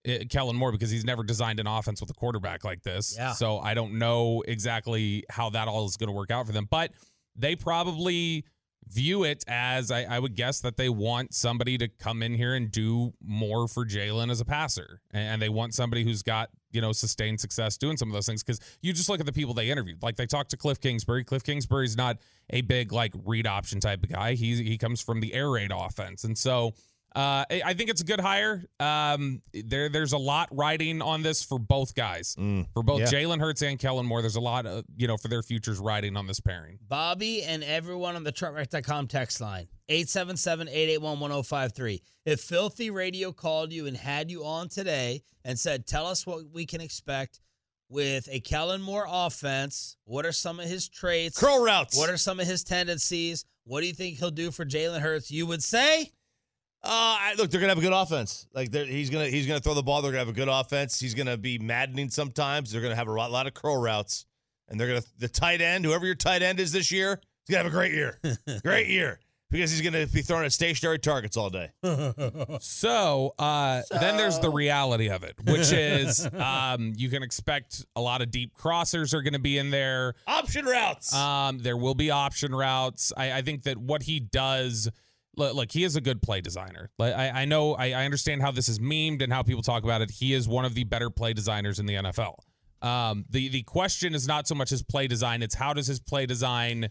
uh, 0.06 0.18
Kellen 0.28 0.56
Moore, 0.56 0.72
because 0.72 0.90
he's 0.90 1.06
never 1.06 1.22
designed 1.24 1.58
an 1.58 1.66
offense 1.66 2.02
with 2.02 2.10
a 2.10 2.12
quarterback 2.14 2.64
like 2.64 2.82
this. 2.82 3.14
Yeah. 3.16 3.32
So 3.32 3.58
I 3.60 3.72
don't 3.72 3.94
know 3.98 4.42
exactly 4.46 5.24
how 5.30 5.48
that 5.50 5.68
all 5.68 5.86
is 5.86 5.96
going 5.96 6.08
to 6.08 6.12
work 6.14 6.30
out 6.30 6.44
for 6.46 6.52
them, 6.52 6.68
but 6.70 6.92
they 7.34 7.56
probably 7.56 8.44
view 8.88 9.24
it 9.24 9.44
as 9.48 9.90
I, 9.90 10.02
I 10.04 10.18
would 10.18 10.34
guess 10.34 10.60
that 10.60 10.76
they 10.76 10.88
want 10.88 11.34
somebody 11.34 11.78
to 11.78 11.88
come 11.88 12.22
in 12.22 12.34
here 12.34 12.54
and 12.54 12.70
do 12.70 13.12
more 13.22 13.68
for 13.68 13.84
Jalen 13.84 14.30
as 14.30 14.40
a 14.40 14.44
passer, 14.44 15.00
and, 15.12 15.42
they 15.42 15.48
want 15.48 15.74
somebody 15.74 16.04
who's 16.04 16.22
got 16.22 16.50
you 16.70 16.80
know 16.80 16.92
sustained 16.92 17.40
success 17.40 17.76
doing 17.76 17.96
some 17.96 18.08
of 18.08 18.12
those 18.14 18.26
things. 18.26 18.42
Because 18.42 18.60
you 18.80 18.92
just 18.92 19.08
look 19.08 19.18
at 19.18 19.26
the 19.26 19.32
people 19.32 19.54
they 19.54 19.70
interviewed, 19.70 20.02
like 20.02 20.16
they 20.16 20.26
talked 20.26 20.50
to 20.50 20.56
Cliff 20.56 20.80
Kingsbury. 20.80 21.24
Cliff 21.24 21.42
Kingsbury's 21.42 21.96
not 21.96 22.18
a 22.50 22.60
big 22.60 22.92
like 22.92 23.12
read 23.24 23.46
option 23.46 23.80
type 23.80 24.02
of 24.02 24.10
guy. 24.10 24.34
He 24.34 24.62
he 24.62 24.78
comes 24.78 25.00
from 25.00 25.20
the 25.20 25.34
air 25.34 25.50
raid 25.50 25.72
offense, 25.74 26.24
and 26.24 26.36
so. 26.36 26.74
Uh, 27.14 27.44
I 27.50 27.62
I 27.66 27.74
think 27.74 27.90
it's 27.90 28.00
a 28.00 28.04
good 28.04 28.20
hire. 28.20 28.64
Um, 28.80 29.42
there, 29.52 29.88
there's 29.88 30.12
a 30.12 30.18
lot 30.18 30.48
riding 30.50 31.02
on 31.02 31.22
this 31.22 31.42
for 31.42 31.58
both 31.58 31.94
guys, 31.94 32.34
for 32.72 32.82
both 32.82 33.00
yeah. 33.00 33.06
Jalen 33.06 33.40
Hurts 33.40 33.62
and 33.62 33.78
Kellen 33.78 34.06
Moore. 34.06 34.22
There's 34.22 34.36
a 34.36 34.40
lot, 34.40 34.66
of, 34.66 34.84
you 34.96 35.06
know, 35.06 35.16
for 35.16 35.28
their 35.28 35.42
futures 35.42 35.78
riding 35.78 36.16
on 36.16 36.26
this 36.26 36.40
pairing. 36.40 36.78
Bobby 36.88 37.42
and 37.42 37.62
everyone 37.62 38.16
on 38.16 38.24
the 38.24 38.32
truckwreck.com 38.32 39.08
text 39.08 39.40
line 39.40 39.68
877-881-1053. 39.90 42.00
If 42.24 42.40
Philly 42.40 42.90
Radio 42.90 43.32
called 43.32 43.72
you 43.72 43.86
and 43.86 43.96
had 43.96 44.30
you 44.30 44.44
on 44.44 44.68
today 44.68 45.22
and 45.44 45.58
said, 45.58 45.86
"Tell 45.86 46.06
us 46.06 46.26
what 46.26 46.44
we 46.52 46.66
can 46.66 46.80
expect 46.80 47.40
with 47.88 48.28
a 48.30 48.40
Kellen 48.40 48.80
Moore 48.80 49.06
offense. 49.08 49.96
What 50.04 50.24
are 50.24 50.32
some 50.32 50.60
of 50.60 50.66
his 50.66 50.88
traits? 50.88 51.38
Curl 51.38 51.62
routes. 51.62 51.96
What 51.96 52.08
are 52.08 52.16
some 52.16 52.40
of 52.40 52.46
his 52.46 52.64
tendencies? 52.64 53.44
What 53.64 53.82
do 53.82 53.86
you 53.86 53.92
think 53.92 54.18
he'll 54.18 54.30
do 54.30 54.50
for 54.50 54.64
Jalen 54.64 55.00
Hurts?" 55.00 55.30
You 55.30 55.46
would 55.46 55.62
say, 55.62 56.10
Uh, 56.84 56.88
I, 56.90 57.34
look, 57.38 57.50
they're 57.50 57.60
gonna 57.60 57.70
have 57.70 57.78
a 57.78 57.82
good 57.82 57.92
offense. 57.92 58.46
Like 58.54 58.74
he's 58.74 59.08
gonna 59.08 59.28
he's 59.28 59.46
gonna 59.46 59.60
throw 59.60 59.74
the 59.74 59.82
ball. 59.82 60.02
They're 60.02 60.10
gonna 60.10 60.20
have 60.24 60.28
a 60.28 60.32
good 60.32 60.48
offense. 60.48 60.98
He's 60.98 61.14
gonna 61.14 61.36
be 61.36 61.58
maddening 61.58 62.10
sometimes. 62.10 62.72
They're 62.72 62.82
gonna 62.82 62.96
have 62.96 63.08
a 63.08 63.12
lot, 63.12 63.30
lot 63.30 63.46
of 63.46 63.54
curl 63.54 63.76
routes, 63.80 64.26
and 64.68 64.80
they're 64.80 64.88
gonna 64.88 65.02
the 65.18 65.28
tight 65.28 65.60
end, 65.60 65.84
whoever 65.84 66.06
your 66.06 66.16
tight 66.16 66.42
end 66.42 66.58
is 66.58 66.72
this 66.72 66.90
year, 66.90 67.20
he's 67.46 67.54
gonna 67.54 67.64
have 67.64 67.72
a 67.72 67.74
great 67.74 67.92
year, 67.92 68.18
great 68.64 68.88
year 68.88 69.20
because 69.52 69.70
he's 69.70 69.82
gonna 69.82 70.06
be 70.06 70.22
throwing 70.22 70.44
at 70.44 70.52
stationary 70.52 70.98
targets 70.98 71.36
all 71.36 71.50
day. 71.50 71.70
So, 72.60 73.34
uh, 73.38 73.82
then 73.90 74.16
there's 74.16 74.38
the 74.38 74.50
reality 74.50 75.08
of 75.08 75.22
it, 75.24 75.34
which 75.44 75.72
is 75.72 76.26
um, 76.34 76.92
you 76.96 77.08
can 77.08 77.22
expect 77.22 77.84
a 77.96 78.00
lot 78.00 78.22
of 78.22 78.30
deep 78.30 78.56
crossers 78.56 79.14
are 79.14 79.22
going 79.22 79.32
to 79.32 79.38
be 79.38 79.58
in 79.58 79.70
there. 79.70 80.14
Option 80.26 80.64
routes. 80.64 81.14
Um, 81.14 81.58
there 81.58 81.76
will 81.76 81.94
be 81.94 82.10
option 82.10 82.54
routes. 82.54 83.12
I, 83.16 83.32
I 83.32 83.42
think 83.42 83.64
that 83.64 83.78
what 83.78 84.02
he 84.02 84.20
does, 84.20 84.88
look, 85.36 85.54
look 85.54 85.72
he 85.72 85.84
is 85.84 85.96
a 85.96 86.00
good 86.00 86.22
play 86.22 86.40
designer. 86.40 86.90
Like, 86.98 87.14
I, 87.14 87.42
I 87.42 87.44
know, 87.44 87.74
I, 87.74 87.92
I 87.92 88.04
understand 88.04 88.42
how 88.42 88.50
this 88.50 88.68
is 88.68 88.78
memed 88.78 89.22
and 89.22 89.32
how 89.32 89.42
people 89.42 89.62
talk 89.62 89.84
about 89.84 90.02
it. 90.02 90.10
He 90.10 90.34
is 90.34 90.48
one 90.48 90.64
of 90.64 90.74
the 90.74 90.84
better 90.84 91.10
play 91.10 91.32
designers 91.32 91.78
in 91.78 91.86
the 91.86 91.94
NFL. 91.94 92.34
Um, 92.82 93.24
the 93.30 93.48
the 93.48 93.62
question 93.62 94.12
is 94.14 94.26
not 94.26 94.48
so 94.48 94.56
much 94.56 94.70
his 94.70 94.82
play 94.82 95.06
design; 95.06 95.42
it's 95.42 95.54
how 95.54 95.72
does 95.72 95.86
his 95.86 96.00
play 96.00 96.26
design 96.26 96.88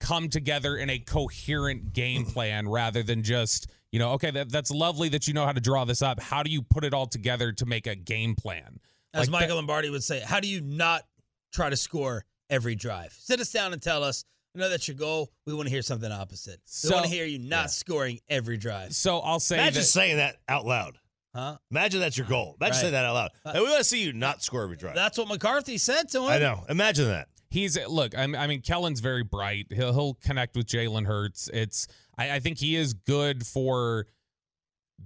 come 0.00 0.28
together 0.28 0.76
in 0.76 0.90
a 0.90 0.98
coherent 0.98 1.92
game 1.94 2.24
plan 2.26 2.68
rather 2.68 3.02
than 3.02 3.22
just 3.22 3.70
you 3.90 3.98
know 3.98 4.10
okay 4.12 4.30
that, 4.30 4.52
that's 4.52 4.70
lovely 4.70 5.08
that 5.08 5.26
you 5.26 5.32
know 5.32 5.46
how 5.46 5.52
to 5.52 5.62
draw 5.62 5.84
this 5.86 6.02
up 6.02 6.20
how 6.20 6.42
do 6.42 6.50
you 6.50 6.60
put 6.60 6.84
it 6.84 6.92
all 6.92 7.06
together 7.06 7.52
to 7.52 7.64
make 7.64 7.86
a 7.86 7.94
game 7.94 8.34
plan 8.34 8.80
as 9.14 9.30
Like 9.30 9.42
Michael 9.42 9.56
Lombardi 9.56 9.90
would 9.90 10.02
say, 10.02 10.20
how 10.20 10.40
do 10.40 10.48
you 10.48 10.60
not 10.60 11.04
try 11.52 11.70
to 11.70 11.76
score 11.76 12.24
every 12.50 12.74
drive? 12.74 13.12
Sit 13.12 13.40
us 13.40 13.50
down 13.50 13.72
and 13.72 13.80
tell 13.80 14.02
us. 14.02 14.24
I 14.54 14.58
know 14.60 14.68
that's 14.68 14.86
your 14.86 14.96
goal. 14.96 15.30
We 15.46 15.54
want 15.54 15.66
to 15.66 15.72
hear 15.72 15.82
something 15.82 16.10
opposite. 16.12 16.60
We 16.84 16.90
want 16.90 17.04
to 17.06 17.10
hear 17.10 17.24
you 17.26 17.38
not 17.40 17.70
scoring 17.70 18.20
every 18.28 18.56
drive. 18.56 18.94
so 18.94 19.18
i'll 19.18 19.40
say 19.40 19.56
Imagine 19.56 19.80
that, 19.80 19.86
saying 19.86 20.16
that 20.18 20.36
out 20.48 20.64
loud. 20.66 20.98
Huh? 21.34 21.56
Imagine 21.72 21.98
that's 21.98 22.16
your 22.16 22.28
goal. 22.28 22.56
Imagine 22.60 22.74
Right. 22.74 22.80
saying 22.80 22.92
that 22.92 23.04
out 23.04 23.14
loud. 23.14 23.30
Uh, 23.44 23.52
Hey, 23.54 23.58
we 23.60 23.66
want 23.66 23.78
to 23.78 23.84
see 23.84 24.04
you 24.04 24.12
not 24.12 24.40
score 24.44 24.62
every 24.62 24.76
drive. 24.76 24.94
That's 24.94 25.18
what 25.18 25.26
McCarthy 25.26 25.78
said 25.78 26.08
to 26.10 26.18
him. 26.20 26.28
I 26.28 26.38
know. 26.38 26.64
Imagine 26.68 27.06
that. 27.08 27.26
he's 27.50 27.76
look 27.88 28.16
I 28.16 28.26
mean, 28.26 28.36
I 28.40 28.46
mean 28.46 28.62
kellen's 28.62 29.00
very 29.00 29.22
bright 29.24 29.66
he'll, 29.70 29.92
he'll 29.92 30.14
connect 30.14 30.56
with 30.56 30.66
jalen 30.66 31.06
hurts 31.06 31.48
it's 31.52 31.86
I, 32.18 32.32
I 32.36 32.40
think 32.40 32.58
he 32.58 32.74
is 32.76 32.94
good 32.94 33.46
for 33.46 34.06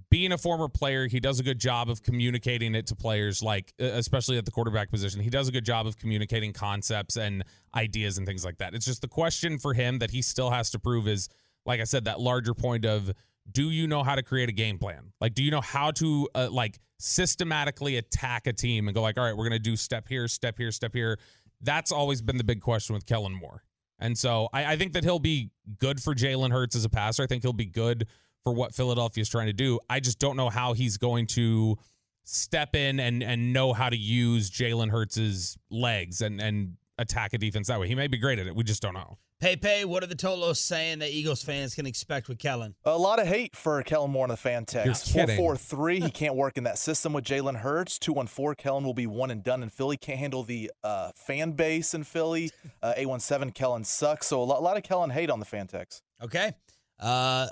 being 0.09 0.31
a 0.31 0.37
former 0.37 0.67
player 0.67 1.07
he 1.07 1.19
does 1.19 1.39
a 1.39 1.43
good 1.43 1.59
job 1.59 1.89
of 1.89 2.03
communicating 2.03 2.75
it 2.75 2.87
to 2.87 2.95
players 2.95 3.41
like 3.41 3.73
especially 3.79 4.37
at 4.37 4.45
the 4.45 4.51
quarterback 4.51 4.89
position. 4.91 5.21
He 5.21 5.29
does 5.29 5.47
a 5.47 5.51
good 5.51 5.65
job 5.65 5.87
of 5.87 5.97
communicating 5.97 6.53
concepts 6.53 7.17
and 7.17 7.43
ideas 7.75 8.17
and 8.17 8.27
things 8.27 8.45
like 8.45 8.57
that. 8.59 8.73
It's 8.73 8.85
just 8.85 9.01
the 9.01 9.07
question 9.07 9.57
for 9.57 9.73
him 9.73 9.99
that 9.99 10.11
he 10.11 10.21
still 10.21 10.51
has 10.51 10.69
to 10.71 10.79
prove 10.79 11.07
is 11.07 11.29
like 11.65 11.79
i 11.79 11.83
said 11.83 12.05
that 12.05 12.19
larger 12.19 12.53
point 12.53 12.85
of 12.85 13.11
do 13.51 13.71
you 13.71 13.87
know 13.87 14.03
how 14.03 14.15
to 14.15 14.21
create 14.21 14.47
a 14.47 14.53
game 14.53 14.77
plan? 14.77 15.11
Like 15.19 15.33
do 15.33 15.43
you 15.43 15.51
know 15.51 15.61
how 15.61 15.91
to 15.91 16.29
uh, 16.35 16.49
like 16.51 16.79
systematically 16.99 17.97
attack 17.97 18.45
a 18.47 18.53
team 18.53 18.87
and 18.87 18.95
go 18.95 19.01
like 19.01 19.17
all 19.17 19.23
right 19.23 19.35
we're 19.35 19.49
to 19.49 19.59
do 19.59 19.75
step 19.75 20.07
here 20.07 20.27
step 20.27 20.57
here 20.57 20.71
step 20.71 20.93
here. 20.93 21.17
That's 21.61 21.91
always 21.91 22.21
been 22.21 22.37
the 22.37 22.43
big 22.43 22.61
question 22.61 22.93
with 22.93 23.05
kellen 23.05 23.33
moore. 23.33 23.63
And 23.99 24.17
so 24.17 24.47
I, 24.53 24.73
I 24.73 24.77
think 24.77 24.93
that 24.93 25.03
he'll 25.03 25.19
be 25.19 25.51
good 25.77 26.01
for 26.01 26.15
Jalen 26.15 26.51
Hurts 26.51 26.75
as 26.75 26.85
a 26.85 26.89
passer. 26.89 27.23
I 27.23 27.27
think 27.27 27.43
he'll 27.43 27.51
be 27.51 27.65
good 27.65 28.07
for 28.43 28.53
what 28.53 28.73
Philadelphia 28.73 29.21
is 29.21 29.29
trying 29.29 29.47
to 29.47 29.53
do. 29.53 29.79
I 29.89 29.99
just 29.99 30.19
don't 30.19 30.35
know 30.37 30.49
how 30.49 30.73
he's 30.73 30.97
going 30.97 31.27
to 31.27 31.77
step 32.23 32.75
in 32.75 32.99
and 32.99 33.23
and 33.23 33.53
know 33.53 33.73
how 33.73 33.89
to 33.89 33.97
use 33.97 34.49
Jalen 34.51 34.89
Hurts's 34.89 35.57
legs 35.69 36.21
and 36.21 36.39
and 36.39 36.77
attack 36.97 37.33
a 37.33 37.37
defense 37.37 37.67
that 37.67 37.79
way. 37.79 37.87
He 37.87 37.95
may 37.95 38.07
be 38.07 38.17
great 38.17 38.39
at 38.39 38.47
it. 38.47 38.55
We 38.55 38.63
just 38.63 38.81
don't 38.81 38.93
know. 38.93 39.17
Pepe, 39.39 39.85
what 39.85 40.03
are 40.03 40.07
the 40.07 40.17
Tolos 40.17 40.57
saying 40.57 40.99
that 40.99 41.11
Eagles 41.11 41.41
fans 41.41 41.73
can 41.73 41.85
expect 41.85 42.27
with 42.27 42.39
Kellen? 42.39 42.75
A 42.83 42.97
lot 42.97 43.21
of 43.21 43.27
hate 43.27 43.55
for 43.55 43.81
Kellen 43.83 44.11
Moore 44.11 44.25
in 44.25 44.31
the 44.31 44.35
fan 44.35 44.65
text. 44.65 45.15
You're 45.15 45.27
443, 45.27 46.01
he 46.01 46.11
can't 46.11 46.35
work 46.35 46.57
in 46.57 46.65
that 46.65 46.77
system 46.77 47.13
with 47.13 47.23
Jalen 47.23 47.55
Hurts. 47.55 47.97
214, 47.99 48.61
Kellen 48.61 48.83
will 48.83 48.93
be 48.93 49.07
one 49.07 49.31
and 49.31 49.41
done 49.41 49.63
in 49.63 49.69
Philly. 49.69 49.95
Can't 49.95 50.19
handle 50.19 50.43
the 50.43 50.69
uh, 50.83 51.11
fan 51.15 51.53
base 51.53 51.93
in 51.93 52.03
Philly. 52.03 52.51
Uh, 52.83 52.93
817, 52.97 53.53
Kellen 53.53 53.85
sucks. 53.85 54.27
So 54.27 54.41
a 54.41 54.43
lot, 54.43 54.59
a 54.59 54.61
lot 54.61 54.75
of 54.75 54.83
Kellen 54.83 55.09
hate 55.09 55.29
on 55.29 55.39
the 55.39 55.45
fan 55.45 55.67
text. 55.67 56.03
Okay. 56.21 56.51
Uh, 56.99 57.47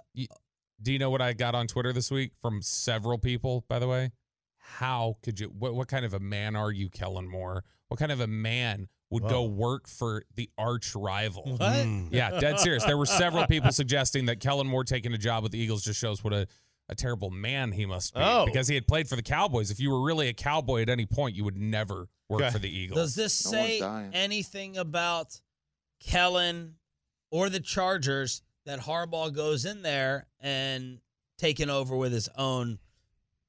Do 0.82 0.92
you 0.94 1.00
know 1.00 1.10
what 1.10 1.22
I 1.22 1.34
got 1.34 1.56
on 1.56 1.68
Twitter 1.68 1.92
this 1.92 2.12
week 2.12 2.32
from 2.42 2.62
several 2.62 3.18
people? 3.18 3.66
By 3.68 3.80
the 3.80 3.88
way, 3.88 4.12
how 4.58 5.18
could 5.24 5.40
you? 5.40 5.48
What 5.48 5.74
what 5.76 5.88
kind 5.88 6.06
of 6.06 6.14
a 6.14 6.20
man 6.20 6.56
are 6.56 6.72
you, 6.72 6.90
Kellen 6.90 7.28
Moore? 7.28 7.64
What 7.88 8.00
kind 8.00 8.12
of 8.12 8.20
a 8.20 8.28
man 8.28 8.88
would 9.10 9.24
go 9.24 9.44
work 9.44 9.88
for 9.88 10.24
the 10.36 10.50
arch 10.58 10.94
rival? 10.94 11.44
what? 11.44 11.60
Mm. 11.62 12.10
Yeah, 12.12 12.40
dead 12.40 12.60
serious. 12.60 12.84
There 12.84 12.98
were 12.98 13.06
several 13.06 13.48
people 13.48 13.72
suggesting 13.72 14.26
that 14.26 14.40
Kellen 14.40 14.68
Moore 14.68 14.84
taking 14.84 15.14
a 15.14 15.18
job 15.18 15.44
with 15.44 15.52
the 15.54 15.58
Eagles 15.60 15.84
just 15.84 16.00
shows 16.00 16.24
what 16.24 16.34
a, 16.34 16.46
a 16.90 16.96
terrible 16.96 17.30
man 17.32 17.72
he 17.72 17.86
must 17.86 18.14
be. 18.14 18.20
Oh. 18.22 18.46
Because 18.46 18.68
he 18.68 18.76
had 18.76 18.86
played 18.86 19.08
for 19.08 19.16
the 19.16 19.24
Cowboys. 19.24 19.72
If 19.72 19.80
you 19.80 19.90
were 19.92 20.04
really 20.04 20.28
a 20.28 20.34
cowboy 20.34 20.82
at 20.82 20.90
any 20.90 21.06
point, 21.06 21.36
you 21.36 21.46
would 21.46 21.58
never 21.58 22.10
work 22.28 22.42
Okay. 22.42 22.52
for 22.52 22.60
the 22.60 22.70
Eagles. 22.70 23.00
Does 23.00 23.16
this 23.16 23.46
No 23.46 23.52
say 23.52 24.10
anything 24.14 24.76
about 24.78 25.40
Kellen 26.02 26.76
or 27.32 27.50
the 27.50 27.62
Chargers 27.62 28.42
that 28.68 28.80
Harbaugh 28.80 29.34
goes 29.34 29.66
in 29.66 29.82
there 29.82 30.28
and 30.40 31.00
taking 31.38 31.70
over 31.70 31.96
with 31.96 32.12
his 32.12 32.30
own 32.38 32.80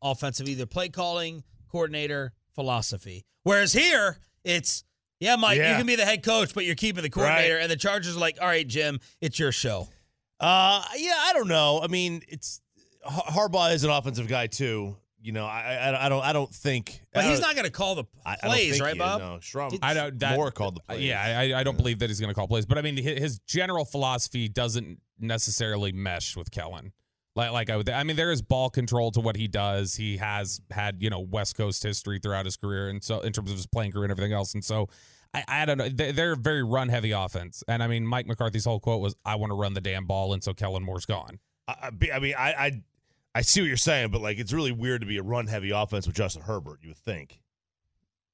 offensive 0.02 0.48
either 0.48 0.66
play 0.66 0.88
calling, 0.88 1.42
coordinator, 1.70 2.32
philosophy? 2.54 3.24
Whereas 3.44 3.72
here, 3.72 4.18
it's 4.44 4.84
Yeah, 5.20 5.36
Mike, 5.36 5.58
you 5.70 5.76
can 5.76 5.86
be 5.86 5.96
the 5.96 6.04
head 6.04 6.22
coach, 6.22 6.54
but 6.54 6.64
you're 6.64 6.74
keeping 6.74 7.02
the 7.02 7.10
coordinator. 7.10 7.58
And 7.58 7.70
the 7.70 7.76
Chargers 7.76 8.16
are 8.16 8.20
like, 8.20 8.38
all 8.40 8.46
right, 8.46 8.66
Jim, 8.66 9.00
it's 9.20 9.38
your 9.38 9.52
show. 9.52 9.88
Uh, 10.40 10.84
yeah, 10.96 11.14
I 11.16 11.32
don't 11.32 11.48
know. 11.48 11.80
I 11.82 11.88
mean, 11.88 12.22
it's 12.28 12.60
Harbaugh 13.04 13.74
is 13.74 13.84
an 13.84 13.90
offensive 13.90 14.28
guy 14.28 14.46
too. 14.46 14.96
You 15.28 15.32
know, 15.34 15.44
I 15.44 15.74
I, 15.74 16.06
I 16.06 16.08
don't 16.08 16.22
I 16.24 16.32
don't 16.32 16.48
think. 16.50 17.02
But 17.12 17.24
he's 17.24 17.38
don't- 17.38 17.48
not 17.48 17.54
going 17.54 17.66
to 17.66 17.70
call 17.70 17.96
the 17.96 18.04
I- 18.24 18.32
I 18.32 18.36
don't 18.40 18.50
plays, 18.50 18.80
right, 18.80 18.92
is, 18.94 18.98
Bob? 18.98 19.20
No, 19.20 19.38
Schramm. 19.42 19.70
I 19.82 19.92
don't. 19.92 20.18
That, 20.20 20.36
Moore 20.36 20.50
called 20.50 20.76
the 20.76 20.80
uh, 20.88 20.94
plays. 20.94 21.04
Yeah, 21.04 21.20
I, 21.22 21.60
I 21.60 21.62
don't 21.64 21.76
believe 21.76 21.98
that 21.98 22.08
he's 22.08 22.18
going 22.18 22.30
to 22.30 22.34
call 22.34 22.48
plays, 22.48 22.64
but 22.64 22.78
I 22.78 22.80
mean, 22.80 22.96
his, 22.96 23.38
general 23.40 23.84
philosophy 23.84 24.48
doesn't 24.48 24.98
necessarily 25.20 25.92
mesh 25.92 26.34
with 26.34 26.50
Kellen. 26.50 26.92
Like, 27.36 27.50
like 27.52 27.68
I 27.68 27.76
would, 27.76 27.90
I 27.90 28.04
mean, 28.04 28.16
there 28.16 28.32
is 28.32 28.40
ball 28.40 28.70
control 28.70 29.10
to 29.10 29.20
what 29.20 29.36
he 29.36 29.48
does. 29.48 29.94
He 29.94 30.16
has 30.16 30.62
had 30.70 31.02
you 31.02 31.10
know 31.10 31.20
West 31.20 31.58
Coast 31.58 31.82
history 31.82 32.18
throughout 32.20 32.46
his 32.46 32.56
career, 32.56 32.88
and 32.88 33.04
so 33.04 33.20
in 33.20 33.34
terms 33.34 33.50
of 33.50 33.58
his 33.58 33.66
playing 33.66 33.92
career 33.92 34.04
and 34.04 34.10
everything 34.10 34.32
else, 34.32 34.54
and 34.54 34.64
so. 34.64 34.88
I, 35.34 35.44
I 35.46 35.64
don't 35.66 35.76
know. 35.76 35.90
They- 35.90 36.12
They're 36.12 36.32
a 36.32 36.36
very 36.38 36.62
run 36.64 36.88
heavy 36.88 37.10
offense. 37.10 37.62
And 37.68 37.82
I 37.82 37.86
mean, 37.86 38.06
Mike 38.06 38.26
McCarthy's 38.26 38.64
whole 38.64 38.80
quote 38.80 39.02
was, 39.02 39.14
I 39.26 39.34
want 39.34 39.50
to 39.50 39.56
run 39.56 39.74
the 39.74 39.80
damn 39.82 40.06
ball. 40.06 40.32
And 40.32 40.42
so 40.42 40.54
Kellen 40.54 40.82
Moore's 40.82 41.04
gone. 41.04 41.38
I, 41.68 41.90
I 42.02 42.10
I 42.14 42.18
mean, 42.18 42.34
I, 42.38 42.52
I 42.54 42.82
I 43.34 43.42
see 43.42 43.60
what 43.60 43.68
you're 43.68 43.76
saying, 43.76 44.10
but 44.10 44.20
like, 44.20 44.38
it's 44.38 44.52
really 44.52 44.72
weird 44.72 45.02
to 45.02 45.06
be 45.06 45.18
a 45.18 45.22
run 45.22 45.46
heavy 45.46 45.70
offense 45.70 46.06
with 46.06 46.16
Justin 46.16 46.42
Herbert. 46.42 46.80
You 46.82 46.88
would 46.90 46.98
think. 46.98 47.40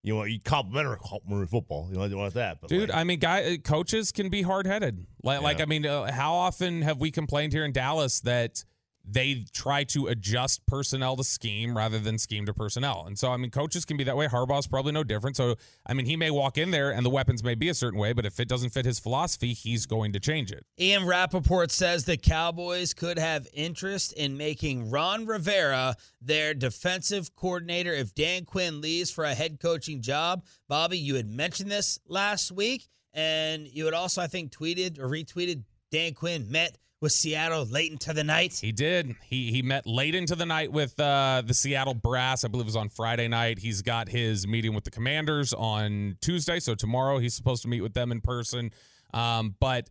You 0.03 0.17
want 0.17 0.31
you 0.31 0.39
complimentary 0.39 0.99
football. 1.47 1.89
You 1.91 1.97
know, 1.97 2.05
you 2.05 2.17
want 2.17 2.35
that, 2.35 2.61
but 2.61 2.69
Dude, 2.69 2.91
like, 2.91 2.99
I 2.99 3.05
mean, 3.05 3.19
guy 3.19 3.55
uh, 3.55 3.57
coaches 3.57 4.13
can 4.13 4.29
be 4.29 4.43
hard 4.43 4.67
headed. 4.67 5.07
Like, 5.23 5.41
like 5.41 5.63
I 5.63 5.65
mean, 5.65 5.87
uh, 5.87 6.13
how 6.13 6.35
often 6.35 6.83
have 6.83 7.01
we 7.01 7.11
complained 7.11 7.55
here 7.55 7.65
in 7.65 7.73
Dallas 7.73 8.21
that 8.21 8.65
they 9.07 9.45
try 9.53 9.85
to 9.85 10.07
adjust 10.07 10.65
personnel 10.67 11.17
to 11.17 11.25
scheme 11.25 11.77
rather 11.77 11.99
than 11.99 12.19
scheme 12.19 12.47
to 12.47 12.55
personnel? 12.55 13.05
And 13.07 13.19
so, 13.19 13.31
I 13.31 13.37
mean, 13.37 13.51
coaches 13.51 13.85
can 13.85 13.97
be 13.97 14.05
that 14.05 14.17
way. 14.17 14.27
Harbaugh's 14.27 14.67
probably 14.67 14.93
no 14.93 15.05
different. 15.05 15.37
So, 15.37 15.57
I 15.87 15.95
mean, 15.95 16.07
he 16.07 16.17
may 16.17 16.31
walk 16.31 16.59
in 16.59 16.71
there 16.71 16.91
and 16.91 17.05
the 17.05 17.11
weapons 17.11 17.45
may 17.45 17.55
be 17.55 17.69
a 17.69 17.75
certain 17.75 17.99
way, 17.99 18.13
but 18.13 18.25
if 18.25 18.41
it 18.41 18.49
doesn't 18.49 18.71
fit 18.71 18.85
his 18.85 18.99
philosophy, 18.99 19.53
he's 19.53 19.87
going 19.87 20.13
to 20.13 20.21
change 20.21 20.51
it. 20.51 20.65
Ian 20.81 21.07
Rapoport 21.07 21.71
says 21.71 22.05
the 22.05 22.17
Cowboys 22.17 22.95
could 22.95 23.19
have 23.19 23.47
interest 23.53 24.13
in 24.15 24.37
making 24.37 24.91
Ron 24.91 25.27
Rivera 25.27 25.97
their 26.21 26.55
defensive 26.55 27.35
coordinator 27.37 27.93
if 27.93 28.15
Dan 28.15 28.45
Quinn 28.45 28.81
leaves 28.81 29.11
for 29.11 29.25
a 29.25 29.35
head 29.35 29.61
coaching 29.61 30.01
job. 30.01 30.45
Bobby, 30.69 30.99
you 30.99 31.15
had 31.17 31.29
mentioned 31.29 31.71
this 31.71 31.99
last 32.07 32.51
week, 32.51 32.89
and 33.13 33.69
you 33.69 33.85
had 33.85 33.95
also, 33.95 34.23
I 34.23 34.27
think, 34.27 34.51
tweeted 34.51 34.99
or 34.99 35.09
retweeted 35.09 35.63
Dan 35.91 36.15
Quinn 36.15 36.51
met 36.51 36.79
with 37.05 37.13
Seattle 37.13 37.67
late 37.67 37.93
into 37.93 38.13
the 38.13 38.25
night. 38.25 38.59
He 38.61 38.73
did. 38.73 39.15
He 39.29 39.53
he 39.53 39.63
met 39.63 39.87
late 39.87 40.15
into 40.15 40.35
the 40.35 40.47
night 40.47 40.73
with 40.73 40.99
uh, 40.99 41.43
the 41.47 41.55
Seattle 41.55 41.95
Brass. 41.95 42.45
I 42.45 42.49
believe 42.49 42.65
it 42.65 42.67
was 42.67 42.77
on 42.77 42.89
Friday 42.89 43.29
night. 43.29 43.59
He's 43.59 43.83
got 43.83 44.09
his 44.09 44.49
meeting 44.49 44.75
with 44.75 44.85
the 44.85 44.91
Commanders 44.91 45.53
on 45.53 46.17
Tuesday, 46.21 46.59
so 46.59 46.75
tomorrow 46.75 47.19
he's 47.19 47.35
supposed 47.35 47.63
to 47.63 47.69
meet 47.69 47.83
with 47.83 47.93
them 47.93 48.11
in 48.11 48.23
person. 48.23 48.73
Um, 49.13 49.55
but 49.61 49.91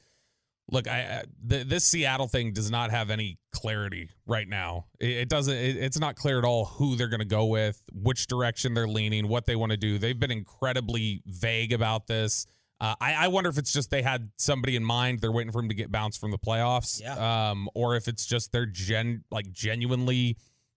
look, 0.72 0.88
I, 0.88 1.00
I 1.00 1.24
th- 1.48 1.68
this 1.68 1.86
Seattle 1.86 2.28
thing 2.28 2.52
does 2.52 2.72
not 2.72 2.90
have 2.90 3.12
any 3.12 3.38
clarity 3.52 4.10
right 4.26 4.48
now. 4.48 4.88
It, 5.00 5.12
it 5.12 5.30
doesn't. 5.30 5.56
It, 5.56 5.78
it's 5.78 6.00
not 6.00 6.16
clear 6.16 6.40
at 6.40 6.46
all 6.46 6.66
who 6.66 6.96
they're 6.96 7.10
going 7.10 7.20
to 7.20 7.26
go 7.26 7.46
with, 7.46 7.82
which 7.94 8.26
direction 8.26 8.74
they're 8.74 8.88
leaning, 8.88 9.28
what 9.28 9.46
they 9.46 9.56
want 9.56 9.72
to 9.72 9.78
do. 9.78 10.00
They've 10.00 10.20
been 10.20 10.32
incredibly 10.32 11.22
vague 11.28 11.74
about 11.74 12.08
this. 12.08 12.48
Uh, 12.84 12.96
I, 13.00 13.14
I 13.14 13.28
wonder 13.30 13.50
if 13.50 13.58
it's 13.58 13.72
just 13.72 13.92
they 13.92 14.02
had 14.02 14.30
somebody 14.36 14.76
in 14.76 14.84
mind. 14.84 15.22
They're 15.22 15.32
waiting 15.32 15.54
for 15.54 15.60
him 15.60 15.70
to 15.70 15.74
get 15.74 15.90
bounced 15.90 16.20
from 16.20 16.32
the 16.32 16.38
playoffs. 16.38 17.02
Yeah. 17.02 17.52
Um, 17.52 17.70
or 17.74 17.96
if 17.96 18.10
it's 18.10 18.26
just 18.26 18.52
they're 18.52 18.66
gen 18.66 19.24
like 19.32 19.50
genuinely 19.54 20.36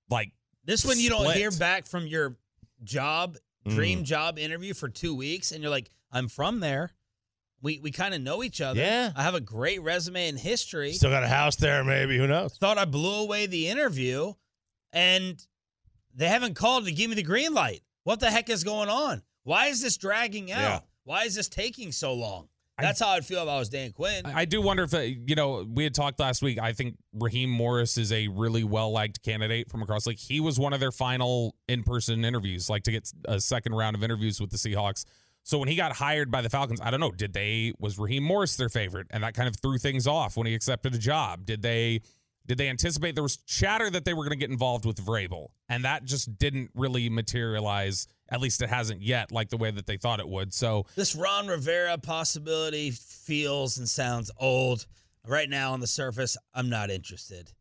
like 0.08 0.30
This 0.64 0.84
one 0.84 1.00
you 1.00 1.08
don't 1.08 1.32
hear 1.32 1.50
back 1.50 1.84
from 1.84 2.06
your 2.06 2.36
job, 2.84 3.36
dream 3.66 4.04
job 4.04 4.38
interview 4.38 4.72
for 4.72 4.88
two 4.88 5.16
weeks, 5.16 5.50
and 5.50 5.60
you're 5.60 5.70
like, 5.70 5.90
I'm 6.12 6.28
from 6.28 6.60
there. 6.60 6.92
We 7.60 7.80
we 7.82 7.90
kind 7.90 8.14
of 8.14 8.20
know 8.20 8.44
each 8.44 8.60
other. 8.60 8.78
Yeah. 8.78 9.10
I 9.16 9.24
have 9.24 9.34
a 9.34 9.40
great 9.40 9.82
resume 9.82 10.28
and 10.28 10.38
history. 10.38 10.92
still 10.92 11.10
got 11.10 11.24
a 11.24 11.28
house 11.28 11.56
there, 11.56 11.82
maybe. 11.82 12.16
Who 12.18 12.28
knows? 12.28 12.56
Thought 12.56 12.78
I 12.78 12.84
blew 12.84 13.22
away 13.22 13.46
the 13.46 13.68
interview, 13.68 14.32
and 14.92 15.44
they 16.14 16.28
haven't 16.28 16.54
called 16.54 16.84
to 16.84 16.92
give 16.92 17.10
me 17.10 17.16
the 17.16 17.24
green 17.24 17.52
light. 17.52 17.82
What 18.04 18.20
the 18.20 18.30
heck 18.30 18.48
is 18.48 18.62
going 18.62 18.90
on? 18.90 19.22
Why 19.42 19.66
is 19.66 19.82
this 19.82 19.96
dragging 19.96 20.52
out? 20.52 20.60
Yeah. 20.60 20.80
Why 21.06 21.22
is 21.22 21.34
this 21.36 21.48
taking 21.48 21.92
so 21.92 22.12
long? 22.14 22.48
I- 22.78 22.82
That's 22.82 23.00
how 23.00 23.08
I'd 23.08 23.24
feel 23.24 23.42
if 23.42 23.48
I 23.48 23.58
was 23.58 23.70
Dan 23.70 23.92
Quinn. 23.92 24.26
I 24.26 24.40
I 24.42 24.44
do 24.44 24.60
wonder 24.60 24.82
if, 24.82 24.92
uh, 24.92 24.98
you 24.98 25.34
know, 25.34 25.64
we 25.66 25.84
had 25.84 25.94
talked 25.94 26.20
last 26.20 26.42
week. 26.42 26.58
I 26.58 26.72
think 26.74 26.96
Raheem 27.14 27.48
Morris 27.48 27.96
is 27.96 28.12
a 28.12 28.28
really 28.28 28.64
well 28.64 28.90
liked 28.90 29.22
candidate 29.22 29.70
from 29.70 29.82
across. 29.82 30.06
Like, 30.06 30.18
he 30.18 30.40
was 30.40 30.58
one 30.58 30.74
of 30.74 30.80
their 30.80 30.92
final 30.92 31.54
in 31.68 31.84
person 31.84 32.22
interviews, 32.24 32.68
like 32.68 32.82
to 32.82 32.90
get 32.92 33.10
a 33.26 33.40
second 33.40 33.74
round 33.74 33.96
of 33.96 34.02
interviews 34.02 34.40
with 34.40 34.50
the 34.50 34.58
Seahawks. 34.58 35.04
So 35.42 35.58
when 35.58 35.68
he 35.68 35.76
got 35.76 35.92
hired 35.92 36.30
by 36.30 36.42
the 36.42 36.50
Falcons, 36.50 36.80
I 36.82 36.90
don't 36.90 36.98
know, 37.00 37.12
did 37.12 37.32
they, 37.32 37.72
was 37.78 37.98
Raheem 37.98 38.24
Morris 38.24 38.56
their 38.56 38.68
favorite? 38.68 39.06
And 39.10 39.22
that 39.22 39.32
kind 39.34 39.48
of 39.48 39.56
threw 39.56 39.78
things 39.78 40.06
off 40.08 40.36
when 40.36 40.46
he 40.48 40.54
accepted 40.54 40.92
a 40.92 40.98
job. 40.98 41.46
Did 41.46 41.62
they, 41.62 42.00
did 42.46 42.58
they 42.58 42.68
anticipate 42.68 43.14
there 43.14 43.22
was 43.22 43.36
chatter 43.38 43.88
that 43.88 44.04
they 44.04 44.12
were 44.12 44.24
going 44.24 44.36
to 44.38 44.42
get 44.44 44.50
involved 44.50 44.84
with 44.84 44.96
Vrabel? 45.02 45.46
And 45.68 45.84
that 45.84 46.04
just 46.04 46.36
didn't 46.36 46.72
really 46.74 47.08
materialize. 47.08 48.08
At 48.28 48.40
least 48.40 48.60
it 48.60 48.68
hasn't 48.68 49.02
yet, 49.02 49.30
like 49.30 49.50
the 49.50 49.56
way 49.56 49.70
that 49.70 49.86
they 49.86 49.96
thought 49.96 50.18
it 50.18 50.28
would. 50.28 50.52
So, 50.52 50.86
this 50.96 51.14
Ron 51.14 51.46
Rivera 51.46 51.96
possibility 51.98 52.90
feels 52.90 53.78
and 53.78 53.88
sounds 53.88 54.30
old. 54.38 54.86
Right 55.26 55.48
now, 55.48 55.72
on 55.72 55.80
the 55.80 55.86
surface, 55.86 56.36
I'm 56.54 56.68
not 56.68 56.90
interested. 56.90 57.52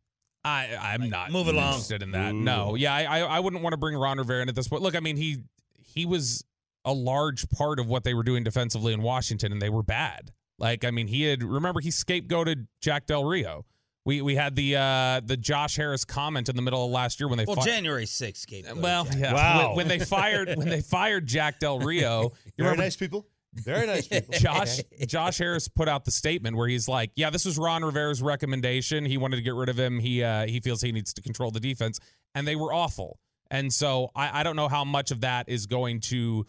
I 0.44 0.78
I'm 0.80 1.10
not 1.10 1.32
move 1.32 1.48
along. 1.48 1.70
interested 1.70 2.04
in 2.04 2.12
that. 2.12 2.36
No, 2.36 2.76
yeah, 2.76 2.94
I 2.94 3.04
I, 3.04 3.20
I 3.20 3.40
wouldn't 3.40 3.64
want 3.64 3.74
to 3.74 3.78
bring 3.78 3.96
Ron 3.96 4.20
Rivera 4.20 4.44
in 4.44 4.50
at 4.50 4.56
this 4.56 4.68
point. 4.68 4.84
Look, 4.84 4.96
I 4.96 5.00
mean 5.00 5.18
he 5.18 5.38
he 5.82 6.06
was 6.06 6.44
a 6.84 6.94
large 6.94 7.50
part 7.50 7.80
of 7.80 7.88
what 7.88 8.04
they 8.04 8.14
were 8.14 8.24
doing 8.24 8.44
defensively 8.44 8.94
in 8.94 9.02
Washington, 9.02 9.52
and 9.52 9.62
they 9.62 9.70
were 9.72 9.82
bad. 9.84 10.32
Like 10.60 10.86
I 10.86 10.92
mean, 10.92 11.08
he 11.08 11.24
had 11.24 11.44
remember 11.44 11.80
he 11.82 11.90
scapegoated 11.90 12.68
Jack 12.80 13.08
Del 13.08 13.26
Rio. 13.26 13.66
We 14.06 14.22
we 14.22 14.36
had 14.36 14.56
the 14.56 14.76
uh 14.76 15.22
the 15.26 15.36
Josh 15.36 15.76
Harris 15.76 16.06
comment 16.06 16.48
in 16.48 16.56
the 16.56 16.62
middle 16.62 16.86
of 16.86 16.92
last 16.92 17.20
year 17.20 17.28
when 17.28 17.38
they 17.40 17.46
Well, 17.46 17.56
fi- 17.58 17.66
January 17.66 18.06
6th, 18.06 18.46
Gabe. 18.48 18.66
well 18.78 19.08
yeah 19.18 19.34
Wow. 19.34 19.68
when, 19.70 19.78
when 19.78 19.88
they 19.88 20.00
fired 20.06 20.56
when 20.56 20.70
they 20.70 20.82
fired 20.82 21.26
Jack 21.26 21.60
Del 21.60 21.80
Rio. 21.80 22.22
You 22.24 22.30
Very 22.30 22.70
remember 22.70 22.84
nice 22.84 22.96
people. 22.96 23.26
Very 23.56 23.88
nice 23.88 24.08
people. 24.10 24.34
Josh 24.38 24.80
Josh 25.08 25.38
Harris 25.40 25.68
put 25.68 25.88
out 25.90 26.06
the 26.06 26.12
statement 26.12 26.56
where 26.56 26.68
he's 26.68 26.88
like, 26.88 27.12
"Yeah, 27.16 27.30
this 27.32 27.46
was 27.46 27.58
Ron 27.58 27.84
Rivera's 27.84 28.22
recommendation. 28.22 29.06
He 29.06 29.18
wanted 29.18 29.38
to 29.38 29.42
get 29.42 29.54
rid 29.56 29.70
of 29.70 29.80
him. 29.80 29.98
He 30.00 30.22
uh, 30.24 30.46
he 30.46 30.60
feels 30.60 30.82
he 30.82 30.92
needs 30.92 31.14
to 31.14 31.22
control 31.22 31.50
the 31.52 31.60
defense, 31.62 32.00
and 32.36 32.46
they 32.48 32.56
were 32.58 32.74
awful. 32.74 33.18
And 33.50 33.72
so 33.74 34.10
I, 34.16 34.42
I 34.42 34.44
don't 34.44 34.56
know 34.58 34.68
how 34.68 34.84
much 34.84 35.12
of 35.12 35.22
that 35.22 35.48
is 35.48 35.68
going 35.68 36.02
to 36.02 36.46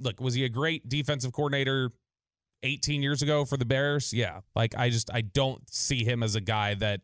look. 0.00 0.20
Was 0.20 0.34
he 0.34 0.44
a 0.44 0.48
great 0.48 0.88
defensive 0.88 1.32
coordinator 1.32 1.92
18 2.64 3.02
years 3.02 3.22
ago 3.22 3.44
for 3.44 3.56
the 3.56 3.64
Bears? 3.64 4.12
Yeah. 4.12 4.40
Like 4.56 4.74
I 4.76 4.90
just 4.90 5.10
I 5.12 5.20
don't 5.20 5.62
see 5.72 6.04
him 6.04 6.22
as 6.22 6.34
a 6.34 6.40
guy 6.40 6.74
that 6.74 7.00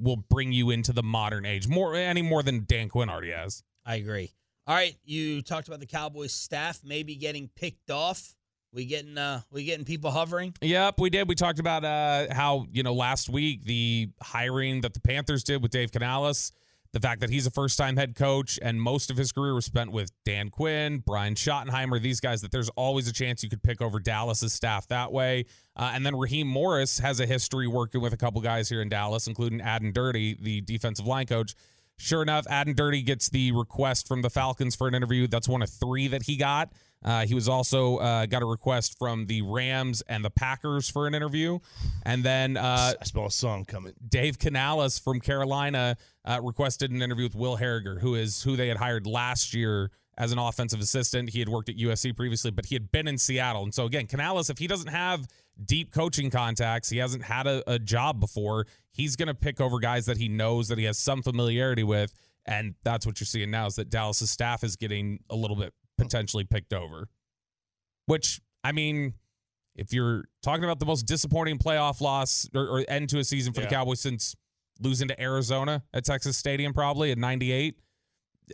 will 0.00 0.16
bring 0.16 0.52
you 0.52 0.70
into 0.70 0.92
the 0.92 1.02
modern 1.02 1.44
age 1.44 1.68
more 1.68 1.94
any 1.94 2.22
more 2.22 2.42
than 2.42 2.64
Dan 2.66 2.88
Quinn 2.88 3.10
already 3.10 3.30
has. 3.30 3.62
I 3.84 3.96
agree. 3.96 4.32
All 4.66 4.74
right, 4.74 4.96
you 5.04 5.42
talked 5.42 5.68
about 5.68 5.80
the 5.80 5.86
Cowboys 5.86 6.32
staff 6.32 6.80
maybe 6.82 7.16
getting 7.16 7.50
picked 7.54 7.90
off. 7.90 8.34
We 8.72 8.86
getting 8.86 9.18
uh 9.18 9.42
we 9.50 9.64
getting 9.64 9.84
people 9.84 10.10
hovering. 10.10 10.54
Yep, 10.62 10.98
we 10.98 11.10
did. 11.10 11.28
We 11.28 11.34
talked 11.34 11.58
about 11.58 11.84
uh, 11.84 12.32
how 12.34 12.66
you 12.72 12.82
know 12.82 12.94
last 12.94 13.28
week 13.28 13.62
the 13.64 14.08
hiring 14.22 14.80
that 14.80 14.94
the 14.94 15.00
Panthers 15.00 15.44
did 15.44 15.62
with 15.62 15.70
Dave 15.70 15.92
Canales, 15.92 16.52
the 16.94 17.00
fact 17.00 17.20
that 17.20 17.28
he's 17.28 17.44
a 17.44 17.50
first-time 17.50 17.96
head 17.96 18.14
coach, 18.14 18.56
and 18.62 18.80
most 18.80 19.10
of 19.10 19.16
his 19.16 19.32
career 19.32 19.52
was 19.52 19.64
spent 19.64 19.90
with 19.90 20.12
Dan 20.24 20.48
Quinn, 20.48 21.02
Brian 21.04 21.34
Schottenheimer, 21.34 22.00
these 22.00 22.20
guys. 22.20 22.40
That 22.40 22.52
there's 22.52 22.68
always 22.70 23.08
a 23.08 23.12
chance 23.12 23.42
you 23.42 23.50
could 23.50 23.64
pick 23.64 23.82
over 23.82 23.98
Dallas's 23.98 24.52
staff 24.52 24.86
that 24.88 25.12
way. 25.12 25.46
Uh, 25.74 25.90
and 25.92 26.06
then 26.06 26.14
Raheem 26.14 26.46
Morris 26.46 27.00
has 27.00 27.18
a 27.18 27.26
history 27.26 27.66
working 27.66 28.00
with 28.00 28.12
a 28.12 28.16
couple 28.16 28.40
guys 28.40 28.68
here 28.68 28.80
in 28.80 28.88
Dallas, 28.88 29.26
including 29.26 29.60
Aden 29.60 29.92
Durde, 29.92 30.36
the 30.40 30.60
defensive 30.60 31.04
line 31.04 31.26
coach. 31.26 31.56
Sure 31.96 32.22
enough, 32.22 32.46
Aden 32.48 32.74
Durde 32.74 33.04
gets 33.04 33.28
the 33.28 33.50
request 33.50 34.06
from 34.06 34.22
the 34.22 34.30
Falcons 34.30 34.76
for 34.76 34.86
an 34.86 34.94
interview. 34.94 35.26
That's 35.26 35.48
one 35.48 35.62
of 35.62 35.70
three 35.70 36.06
that 36.08 36.22
he 36.22 36.36
got. 36.36 36.72
Uh, 37.04 37.26
he 37.26 37.34
was 37.34 37.48
also 37.48 37.98
uh, 37.98 38.26
got 38.26 38.42
a 38.42 38.46
request 38.46 38.98
from 38.98 39.26
the 39.26 39.42
Rams 39.42 40.02
and 40.08 40.24
the 40.24 40.30
Packers 40.30 40.88
for 40.88 41.06
an 41.06 41.14
interview, 41.14 41.58
and 42.04 42.24
then 42.24 42.56
uh, 42.56 42.94
I 43.00 43.04
smell 43.04 43.26
a 43.26 43.30
song 43.30 43.64
coming. 43.64 43.92
Dave 44.08 44.38
Canales 44.38 44.98
from 44.98 45.20
Carolina 45.20 45.96
uh, 46.24 46.40
requested 46.42 46.90
an 46.90 47.02
interview 47.02 47.24
with 47.24 47.34
Will 47.34 47.56
Harriger, 47.56 47.98
who 47.98 48.14
is 48.14 48.42
who 48.42 48.56
they 48.56 48.68
had 48.68 48.78
hired 48.78 49.06
last 49.06 49.52
year 49.52 49.90
as 50.16 50.32
an 50.32 50.38
offensive 50.38 50.80
assistant. 50.80 51.30
He 51.30 51.40
had 51.40 51.48
worked 51.48 51.68
at 51.68 51.76
USC 51.76 52.16
previously, 52.16 52.50
but 52.50 52.66
he 52.66 52.74
had 52.74 52.90
been 52.90 53.06
in 53.06 53.18
Seattle, 53.18 53.64
and 53.64 53.74
so 53.74 53.84
again, 53.84 54.06
Canales, 54.06 54.48
if 54.48 54.58
he 54.58 54.66
doesn't 54.66 54.90
have 54.90 55.26
deep 55.62 55.92
coaching 55.92 56.30
contacts, 56.30 56.88
he 56.88 56.98
hasn't 56.98 57.24
had 57.24 57.46
a, 57.46 57.62
a 57.70 57.78
job 57.78 58.18
before. 58.18 58.66
He's 58.92 59.14
going 59.14 59.28
to 59.28 59.34
pick 59.34 59.60
over 59.60 59.78
guys 59.78 60.06
that 60.06 60.16
he 60.16 60.28
knows 60.28 60.68
that 60.68 60.78
he 60.78 60.84
has 60.84 60.98
some 60.98 61.22
familiarity 61.22 61.84
with, 61.84 62.14
and 62.46 62.74
that's 62.82 63.04
what 63.04 63.20
you're 63.20 63.26
seeing 63.26 63.50
now 63.50 63.66
is 63.66 63.76
that 63.76 63.90
Dallas's 63.90 64.30
staff 64.30 64.64
is 64.64 64.76
getting 64.76 65.18
a 65.28 65.36
little 65.36 65.56
bit 65.56 65.74
potentially 65.98 66.44
picked 66.44 66.72
over. 66.72 67.08
Which 68.06 68.40
I 68.62 68.72
mean, 68.72 69.14
if 69.76 69.92
you're 69.92 70.24
talking 70.42 70.64
about 70.64 70.78
the 70.78 70.86
most 70.86 71.02
disappointing 71.02 71.58
playoff 71.58 72.00
loss 72.00 72.48
or, 72.54 72.66
or 72.66 72.84
end 72.88 73.08
to 73.10 73.18
a 73.18 73.24
season 73.24 73.52
for 73.52 73.60
the 73.60 73.66
Cowboys 73.66 74.00
since 74.00 74.34
losing 74.80 75.08
to 75.08 75.20
Arizona 75.20 75.82
at 75.92 76.04
Texas 76.04 76.36
Stadium, 76.36 76.72
probably 76.72 77.10
at 77.10 77.18
'98, 77.18 77.76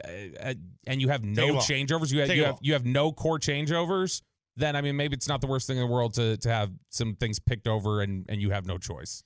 uh, 0.05 0.55
and 0.87 1.01
you 1.01 1.09
have 1.09 1.25
no 1.25 1.55
changeovers, 1.57 2.13
you 2.13 2.21
have 2.21 2.29
you 2.35 2.45
have 2.45 2.59
you 2.63 2.73
have 2.75 2.85
no 2.85 3.13
core 3.13 3.39
changeovers. 3.39 4.23
then 4.57 4.77
I 4.77 4.81
mean 4.83 4.97
maybe 4.97 5.15
it's 5.15 5.29
not 5.29 5.41
the 5.41 5.47
worst 5.47 5.67
thing 5.67 5.79
in 5.79 5.83
the 5.83 5.93
world 5.93 6.15
to 6.15 6.37
to 6.39 6.49
have 6.49 6.71
some 6.91 7.15
things 7.17 7.39
picked 7.39 7.67
over 7.67 8.03
and 8.03 8.27
and 8.29 8.41
you 8.41 8.51
have 8.51 8.67
no 8.67 8.79
choice. 8.79 9.25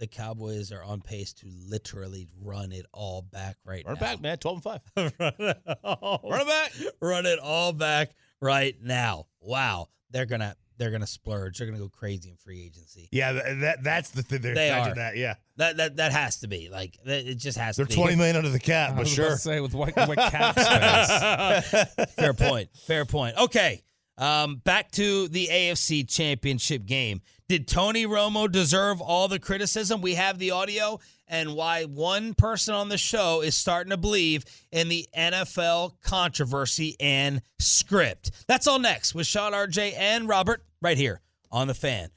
The 0.00 0.06
Cowboys 0.06 0.72
are 0.72 0.82
on 0.82 1.00
pace 1.02 1.32
to 1.34 1.46
literally 1.68 2.26
run 2.42 2.72
it 2.72 2.86
all 2.92 3.20
back 3.22 3.56
right 3.64 3.84
Run 3.86 3.96
now. 3.96 4.00
Run 4.00 4.12
it 4.12 4.14
back, 4.16 4.20
man. 4.22 4.38
12 4.38 4.66
and 4.96 5.12
5. 5.14 5.14
run, 5.20 5.34
it 5.38 5.78
all, 5.84 6.20
Run 6.24 6.40
it 6.40 6.46
back. 6.48 6.72
run 7.02 7.26
it 7.26 7.38
all 7.38 7.72
back 7.74 8.10
right 8.40 8.74
now. 8.82 9.26
Wow, 9.40 9.88
they're 10.10 10.24
gonna 10.26 10.56
they're 10.78 10.90
gonna 10.90 11.06
splurge. 11.06 11.58
They're 11.58 11.66
gonna 11.66 11.78
go 11.78 11.90
crazy 11.90 12.30
in 12.30 12.36
free 12.36 12.64
agency. 12.64 13.08
Yeah, 13.12 13.32
that, 13.32 13.60
that 13.60 13.84
that's 13.84 14.10
the 14.10 14.22
thing. 14.22 14.40
They're 14.40 14.54
They 14.54 14.70
are. 14.70 14.94
that. 14.94 15.16
Yeah, 15.18 15.34
That 15.56 15.76
that 15.76 15.96
that 15.96 16.12
has 16.12 16.40
to 16.40 16.48
be 16.48 16.70
like 16.70 16.96
that, 17.04 17.26
it 17.26 17.34
just 17.34 17.58
has 17.58 17.76
to 17.76 17.84
be. 17.84 17.94
they're 17.94 17.96
to 17.96 17.96
be. 17.96 18.02
20 18.02 18.16
million 18.16 18.36
under 18.36 18.48
the 18.48 18.58
cap, 18.58 18.92
I 18.92 18.94
but 18.94 19.00
was 19.00 19.12
about 19.18 19.24
sure. 19.24 19.30
to 19.32 19.38
say 19.38 19.60
with 19.60 19.74
what, 19.74 19.94
what 19.96 20.16
cap 20.16 20.58
space. 20.58 22.06
Fair 22.16 22.32
point. 22.32 22.70
Fair 22.86 23.04
point. 23.04 23.36
Okay. 23.36 23.82
Um, 24.20 24.56
back 24.56 24.90
to 24.92 25.28
the 25.28 25.48
AFC 25.50 26.06
Championship 26.06 26.84
game. 26.84 27.22
Did 27.48 27.66
Tony 27.66 28.06
Romo 28.06 28.52
deserve 28.52 29.00
all 29.00 29.26
the 29.26 29.38
criticism? 29.38 30.02
We 30.02 30.14
have 30.14 30.38
the 30.38 30.50
audio 30.52 31.00
and 31.26 31.54
why 31.54 31.84
one 31.84 32.34
person 32.34 32.74
on 32.74 32.90
the 32.90 32.98
show 32.98 33.40
is 33.40 33.56
starting 33.56 33.90
to 33.90 33.96
believe 33.96 34.44
in 34.70 34.88
the 34.88 35.08
NFL 35.16 35.94
controversy 36.02 36.96
and 37.00 37.40
script. 37.58 38.30
That's 38.46 38.66
all 38.66 38.78
next 38.78 39.14
with 39.14 39.26
Shan 39.26 39.52
RJ 39.52 39.94
and 39.96 40.28
Robert 40.28 40.62
right 40.82 40.98
here 40.98 41.22
on 41.50 41.66
the 41.66 41.74
fan. 41.74 42.10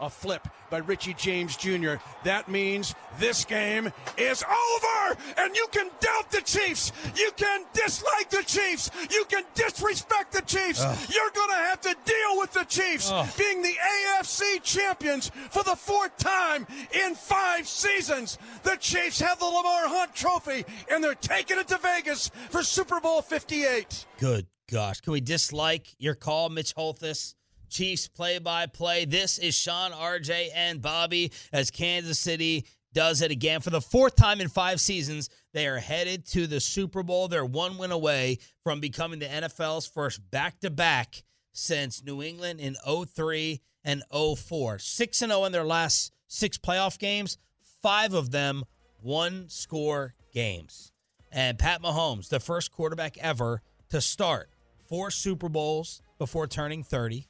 A 0.00 0.10
flip 0.10 0.46
by 0.70 0.78
Richie 0.78 1.14
James 1.14 1.56
Jr. 1.56 1.94
That 2.24 2.48
means 2.48 2.94
this 3.18 3.44
game 3.44 3.92
is 4.18 4.42
over! 4.42 5.16
And 5.38 5.56
you 5.56 5.66
can 5.70 5.88
doubt 6.00 6.30
the 6.30 6.42
Chiefs! 6.42 6.92
You 7.16 7.30
can 7.36 7.64
dislike 7.72 8.28
the 8.30 8.42
Chiefs! 8.46 8.90
You 9.10 9.24
can 9.28 9.44
disrespect 9.54 10.32
the 10.32 10.42
Chiefs! 10.42 10.80
You're 11.08 11.30
gonna 11.34 11.68
have 11.68 11.80
to 11.82 11.96
deal 12.04 12.38
with 12.38 12.52
the 12.52 12.64
Chiefs 12.64 13.10
being 13.38 13.62
the 13.62 13.74
AFC 14.18 14.62
champions 14.62 15.30
for 15.50 15.62
the 15.62 15.76
fourth 15.76 16.16
time 16.18 16.66
in 16.92 17.14
five 17.14 17.66
seasons! 17.66 18.38
The 18.64 18.76
Chiefs 18.76 19.20
have 19.20 19.38
the 19.38 19.46
Lamar 19.46 19.88
Hunt 19.88 20.14
trophy 20.14 20.64
and 20.90 21.02
they're 21.02 21.14
taking 21.14 21.58
it 21.58 21.68
to 21.68 21.78
Vegas 21.78 22.30
for 22.50 22.62
Super 22.62 23.00
Bowl 23.00 23.22
58. 23.22 24.06
Good 24.18 24.46
gosh. 24.70 25.00
Can 25.00 25.12
we 25.12 25.20
dislike 25.20 25.94
your 25.98 26.14
call, 26.14 26.48
Mitch 26.48 26.74
Holthus? 26.74 27.34
Chiefs 27.76 28.08
play 28.08 28.38
by 28.38 28.64
play. 28.64 29.04
This 29.04 29.36
is 29.36 29.54
Shan, 29.54 29.92
RJ, 29.92 30.48
and 30.54 30.80
Bobby 30.80 31.30
as 31.52 31.70
Kansas 31.70 32.18
City 32.18 32.64
does 32.94 33.20
it 33.20 33.30
again. 33.30 33.60
For 33.60 33.68
the 33.68 33.82
fourth 33.82 34.16
time 34.16 34.40
in 34.40 34.48
five 34.48 34.80
seasons, 34.80 35.28
they 35.52 35.66
are 35.66 35.76
headed 35.76 36.24
to 36.28 36.46
the 36.46 36.58
Super 36.58 37.02
Bowl. 37.02 37.28
They're 37.28 37.44
one 37.44 37.76
win 37.76 37.90
away 37.90 38.38
from 38.64 38.80
becoming 38.80 39.18
the 39.18 39.26
NFL's 39.26 39.86
first 39.86 40.30
back 40.30 40.58
to 40.60 40.70
back 40.70 41.22
since 41.52 42.02
New 42.02 42.22
England 42.22 42.60
in 42.60 42.76
03 42.82 43.60
and 43.84 44.02
04. 44.10 44.78
6 44.78 45.18
0 45.18 45.44
in 45.44 45.52
their 45.52 45.62
last 45.62 46.12
six 46.28 46.56
playoff 46.56 46.98
games, 46.98 47.36
five 47.82 48.14
of 48.14 48.30
them 48.30 48.64
one 49.02 49.50
score 49.50 50.14
games. 50.32 50.92
And 51.30 51.58
Pat 51.58 51.82
Mahomes, 51.82 52.30
the 52.30 52.40
first 52.40 52.72
quarterback 52.72 53.18
ever 53.18 53.60
to 53.90 54.00
start 54.00 54.48
four 54.88 55.10
Super 55.10 55.50
Bowls 55.50 56.00
before 56.16 56.46
turning 56.46 56.82
30, 56.82 57.28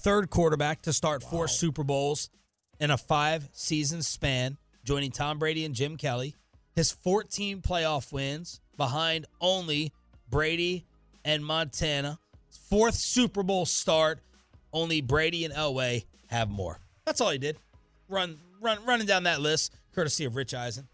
third 0.00 0.30
quarterback 0.30 0.82
to 0.82 0.92
start 0.92 1.22
four 1.22 1.46
Super 1.46 1.84
Bowls 1.84 2.30
in 2.78 2.90
a 2.90 2.96
five 2.96 3.48
season 3.52 4.02
span, 4.02 4.56
joining 4.82 5.10
Tom 5.10 5.38
Brady 5.38 5.64
and 5.64 5.74
Jim 5.74 5.96
Kelly. 5.96 6.34
His 6.74 6.90
14 6.90 7.60
playoff 7.60 8.12
wins 8.12 8.60
behind 8.76 9.26
only 9.40 9.92
Brady 10.30 10.86
and 11.24 11.44
Montana. 11.44 12.18
Fourth 12.70 12.94
Super 12.94 13.42
Bowl 13.42 13.66
start, 13.66 14.20
only 14.72 15.02
Brady 15.02 15.44
and 15.44 15.52
Elway 15.52 16.04
have 16.28 16.48
more. 16.48 16.78
That's 17.04 17.20
all 17.20 17.30
he 17.30 17.38
did. 17.38 17.56
Run, 18.08 18.38
run, 18.60 18.78
running 18.86 19.06
down 19.06 19.24
that 19.24 19.40
list, 19.40 19.74
courtesy 19.94 20.24
of 20.24 20.34
Rich 20.34 20.54
Eisen. 20.54 20.88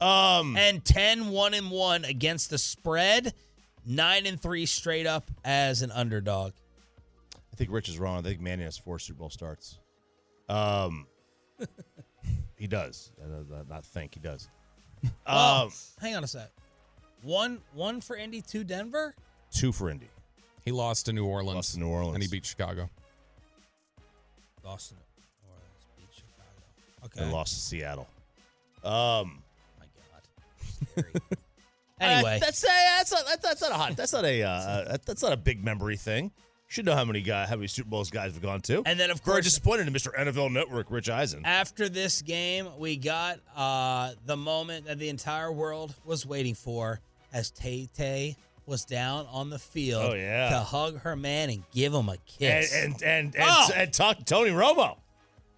Um, 0.00 0.56
And 0.56 0.84
10 0.84 1.28
1 1.28 1.54
and 1.54 1.70
1 1.70 2.04
against 2.04 2.50
the 2.50 2.58
spread, 2.58 3.32
9 3.86 4.26
and 4.26 4.40
3 4.40 4.66
straight 4.66 5.06
up 5.06 5.30
as 5.44 5.80
an 5.82 5.90
underdog. 5.92 6.52
I 7.54 7.56
think 7.56 7.70
Rich 7.70 7.88
is 7.88 8.00
wrong. 8.00 8.18
I 8.18 8.22
think 8.22 8.40
Manning 8.40 8.64
has 8.64 8.76
four 8.76 8.98
Super 8.98 9.20
Bowl 9.20 9.30
starts. 9.30 9.78
Um, 10.48 11.06
he 12.56 12.66
does. 12.66 13.12
Uh, 13.22 13.62
Not 13.70 13.84
think 13.84 14.14
he 14.14 14.20
does. 14.20 14.48
Well, 15.26 15.62
Um, 15.66 15.70
hang 16.00 16.16
on 16.16 16.24
a 16.24 16.26
sec. 16.26 16.50
One 17.22 17.60
one 17.74 18.00
for 18.00 18.16
Indy, 18.16 18.40
two 18.42 18.64
Denver. 18.64 19.14
two 19.52 19.70
for 19.70 19.88
Indy. 19.88 20.08
He 20.64 20.72
lost 20.72 21.06
to 21.06 21.12
New 21.12 21.26
Orleans. 21.26 21.54
Lost 21.54 21.74
to 21.74 21.80
New 21.80 21.88
Orleans. 21.88 22.14
And 22.14 22.22
he 22.24 22.28
beat 22.28 22.44
Chicago. 22.44 22.90
Lost 24.64 24.92
in 24.92 24.96
New 24.96 25.52
Orleans, 25.52 25.86
beat 25.96 26.08
Chicago. 26.12 27.04
Okay. 27.04 27.24
They 27.24 27.32
lost 27.32 27.54
to 27.54 27.60
Seattle. 27.60 28.08
Um, 28.82 29.42
My 29.78 29.86
God. 30.96 31.04
Anyway, 32.00 32.36
Uh, 32.36 32.38
that's 32.40 32.64
uh, 32.64 32.66
that's 32.98 33.12
not 33.12 33.26
that's, 33.26 33.42
that's 33.46 33.60
not 33.62 33.70
a 33.70 33.74
hot 33.74 33.96
that's 33.96 34.12
not 34.12 34.24
a 34.24 34.42
uh, 34.42 34.96
that's 35.06 35.22
not 35.22 35.32
a 35.32 35.36
big 35.36 35.62
memory 35.64 35.96
thing. 35.96 36.32
Should 36.68 36.86
know 36.86 36.94
how 36.94 37.04
many 37.04 37.20
guy 37.20 37.46
how 37.46 37.56
many 37.56 37.68
Super 37.68 37.88
Bowls 37.88 38.10
guys 38.10 38.32
have 38.32 38.42
gone 38.42 38.60
to. 38.62 38.82
and 38.86 38.98
then 38.98 39.10
of 39.10 39.20
Very 39.20 39.34
course 39.34 39.44
disappointed 39.44 39.86
in 39.86 39.92
Mr. 39.94 40.12
NFL 40.16 40.50
Network, 40.52 40.90
Rich 40.90 41.08
Eisen. 41.10 41.44
after 41.44 41.88
this 41.88 42.20
game, 42.22 42.68
we 42.78 42.96
got 42.96 43.38
uh, 43.54 44.12
the 44.26 44.36
moment 44.36 44.86
that 44.86 44.98
the 44.98 45.08
entire 45.08 45.52
world 45.52 45.94
was 46.04 46.26
waiting 46.26 46.54
for 46.54 47.00
as 47.32 47.50
Tay 47.50 47.88
Tay 47.94 48.36
was 48.66 48.84
down 48.84 49.26
on 49.30 49.50
the 49.50 49.58
field 49.58 50.12
Oh, 50.12 50.14
yeah. 50.14 50.48
to 50.48 50.58
hug 50.60 51.00
her 51.00 51.14
man 51.14 51.50
and 51.50 51.62
give 51.72 51.92
him 51.92 52.08
a 52.08 52.12
And 52.12 52.20
kiss. 52.26 52.74
and 52.74 52.94
and 53.02 53.36
and, 53.36 53.46
Oh! 53.46 53.68
and 53.74 53.92
talk 53.92 54.18
to 54.18 54.24
Tony 54.24 54.50
Romo. 54.50 54.96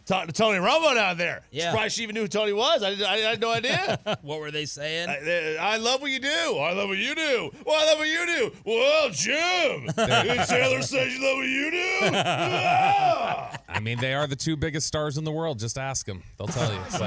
Talk 0.07 0.29
to 0.29 0.33
Tony 0.33 0.59
Romo 0.59 0.95
down 0.95 1.19
there. 1.19 1.43
Yeah. 1.51 1.73
Surprised 1.73 1.97
she 1.97 2.05
even 2.05 2.15
knew 2.15 2.21
who 2.23 2.29
Tony 2.29 2.53
was. 2.53 2.81
I, 2.85 2.91
didn't- 2.91 3.07
I, 3.07 3.17
had 3.17 3.41
no 3.41 3.51
idea. 3.51 3.99
what 4.23 4.39
were 4.39 4.53
they 4.53 4.65
saying? 4.65 5.09
I, 5.09 5.57
I 5.61 5.77
love 5.79 6.01
what 6.01 6.13
you 6.13 6.21
do. 6.21 6.29
I 6.59 6.73
love 6.75 6.89
what 6.89 6.99
you 6.99 7.13
do. 7.17 7.51
Well, 7.67 7.75
I 7.77 7.87
love 7.87 7.99
what 7.99 8.09
you 8.09 8.25
do. 8.25 8.53
Well, 8.65 9.11
Jim, 9.11 9.89
Taylor 10.47 10.81
says 10.83 11.13
you 11.13 11.25
love 11.25 11.37
what 11.39 11.49
you 11.49 11.71
do. 11.73 11.77
Yeah. 12.17 13.57
I 13.69 13.81
mean, 13.81 13.99
they 13.99 14.15
are 14.15 14.27
the 14.27 14.37
two 14.37 14.57
biggest 14.57 14.87
stars 14.87 15.19
in 15.19 15.25
the 15.25 15.31
world. 15.33 15.59
Just 15.59 15.77
ask 15.77 16.07
them; 16.07 16.23
they'll 16.39 16.47
tell 16.47 16.73
you. 16.73 16.79
So 16.89 17.01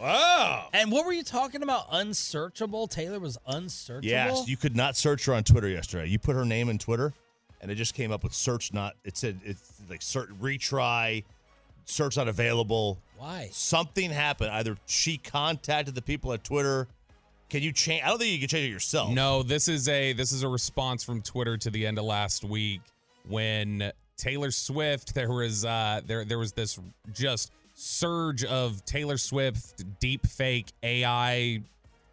Wow. 0.00 0.68
and 0.72 0.92
what 0.92 1.04
were 1.06 1.12
you 1.12 1.22
talking 1.24 1.62
about? 1.62 1.86
Unsearchable? 1.90 2.86
Taylor 2.86 3.18
was 3.18 3.36
unsearchable. 3.46 4.08
Yes, 4.08 4.46
you 4.48 4.56
could 4.56 4.76
not 4.76 4.96
search 4.96 5.24
her 5.26 5.34
on 5.34 5.42
Twitter 5.42 5.68
yesterday. 5.68 6.06
You 6.08 6.18
put 6.18 6.36
her 6.36 6.44
name 6.44 6.68
in 6.68 6.78
Twitter, 6.78 7.12
and 7.60 7.70
it 7.70 7.74
just 7.74 7.94
came 7.94 8.12
up 8.12 8.22
with 8.22 8.34
search 8.34 8.72
not. 8.72 8.94
It 9.04 9.16
said 9.16 9.40
it's 9.44 9.80
like 9.90 10.02
search 10.02 10.28
retry, 10.40 11.24
search 11.86 12.16
not 12.16 12.28
available. 12.28 12.98
Why? 13.16 13.48
Something 13.52 14.10
happened. 14.10 14.50
Either 14.50 14.76
she 14.86 15.16
contacted 15.16 15.94
the 15.94 16.02
people 16.02 16.32
at 16.32 16.44
Twitter. 16.44 16.86
Can 17.48 17.62
you 17.62 17.72
change? 17.72 18.02
I 18.04 18.08
don't 18.08 18.18
think 18.18 18.32
you 18.32 18.38
can 18.40 18.48
change 18.48 18.68
it 18.68 18.72
yourself. 18.72 19.10
no, 19.12 19.42
this 19.42 19.68
is 19.68 19.88
a 19.88 20.12
this 20.12 20.32
is 20.32 20.42
a 20.42 20.48
response 20.48 21.02
from 21.04 21.22
Twitter 21.22 21.56
to 21.56 21.70
the 21.70 21.86
end 21.86 21.98
of 21.98 22.04
last 22.04 22.44
week 22.44 22.80
when 23.28 23.92
Taylor 24.16 24.50
Swift. 24.50 25.14
There 25.14 25.30
was 25.30 25.64
uh 25.64 26.00
there 26.04 26.24
there 26.24 26.38
was 26.38 26.52
this 26.52 26.78
just 27.12 27.52
surge 27.74 28.44
of 28.44 28.84
Taylor 28.84 29.16
Swift 29.16 29.84
deep 30.00 30.26
fake 30.26 30.66
AI 30.82 31.62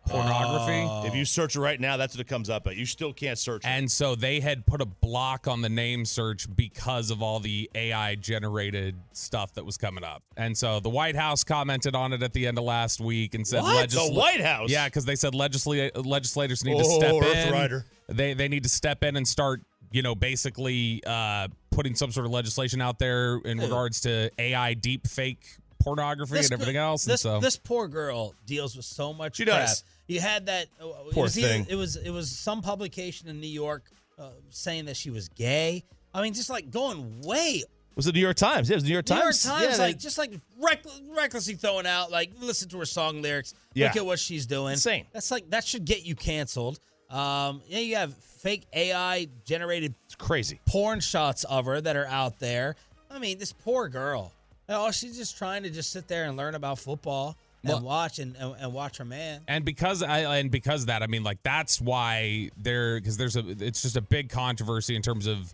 pornography. 0.06 1.08
If 1.08 1.16
you 1.16 1.26
search 1.26 1.56
it 1.56 1.60
right 1.60 1.80
now, 1.80 1.98
that's 1.98 2.14
what 2.16 2.22
it 2.22 2.28
comes 2.28 2.50
up 2.50 2.68
at. 2.68 2.76
You 2.76 2.86
still 2.86 3.14
can't 3.14 3.38
search 3.38 3.64
it. 3.64 3.68
And 3.68 3.92
so 3.92 4.16
they 4.16 4.40
had 4.40 4.66
put 4.66 4.82
a 4.82 4.86
block 4.86 5.48
on 5.48 5.62
the 5.62 5.70
name 5.70 6.06
search 6.06 6.48
because 6.56 7.12
of 7.12 7.22
all 7.22 7.40
the 7.40 7.70
AI 7.76 8.16
generated 8.16 8.96
stuff 9.14 9.54
that 9.54 9.66
was 9.66 9.78
coming 9.78 10.04
up. 10.04 10.24
And 10.38 10.58
so 10.58 10.80
the 10.80 10.90
White 10.90 11.16
House 11.16 11.44
commented 11.44 11.96
on 11.96 12.14
it 12.14 12.24
at 12.24 12.34
the 12.34 12.48
end 12.48 12.58
of 12.58 12.64
last 12.64 13.00
week 13.00 13.34
and 13.36 13.46
said, 13.48 13.62
What? 13.64 13.90
legisla- 13.90 14.08
The 14.10 14.14
White 14.20 14.42
House? 14.42 14.70
Yeah, 14.70 14.86
because 14.88 15.06
they 15.06 15.16
said 15.16 15.34
legisla- 15.34 16.06
legislators 16.06 16.64
need 16.64 16.78
to 16.78 16.84
Oh, 16.86 17.00
step 17.00 17.14
Earth 17.24 17.48
in. 17.48 17.54
Rider. 17.54 17.86
They 18.10 18.34
they 18.34 18.48
need 18.48 18.64
to 18.64 18.70
step 18.70 19.04
in 19.04 19.16
and 19.16 19.28
start, 19.28 19.62
you 19.92 20.02
know, 20.02 20.14
basically 20.14 21.02
uh, 21.06 21.48
putting 21.72 21.96
some 21.96 22.12
sort 22.12 22.26
of 22.26 22.32
legislation 22.32 22.82
out 22.82 23.00
there 23.00 23.38
in 23.46 23.58
regards 23.60 24.02
to 24.02 24.30
AI 24.38 24.74
deep 24.74 25.08
fake 25.08 25.40
pornography 25.80 26.34
This 26.36 26.46
and 26.48 26.54
everything 26.54 26.78
else. 26.78 27.04
This, 27.06 27.26
and 27.26 27.36
so 27.36 27.40
this 27.40 27.58
poor 27.58 27.88
girl 27.88 28.34
deals 28.46 28.76
with 28.76 28.86
so 28.86 29.14
much 29.14 29.38
She 29.38 29.46
crap. 29.46 29.68
does. 29.68 29.84
You 30.08 30.20
had 30.20 30.46
that. 30.48 30.68
uh, 30.82 30.88
it 31.08 31.14
Poor 31.14 31.24
was 31.24 31.38
either- 31.38 31.48
thing. 31.48 31.66
it 31.70 31.76
was 31.76 31.96
it 31.96 32.10
was 32.12 32.30
some 32.30 32.62
publication 32.62 33.28
in 33.30 33.40
New 33.40 33.48
York 33.48 33.84
uh, 34.20 34.30
saying 34.50 34.86
that 34.86 34.98
she 34.98 35.10
was 35.10 35.30
gay. 35.30 35.84
I 36.14 36.22
mean, 36.22 36.34
just 36.34 36.50
like 36.50 36.70
going 36.72 37.22
way. 37.22 37.64
was 37.96 38.06
it 38.08 38.12
the 38.12 38.20
New 38.20 38.24
York 38.26 38.36
Times? 38.38 38.70
Yeah, 38.70 38.74
it 38.74 38.78
was 38.78 38.84
New 38.84 38.92
York 38.92 39.06
Times. 39.06 39.20
New 39.20 39.24
York 39.24 39.34
Times. 39.36 39.44
Times, 39.44 39.78
Yeah, 39.80 39.84
like 39.86 39.96
they- 39.96 40.02
just 40.04 40.18
like 40.18 40.34
reck- 40.62 40.84
recklessly 41.16 41.56
throwing 41.56 41.88
out, 41.88 42.12
like 42.12 42.32
listen 42.40 42.70
to 42.70 42.78
her 42.80 42.86
song 42.86 43.22
lyrics. 43.22 43.54
Yeah. 43.74 43.88
Look 43.88 43.98
at 43.98 44.06
what 44.06 44.20
she's 44.20 44.46
doing. 44.46 44.74
Insane. 44.74 45.06
That's 45.14 45.32
like 45.32 45.50
that 45.52 45.66
should 45.66 45.86
get 45.86 46.04
you 46.06 46.16
canceled. 46.16 46.80
Um, 47.10 47.62
yeah, 47.68 47.80
you 47.80 47.96
have 47.96 48.14
fake 48.16 48.66
AI 48.74 49.28
generated 49.46 49.94
it's 50.06 50.16
crazy. 50.16 50.60
porn 50.66 51.00
shots 51.00 51.44
of 51.46 51.66
her 51.66 51.80
that 51.80 51.96
are 51.96 52.08
out 52.08 52.40
there. 52.40 52.76
I 53.10 53.20
mean, 53.20 53.38
this 53.38 53.54
poor 53.54 53.88
girl. 53.88 54.32
Oh, 54.70 54.92
she's 54.92 55.16
just 55.18 55.38
trying 55.38 55.64
to 55.64 55.70
just 55.70 55.92
sit 55.92 56.08
there 56.08 56.26
and 56.26 56.36
learn 56.38 56.56
about 56.56 56.80
football. 56.80 57.36
And 57.64 57.84
watch 57.84 58.20
and, 58.20 58.36
and, 58.38 58.56
and 58.60 58.74
watch 58.74 59.00
our 59.00 59.06
man. 59.06 59.42
And 59.48 59.64
because 59.66 60.04
I 60.04 60.38
and 60.38 60.52
because 60.52 60.82
of 60.82 60.88
that, 60.88 61.02
I 61.04 61.08
mean, 61.08 61.24
like 61.24 61.42
that's 61.44 61.80
why 61.82 62.50
there 62.58 63.00
because 63.00 63.18
there's 63.18 63.36
a 63.36 63.44
it's 63.60 63.82
just 63.82 63.98
a 63.98 64.02
big 64.02 64.30
controversy 64.30 64.96
in 64.96 65.02
terms 65.02 65.28
of 65.28 65.54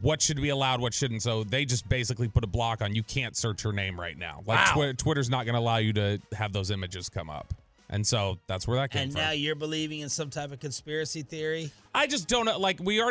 what 0.00 0.22
should 0.22 0.36
be 0.40 0.48
allowed, 0.48 0.80
what 0.80 0.94
shouldn't. 0.94 1.22
So 1.22 1.44
they 1.44 1.64
just 1.64 1.88
basically 1.88 2.28
put 2.28 2.42
a 2.44 2.46
block 2.46 2.80
on 2.82 2.94
you 2.94 3.02
can't 3.02 3.36
search 3.36 3.62
her 3.62 3.72
name 3.72 4.00
right 4.00 4.16
now. 4.16 4.42
Like 4.46 4.66
Wow. 4.68 4.72
Twi- 4.74 4.92
Twitter's 4.92 5.28
not 5.28 5.44
going 5.44 5.54
to 5.54 5.60
allow 5.60 5.76
you 5.76 5.92
to 5.94 6.18
have 6.34 6.52
those 6.52 6.70
images 6.70 7.08
come 7.08 7.28
up, 7.28 7.52
and 7.90 8.06
so 8.06 8.38
that's 8.46 8.66
where 8.66 8.78
that 8.78 8.90
came 8.92 9.02
And 9.02 9.12
from. 9.12 9.20
now 9.20 9.30
you're 9.32 9.54
believing 9.56 10.00
in 10.00 10.08
some 10.08 10.30
type 10.30 10.52
of 10.52 10.60
conspiracy 10.60 11.22
theory. 11.22 11.70
I 11.94 12.06
just 12.06 12.28
don't 12.28 12.46
know. 12.46 12.58
Like 12.58 12.78
we 12.80 13.00
are. 13.00 13.10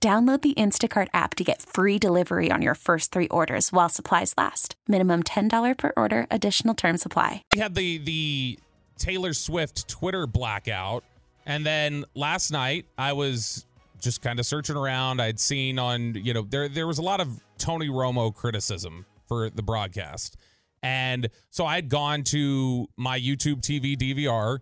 Download 0.00 0.40
the 0.42 0.54
Instacart 0.54 1.08
app 1.14 1.34
to 1.36 1.44
get 1.44 1.62
free 1.62 1.98
delivery 1.98 2.50
on 2.50 2.60
your 2.60 2.74
first 2.74 3.12
three 3.12 3.28
orders 3.28 3.72
while 3.72 3.88
supplies 3.88 4.34
last. 4.36 4.76
Minimum 4.86 5.22
$10 5.22 5.78
per 5.78 5.92
order, 5.96 6.26
additional 6.30 6.74
term 6.74 6.96
supply. 6.98 7.42
we 7.54 7.60
had 7.60 7.74
the 7.74 7.98
the 7.98 8.58
Taylor 8.98 9.32
Swift 9.32 9.88
Twitter 9.88 10.26
blackout, 10.26 11.02
and 11.44 11.64
then 11.64 12.04
last 12.14 12.50
night 12.50 12.86
I 12.96 13.14
was 13.14 13.66
just 14.00 14.22
kind 14.22 14.38
of 14.38 14.46
searching 14.46 14.76
around. 14.76 15.20
I'd 15.20 15.40
seen 15.40 15.78
on 15.78 16.14
you 16.14 16.34
know 16.34 16.42
there 16.42 16.68
there 16.68 16.86
was 16.86 16.98
a 16.98 17.02
lot 17.02 17.20
of 17.20 17.40
Tony 17.58 17.88
Romo 17.88 18.34
criticism 18.34 19.06
for 19.26 19.50
the 19.50 19.62
broadcast, 19.62 20.36
and 20.82 21.28
so 21.50 21.66
I 21.66 21.74
had 21.74 21.88
gone 21.88 22.22
to 22.24 22.86
my 22.96 23.18
YouTube 23.18 23.60
TV 23.60 23.96
DVR, 23.96 24.58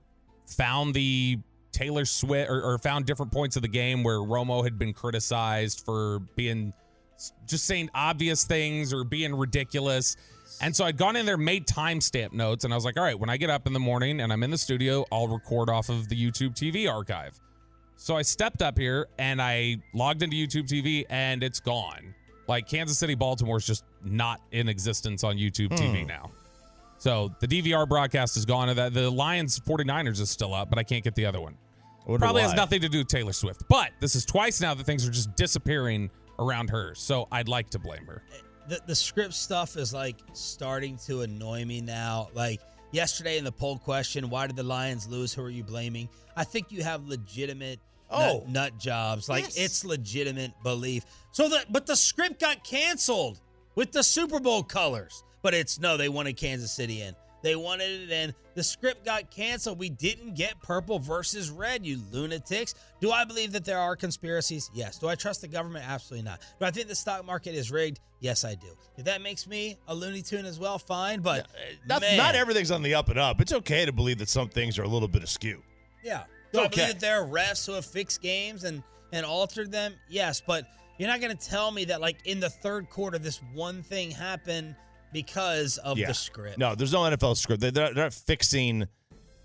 found 0.47 0.95
the 0.95 1.39
Taylor 1.75 2.05
Swift 2.05 2.51
or, 2.51 2.63
or 2.63 2.79
found 2.79 3.05
different 3.05 3.33
points 3.33 3.57
of 3.57 3.63
the 3.63 3.69
game 3.69 4.03
where 4.03 4.19
Romo 4.19 4.63
had 4.63 4.79
been 4.79 4.95
criticized 4.95 5.85
for 5.85 6.21
being 6.37 6.73
just 7.47 7.65
saying 7.65 7.91
obvious 7.95 8.45
things 8.45 8.93
or 8.95 9.05
being 9.05 9.35
ridiculous. 9.35 10.17
And 10.61 10.75
so 10.75 10.85
I'd 10.85 10.97
gone 10.97 11.17
in 11.17 11.27
there, 11.27 11.37
made 11.37 11.67
timestamp 11.67 12.33
notes, 12.33 12.65
and 12.65 12.73
I 12.73 12.77
was 12.77 12.85
like, 12.85 12.97
all 12.97 13.03
right, 13.03 13.19
when 13.19 13.29
I 13.29 13.37
get 13.37 13.51
up 13.51 13.67
in 13.67 13.73
the 13.73 13.81
morning 13.81 14.21
and 14.21 14.33
I'm 14.33 14.43
in 14.43 14.51
the 14.51 14.59
studio, 14.59 15.05
I'll 15.11 15.29
record 15.29 15.69
off 15.69 15.89
of 15.89 16.09
the 16.09 16.17
YouTube 16.17 16.55
TV 16.55 16.91
archive. 16.91 17.39
So 17.97 18.17
I 18.17 18.23
stepped 18.23 18.63
up 18.63 18.79
here 18.79 19.09
and 19.19 19.43
I 19.43 19.77
logged 19.95 20.23
into 20.23 20.37
YouTube 20.37 20.69
TV 20.69 21.05
and 21.11 21.43
it's 21.43 21.61
gone. 21.61 22.15
Like 22.47 22.69
Kansas 22.69 22.99
City, 22.99 23.15
Baltimore's 23.15 23.67
just 23.67 23.85
not 24.05 24.41
in 24.53 24.69
existence 24.69 25.25
on 25.25 25.37
YouTube 25.37 25.71
TV 25.71 26.03
hmm. 26.03 26.07
now. 26.09 26.31
So 26.99 27.35
the 27.41 27.47
DVR 27.47 27.89
broadcast 27.89 28.37
is 28.37 28.45
gone. 28.45 28.75
The, 28.75 28.91
the 28.91 29.11
Lions 29.11 29.59
49ers 29.61 30.21
is 30.21 30.31
still 30.31 30.55
up, 30.55 30.71
but 30.71 30.79
I 30.79 30.83
can't 30.83 31.03
get 31.03 31.15
the 31.15 31.27
other 31.27 31.41
one. 31.41 31.57
I 32.07 32.11
wonder 32.11 32.25
Probably 32.25 32.43
has 32.43 32.55
nothing 32.55 32.81
to 32.83 32.89
do 32.89 32.99
with 32.99 33.09
Taylor 33.09 33.33
Swift. 33.33 33.63
But 33.69 33.91
this 34.01 34.15
is 34.15 34.25
twice 34.25 34.61
now 34.61 34.75
that 34.75 34.85
things 34.85 35.07
are 35.07 35.11
just 35.11 35.35
disappearing 35.37 36.11
around 36.39 36.69
her. 36.71 36.95
So 36.95 37.29
I'd 37.33 37.49
like 37.49 37.71
to 37.71 37.79
blame 37.79 38.05
her. 38.07 38.23
the, 38.69 38.81
the 38.87 38.95
script 38.95 39.33
stuff 39.35 39.77
is 39.77 39.95
like 39.95 40.17
starting 40.35 40.99
to 41.07 41.23
annoy 41.23 41.65
me 41.65 41.81
now. 41.81 42.29
Like 42.35 42.61
yesterday 42.93 43.39
in 43.39 43.45
the 43.45 43.53
poll 43.53 43.79
question, 43.79 44.29
why 44.29 44.47
did 44.47 44.57
the 44.57 44.63
Lions 44.63 45.09
lose? 45.09 45.33
Who 45.33 45.43
are 45.43 45.51
you 45.51 45.65
blaming? 45.65 46.09
I 46.37 46.45
think 46.45 46.71
you 46.71 46.83
have 46.83 47.07
legitimate 47.07 47.79
Oh. 48.11 48.41
nut, 48.41 48.49
nut 48.51 48.79
jobs. 48.79 49.29
Like 49.31 49.45
Yes. 49.45 49.57
it's 49.57 49.85
legitimate 49.85 50.53
belief. 50.63 51.05
So 51.33 51.49
that 51.49 51.73
but 51.73 51.87
the 51.87 51.97
script 51.97 52.39
got 52.39 52.63
canceled 52.63 53.41
with 53.77 53.93
the 53.93 54.03
Super 54.03 54.41
Bowl 54.41 54.63
colors. 54.63 55.25
But 55.43 55.55
it's 55.55 55.79
no, 55.81 55.97
they 55.97 56.09
wanted 56.11 56.37
Kansas 56.37 56.71
City 56.73 57.01
in. 57.03 57.15
They 57.45 57.57
wanted 57.57 58.01
it 58.01 58.11
in. 58.11 58.35
The 58.55 58.63
script 58.65 59.05
got 59.05 59.31
canceled. 59.31 59.79
We 59.79 59.91
didn't 59.91 60.35
get 60.35 60.59
purple 60.63 60.99
versus 60.99 61.51
red, 61.51 61.85
you 61.85 62.01
lunatics. 62.11 62.75
Do 63.03 63.13
I 63.13 63.27
believe 63.27 63.53
that 63.53 63.67
there 63.67 63.79
are 63.79 63.95
conspiracies? 63.97 64.71
Yes. 64.73 64.99
Do 64.99 65.09
I 65.09 65.15
trust 65.15 65.43
the 65.43 65.49
government? 65.49 65.85
Absolutely 65.87 66.25
not. 66.25 66.41
Do 66.59 66.65
I 66.65 66.71
think 66.71 66.89
the 66.89 66.95
stock 66.95 67.23
market 67.27 67.55
is 67.55 67.71
rigged? 67.71 68.01
Yes, 68.21 68.47
I 68.47 68.55
do. 68.55 68.69
If 68.97 69.05
that 69.05 69.21
makes 69.21 69.47
me 69.47 69.77
a 69.89 69.95
Looney 69.95 70.23
Tune 70.23 70.47
as 70.47 70.59
well, 70.59 70.79
fine. 70.79 71.21
But 71.21 71.41
eh, 71.41 71.75
Not, 71.87 72.01
man, 72.01 72.17
not 72.17 72.35
everything's 72.35 72.71
on 72.71 72.81
the 72.83 72.95
up 72.95 73.11
and 73.11 73.19
up. 73.19 73.43
It's 73.43 73.53
okay 73.53 73.85
to 73.85 73.93
believe 73.93 74.17
that 74.19 74.31
some 74.31 74.49
things 74.49 74.79
are 74.79 74.85
a 74.85 74.89
little 74.89 75.07
bit 75.07 75.23
askew. 75.23 75.63
Yeah. 76.03 76.25
Do 76.55 76.61
I 76.61 76.65
Okay. 76.65 76.77
believe 76.83 76.93
that 76.95 77.01
there 77.01 77.21
are 77.23 77.27
refs 77.27 77.67
who 77.67 77.73
have 77.75 77.85
fixed 77.85 78.23
games 78.23 78.65
and 78.65 78.83
and 79.13 79.27
altered 79.27 79.71
them? 79.71 79.97
Yes, 80.09 80.41
but 80.41 80.67
you're 80.99 81.11
not 81.11 81.21
going 81.21 81.37
to 81.37 81.47
tell 81.49 81.71
me 81.71 81.85
that 81.85 82.01
like 82.01 82.17
in 82.25 82.41
the 82.41 82.49
third 82.49 82.89
quarter 82.89 83.19
this 83.19 83.43
one 83.53 83.83
thing 83.83 84.11
happened 84.11 84.77
because 85.15 85.79
of 85.79 85.97
yeah. 85.97 86.09
the 86.09 86.13
script. 86.13 86.59
No, 86.59 86.75
there's 86.75 86.93
no 86.93 86.99
NFL 86.99 87.39
script. 87.39 87.63
They're, 87.63 87.71
they're 87.71 87.95
not 87.95 88.13
fixing 88.13 88.87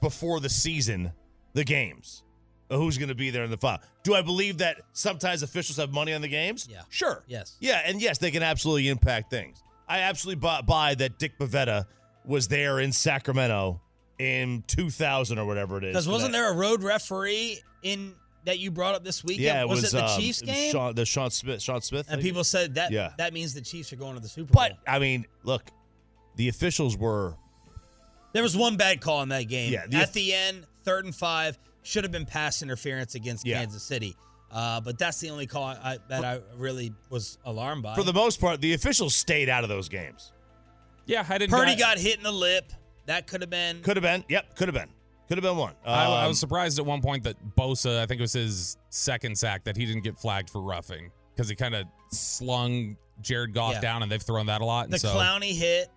before 0.02 0.42
the 0.42 0.50
season 0.50 1.14
the 1.54 1.64
games. 1.64 2.24
Who's 2.70 2.98
going 2.98 3.10
to 3.10 3.16
be 3.16 3.30
there 3.30 3.44
in 3.44 3.52
the 3.52 3.58
final? 3.58 3.82
Do 4.04 4.16
I 4.16 4.22
believe 4.22 4.58
that 4.58 4.82
sometimes 4.94 5.42
officials 5.42 5.78
have 5.78 5.92
money 5.92 6.14
on 6.14 6.22
the 6.22 6.28
games? 6.28 6.68
Yeah. 6.70 6.82
Sure. 6.90 7.24
Yes. 7.28 7.56
Yeah, 7.60 7.82
and 7.86 8.02
yes, 8.02 8.18
they 8.18 8.32
can 8.32 8.44
absolutely 8.44 8.90
impact 8.90 9.32
things. 9.32 9.64
I 9.88 10.02
absolutely 10.02 10.42
buy, 10.42 10.62
buy 10.62 10.96
that 10.96 11.18
Dick 11.18 11.40
Bavetta 11.40 11.86
was 12.26 12.48
there 12.48 12.80
in 12.80 12.92
Sacramento 12.92 13.82
in 14.20 14.64
2000 14.68 15.40
or 15.40 15.46
whatever 15.46 15.78
it 15.78 15.86
is. 15.86 15.94
Because 15.94 16.08
wasn't 16.08 16.34
that. 16.34 16.40
there 16.40 16.52
a 16.52 16.56
road 16.56 16.84
referee 16.84 17.60
in 17.82 18.14
that 18.50 18.58
you 18.60 18.72
brought 18.72 18.96
up 18.96 19.04
this 19.04 19.24
weekend? 19.24 19.44
Yeah, 19.46 19.62
it 19.62 19.70
was, 19.70 19.84
it 19.84 19.92
the 19.92 20.06
um, 20.06 20.20
Chiefs 20.20 20.42
it 20.42 20.48
game? 20.48 20.72
Sean, 20.72 20.96
the 20.96 21.06
Sean 21.06 21.30
Smith. 21.30 21.62
Sean 21.62 21.82
Smith. 21.82 22.08
and 22.10 22.18
thing? 22.20 22.28
people 22.28 22.44
said 22.44 22.76
that 22.76 22.92
Yeah. 22.92 23.12
that 23.18 23.32
means 23.32 23.54
the 23.54 23.62
Chiefs 23.62 23.94
are 23.94 23.96
going 23.96 24.16
to 24.16 24.20
the 24.20 24.28
Super 24.28 24.52
Bowl. 24.52 24.64
But 24.64 24.92
I 24.92 24.98
mean, 24.98 25.26
look, 25.44 25.64
the 26.36 26.50
officials 26.50 26.98
were 26.98 27.36
There 28.34 28.44
was 28.44 28.58
one 28.58 28.76
bad 28.76 29.02
call 29.02 29.22
in 29.22 29.30
that 29.30 29.44
game. 29.48 29.72
Yeah, 29.72 29.86
the- 29.88 29.98
At 29.98 30.14
the 30.14 30.34
end, 30.34 30.66
third 30.84 31.06
and 31.06 31.16
five, 31.16 31.58
should 31.84 32.04
have 32.04 32.12
been 32.12 32.26
pass 32.26 32.62
interference 32.62 33.16
against 33.16 33.46
Yeah. 33.46 33.60
Kansas 33.60 33.84
City. 33.84 34.16
Uh, 34.52 34.82
but 34.82 34.98
that's 34.98 35.20
the 35.20 35.30
only 35.30 35.46
call 35.46 35.64
I, 35.66 36.00
that 36.10 36.26
I 36.26 36.40
really 36.56 36.92
was 37.12 37.38
alarmed 37.46 37.84
by. 37.84 37.94
for 37.94 38.04
the 38.04 38.14
most 38.14 38.42
part, 38.42 38.62
the 38.62 38.74
officials 38.74 39.14
stayed 39.14 39.48
out 39.48 39.64
of 39.64 39.70
those 39.70 39.90
games. 39.90 40.32
Yeah, 41.06 41.24
I 41.30 41.38
didn't. 41.38 41.52
Purdy 41.52 41.74
I, 41.74 41.76
got 41.76 41.98
hit 42.00 42.18
in 42.18 42.24
the 42.24 42.32
lip. 42.32 42.72
That 43.06 43.28
could 43.28 43.42
have 43.42 43.50
been. 43.50 43.82
Could 43.82 43.96
have 43.98 44.04
been. 44.04 44.24
Yep, 44.28 44.56
could 44.56 44.68
have 44.68 44.76
been. 44.76 44.90
Could 45.30 45.38
have 45.38 45.44
been 45.44 45.58
one. 45.58 45.76
I, 45.86 46.06
I 46.06 46.24
Um, 46.24 46.28
was 46.30 46.40
surprised 46.40 46.78
at 46.80 46.86
one 46.86 47.02
point 47.02 47.24
that 47.24 47.38
Bosa, 47.56 48.00
I 48.00 48.06
think 48.08 48.20
it 48.20 48.24
was 48.24 48.34
his 48.34 48.78
second 48.90 49.38
sack, 49.38 49.64
that 49.64 49.78
he 49.78 49.86
didn't 49.86 50.04
get 50.04 50.18
flagged 50.20 50.50
for 50.50 50.62
roughing 50.62 51.12
because 51.34 51.48
he 51.48 51.56
kind 51.56 51.76
of 51.76 51.86
slung 52.12 52.98
Jared 53.22 53.54
Goff 53.54 53.74
Yeah. 53.74 53.82
down, 53.82 54.04
and 54.04 54.12
they've 54.12 54.22
thrown 54.22 54.48
that 54.48 54.62
a 54.62 54.66
lot. 54.66 54.86
And 54.86 54.94
the 54.94 55.00
so, 55.00 55.10
Clowney 55.16 55.56
hit, 55.56 55.90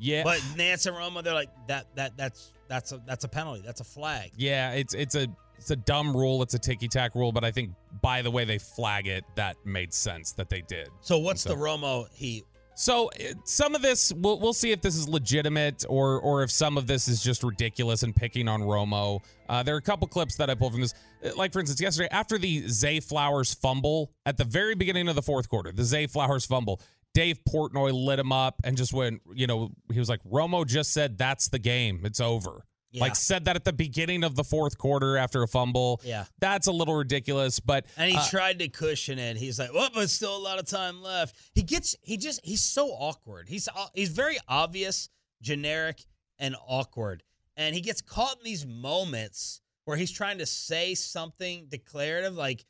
yeah, 0.00 0.22
but 0.24 0.40
Nantz 0.56 0.86
and 0.86 0.96
Romo, 0.96 1.22
they're 1.22 1.34
like 1.34 1.50
that. 1.68 1.86
That 1.96 2.16
that's 2.16 2.52
that's 2.68 2.92
a 2.92 3.00
that's 3.06 3.24
a 3.24 3.28
penalty. 3.28 3.62
That's 3.64 3.80
a 3.80 3.84
flag. 3.84 4.30
yeah, 4.36 4.72
it's 4.72 4.94
it's 4.94 5.14
a 5.14 5.26
it's 5.56 5.70
a 5.70 5.76
dumb 5.76 6.16
rule. 6.16 6.42
It's 6.42 6.54
a 6.54 6.58
ticky 6.58 6.86
tack 6.88 7.14
rule, 7.14 7.32
but 7.32 7.44
I 7.44 7.50
think 7.50 7.70
by 8.00 8.22
the 8.22 8.30
way 8.30 8.44
they 8.44 8.58
flag 8.58 9.06
it, 9.08 9.24
that 9.34 9.56
made 9.64 9.92
sense 9.92 10.32
that 10.32 10.48
they 10.48 10.60
did. 10.62 10.88
So 11.00 11.18
what's 11.18 11.42
So- 11.42 11.48
the 11.50 11.56
Romo 11.56 12.06
heat? 12.12 12.44
So 12.78 13.08
uh, 13.08 13.34
some 13.42 13.74
of 13.74 13.82
this, 13.82 14.12
we'll, 14.12 14.38
we'll 14.38 14.52
see 14.52 14.70
if 14.70 14.80
this 14.80 14.94
is 14.94 15.08
legitimate 15.08 15.84
or 15.88 16.20
or 16.20 16.44
if 16.44 16.50
some 16.52 16.78
of 16.78 16.86
this 16.86 17.08
is 17.08 17.20
just 17.20 17.42
ridiculous 17.42 18.04
and 18.04 18.14
picking 18.14 18.46
on 18.46 18.62
Romo. 18.62 19.20
Uh, 19.48 19.64
there 19.64 19.74
are 19.74 19.78
a 19.78 19.82
couple 19.82 20.06
clips 20.06 20.36
that 20.36 20.48
I 20.48 20.54
pulled 20.54 20.74
from 20.74 20.82
this, 20.82 20.94
Uh, 21.24 21.30
like 21.36 21.52
for 21.52 21.58
instance, 21.58 21.80
yesterday 21.80 22.08
after 22.12 22.38
the 22.38 22.68
Zay 22.68 23.00
Flowers 23.00 23.52
fumble 23.52 24.12
at 24.26 24.36
the 24.36 24.44
very 24.44 24.76
beginning 24.76 25.08
of 25.08 25.16
the 25.16 25.22
fourth 25.22 25.48
quarter, 25.48 25.72
the 25.72 25.82
Zay 25.82 26.06
Flowers 26.06 26.46
fumble. 26.46 26.80
Dave 27.14 27.40
Portnoy 27.48 27.92
lit 27.92 28.20
him 28.20 28.30
up 28.30 28.60
and 28.62 28.76
just 28.76 28.92
went, 28.92 29.22
you 29.34 29.48
know, 29.48 29.70
he 29.92 29.98
was 29.98 30.08
like, 30.08 30.22
Romo 30.22 30.64
just 30.64 30.92
said 30.92 31.18
that's 31.18 31.48
the 31.48 31.58
game, 31.58 32.02
it's 32.04 32.20
over. 32.20 32.64
Yeah. 32.90 33.02
Like 33.02 33.16
said 33.16 33.44
that 33.44 33.56
at 33.56 33.64
the 33.64 33.72
beginning 33.72 34.24
of 34.24 34.34
the 34.34 34.44
fourth 34.44 34.78
quarter 34.78 35.16
after 35.18 35.42
a 35.42 35.48
fumble. 35.48 36.00
Yeah. 36.04 36.24
That's 36.40 36.68
a 36.68 36.72
little 36.72 36.94
ridiculous, 36.94 37.60
but 37.60 37.84
And 37.96 38.10
he 38.10 38.16
uh, 38.16 38.24
tried 38.28 38.58
to 38.60 38.68
cushion 38.68 39.18
it. 39.18 39.36
He's 39.36 39.58
like, 39.58 39.74
"Well, 39.74 39.90
but 39.92 40.08
still 40.08 40.36
a 40.36 40.38
lot 40.38 40.58
of 40.58 40.64
time 40.66 41.02
left." 41.02 41.36
He 41.54 41.62
gets, 41.62 41.96
he 42.02 42.16
just, 42.16 42.40
he's 42.44 42.62
so 42.62 42.88
awkward. 42.88 43.48
He's, 43.48 43.68
uh, 43.68 43.86
he's 43.94 44.08
very 44.08 44.38
obvious, 44.48 45.10
generic, 45.42 46.02
and 46.38 46.56
awkward. 46.66 47.22
and 47.56 47.74
he 47.74 47.80
gets 47.80 48.00
caught 48.00 48.38
in 48.38 48.44
these 48.44 48.64
moments 48.64 49.60
where 49.84 49.96
he's 49.96 50.10
trying 50.12 50.38
to 50.38 50.46
say 50.46 50.94
something 50.94 51.66
declarative, 51.68 52.34
like 52.34 52.64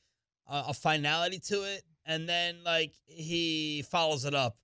a, 0.48 0.64
a 0.68 0.74
finality 0.74 1.38
to 1.38 1.62
it, 1.62 1.82
and 2.06 2.28
then 2.28 2.56
like 2.64 2.92
he 3.06 3.82
follows 3.90 4.24
it 4.24 4.34
up 4.34 4.56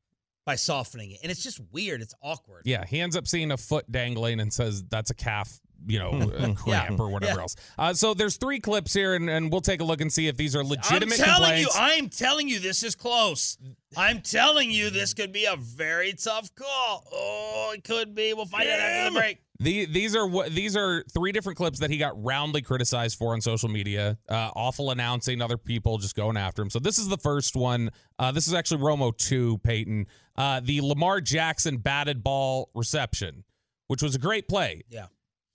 by 0.45 0.57
softening 0.57 1.12
it, 1.12 1.18
and 1.22 1.30
it's 1.30 1.42
just 1.42 1.61
weird. 1.72 2.03
It's 2.03 2.14
awkward. 2.22 2.62
Yeah, 2.64 2.84
he 2.86 3.01
ends 3.01 3.16
up 3.16 3.26
seeing 3.26 3.51
a 3.53 3.57
foot 3.57 3.90
dangling 3.90 4.40
and 4.40 4.53
says 4.53 4.84
that's 4.90 5.11
a 5.11 5.14
calf, 5.14 5.59
you 5.86 5.99
know, 5.99 6.11
a 6.38 6.55
cramp 6.55 7.01
or 7.01 7.09
whatever 7.09 7.36
Yeah. 7.36 7.40
else. 7.42 7.57
Uh, 7.78 7.95
so 7.95 8.12
there's 8.14 8.36
three 8.36 8.61
clips 8.61 8.92
here, 8.92 9.14
and, 9.14 9.30
and 9.30 9.51
we'll 9.51 9.61
take 9.62 9.80
a 9.80 9.84
look 9.84 10.01
and 10.01 10.12
see 10.12 10.28
if 10.28 10.36
these 10.36 10.55
are 10.55 10.62
legitimate 10.64 11.18
I'm 11.20 11.24
telling 11.24 11.62
complaints. 11.64 11.74
you, 11.76 11.80
I'm 11.82 12.09
telling 12.11 12.49
you, 12.49 12.59
this 12.61 12.82
is 12.82 12.95
close. 12.95 13.57
I'm 13.97 14.20
telling 14.20 14.70
you, 14.70 14.90
this 14.90 15.14
could 15.14 15.32
be 15.32 15.45
a 15.47 15.57
very 15.57 16.12
tough 16.12 16.55
call. 16.55 17.05
Oh, 17.12 17.72
it 17.74 17.84
could 17.84 18.14
be. 18.14 18.34
We'll 18.34 18.45
find 18.47 18.68
out 18.68 18.80
after 18.80 19.14
the 19.14 19.18
break. 19.20 19.38
The, 19.61 19.84
these 19.86 20.16
are 20.16 20.26
what 20.26 20.51
these 20.51 20.76
are 20.76 21.05
three 21.14 21.30
different 21.30 21.57
clips 21.57 21.78
that 21.78 21.88
he 21.88 21.97
got 21.97 22.20
roundly 22.22 22.61
criticized 22.61 23.16
for 23.16 23.34
on 23.34 23.40
social 23.40 23.68
media. 23.68 24.18
Uh, 24.28 24.51
awful 24.57 24.90
announcing, 24.90 25.40
other 25.40 25.57
people 25.57 25.97
just 25.97 26.16
going 26.16 26.36
after 26.36 26.61
him. 26.61 26.70
So 26.70 26.80
this 26.80 26.99
is 26.99 27.07
the 27.07 27.16
first 27.16 27.55
one. 27.55 27.90
Uh, 28.18 28.32
this 28.32 28.49
is 28.49 28.53
actually 28.53 28.80
Romo 28.82 29.16
two, 29.16 29.59
Peyton. 29.59 30.09
Uh, 30.37 30.61
the 30.62 30.80
Lamar 30.80 31.20
Jackson 31.20 31.76
batted 31.78 32.22
ball 32.24 32.70
reception, 32.74 33.45
which 33.87 34.03
was 34.03 34.14
a 34.14 34.18
great 34.18 34.49
play. 34.49 34.82
Yeah. 34.89 35.07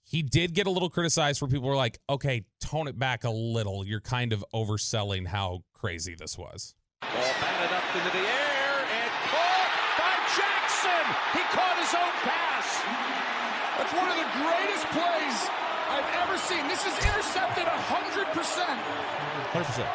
He 0.02 0.22
did 0.22 0.54
get 0.54 0.66
a 0.66 0.70
little 0.70 0.90
criticized 0.90 1.38
for 1.38 1.46
people 1.46 1.68
were 1.68 1.76
like, 1.76 2.00
okay, 2.08 2.44
tone 2.60 2.88
it 2.88 2.98
back 2.98 3.24
a 3.24 3.30
little. 3.30 3.86
You're 3.86 4.00
kind 4.00 4.32
of 4.32 4.44
overselling 4.54 5.26
how 5.26 5.62
crazy 5.74 6.14
this 6.16 6.36
was. 6.36 6.74
Ball 7.02 7.10
batted 7.12 7.70
up 7.76 7.84
into 7.94 8.10
the 8.10 8.24
air 8.24 8.74
and 8.90 9.10
caught 9.30 9.70
by 10.00 10.14
Jackson. 10.34 11.04
He 11.36 11.42
caught 11.54 11.76
his 11.78 11.94
own 11.94 12.14
pass. 12.26 12.68
That's 13.78 13.94
one 13.94 14.08
of 14.10 14.16
the 14.18 14.30
greatest 14.42 14.86
plays 14.90 15.38
I've 15.94 16.10
ever 16.26 16.36
seen. 16.38 16.66
This 16.66 16.82
is 16.88 16.96
intercepted 17.06 17.66
100%. 17.70 18.34
100%. 18.34 19.86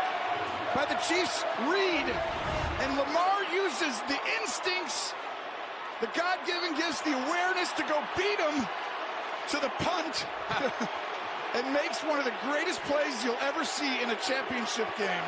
by 0.76 0.86
the 0.86 0.96
Chiefs 1.08 1.44
read, 1.68 2.08
and 2.08 2.20
Lamar 3.08 3.44
uses 3.54 4.00
the 4.08 4.18
instincts, 4.42 5.14
the 6.02 6.08
God-given 6.08 6.76
gives 6.76 7.02
the 7.02 7.14
awareness 7.26 7.72
to 7.74 7.84
go 7.84 8.02
beat 8.18 8.40
him 8.40 8.68
to 9.50 9.58
the 9.60 9.70
punt, 9.80 10.26
and 11.56 11.74
makes 11.74 12.02
one 12.04 12.20
of 12.20 12.26
the 12.26 12.34
greatest 12.44 12.82
plays 12.82 13.24
you'll 13.24 13.38
ever 13.42 13.64
see 13.64 14.02
in 14.02 14.10
a 14.10 14.16
championship 14.16 14.88
game. 14.98 15.24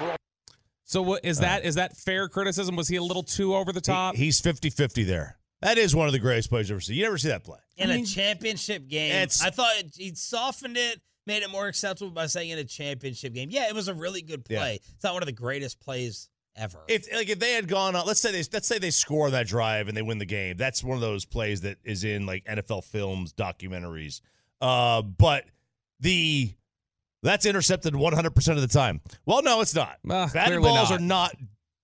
So 0.86 1.02
what 1.02 1.24
is 1.26 1.40
that? 1.40 1.66
Is 1.66 1.76
that 1.76 1.98
fair 1.98 2.28
criticism? 2.30 2.76
Was 2.76 2.88
he 2.88 2.96
a 2.96 3.04
little 3.04 3.24
too 3.24 3.56
over 3.56 3.72
the 3.74 3.82
top? 3.82 4.16
He- 4.16 4.26
he's 4.26 4.42
50-50 4.42 5.06
there. 5.06 5.38
That 5.62 5.78
is 5.78 5.96
one 5.96 6.06
of 6.08 6.14
the 6.14 6.20
greatest 6.20 6.50
plays 6.50 6.70
you've 6.70 6.76
ever 6.76 6.82
seen. 6.82 6.96
You 6.98 7.04
never 7.04 7.18
see 7.18 7.30
that 7.30 7.44
play. 7.44 7.58
In 7.78 7.90
a 7.90 8.04
championship 8.06 8.88
game, 8.88 9.28
I 9.44 9.50
thought 9.50 9.76
it, 9.80 9.92
he 9.96 10.14
softened 10.14 10.78
it, 10.78 11.02
made 11.26 11.42
it 11.44 11.50
more 11.50 11.68
acceptable 11.68 12.12
by 12.12 12.28
saying 12.28 12.52
in 12.52 12.60
a 12.60 12.64
championship 12.64 13.34
game. 13.34 13.50
Yeah, 13.50 13.68
it 13.68 13.74
was 13.76 13.88
a 13.88 13.94
really 13.94 14.22
good 14.22 14.46
Yeah. 14.50 14.60
play. 14.60 14.80
It's 14.96 15.04
not 15.04 15.14
one 15.14 15.24
of 15.24 15.28
the 15.28 15.32
greatest 15.34 15.80
plays 15.80 16.30
ever. 16.58 16.80
If 16.88 17.12
like 17.14 17.30
if 17.30 17.40
they 17.40 17.54
had 17.54 17.68
gone 17.68 17.96
on, 17.96 18.06
let's 18.06 18.20
say 18.20 18.32
they 18.32 18.44
let's 18.54 18.68
say 18.68 18.80
they 18.80 18.90
score 18.92 19.30
that 19.32 19.48
drive 19.48 19.88
and 19.88 19.96
they 19.96 20.02
win 20.02 20.18
the 20.18 20.26
game. 20.26 20.58
That's 20.58 20.84
one 20.84 20.96
of 20.96 21.02
those 21.02 21.26
plays 21.26 21.62
that 21.62 21.78
is 21.84 22.04
in 22.04 22.26
like 22.26 22.46
NFL 22.46 22.84
films, 22.86 23.34
documentaries. 23.34 24.22
Uh, 24.62 25.02
but 25.02 25.46
the 26.00 26.52
that's 27.24 27.46
intercepted 27.46 27.94
100% 27.94 28.48
of 28.52 28.62
the 28.62 28.68
time. 28.68 29.02
Well, 29.26 29.42
no, 29.42 29.62
it's 29.62 29.74
not. 29.76 29.98
Uh, 30.08 30.28
Batted 30.28 30.34
clearly 30.60 30.64
balls 30.70 30.90
not. 30.92 31.00
are 31.00 31.04
not 31.04 31.36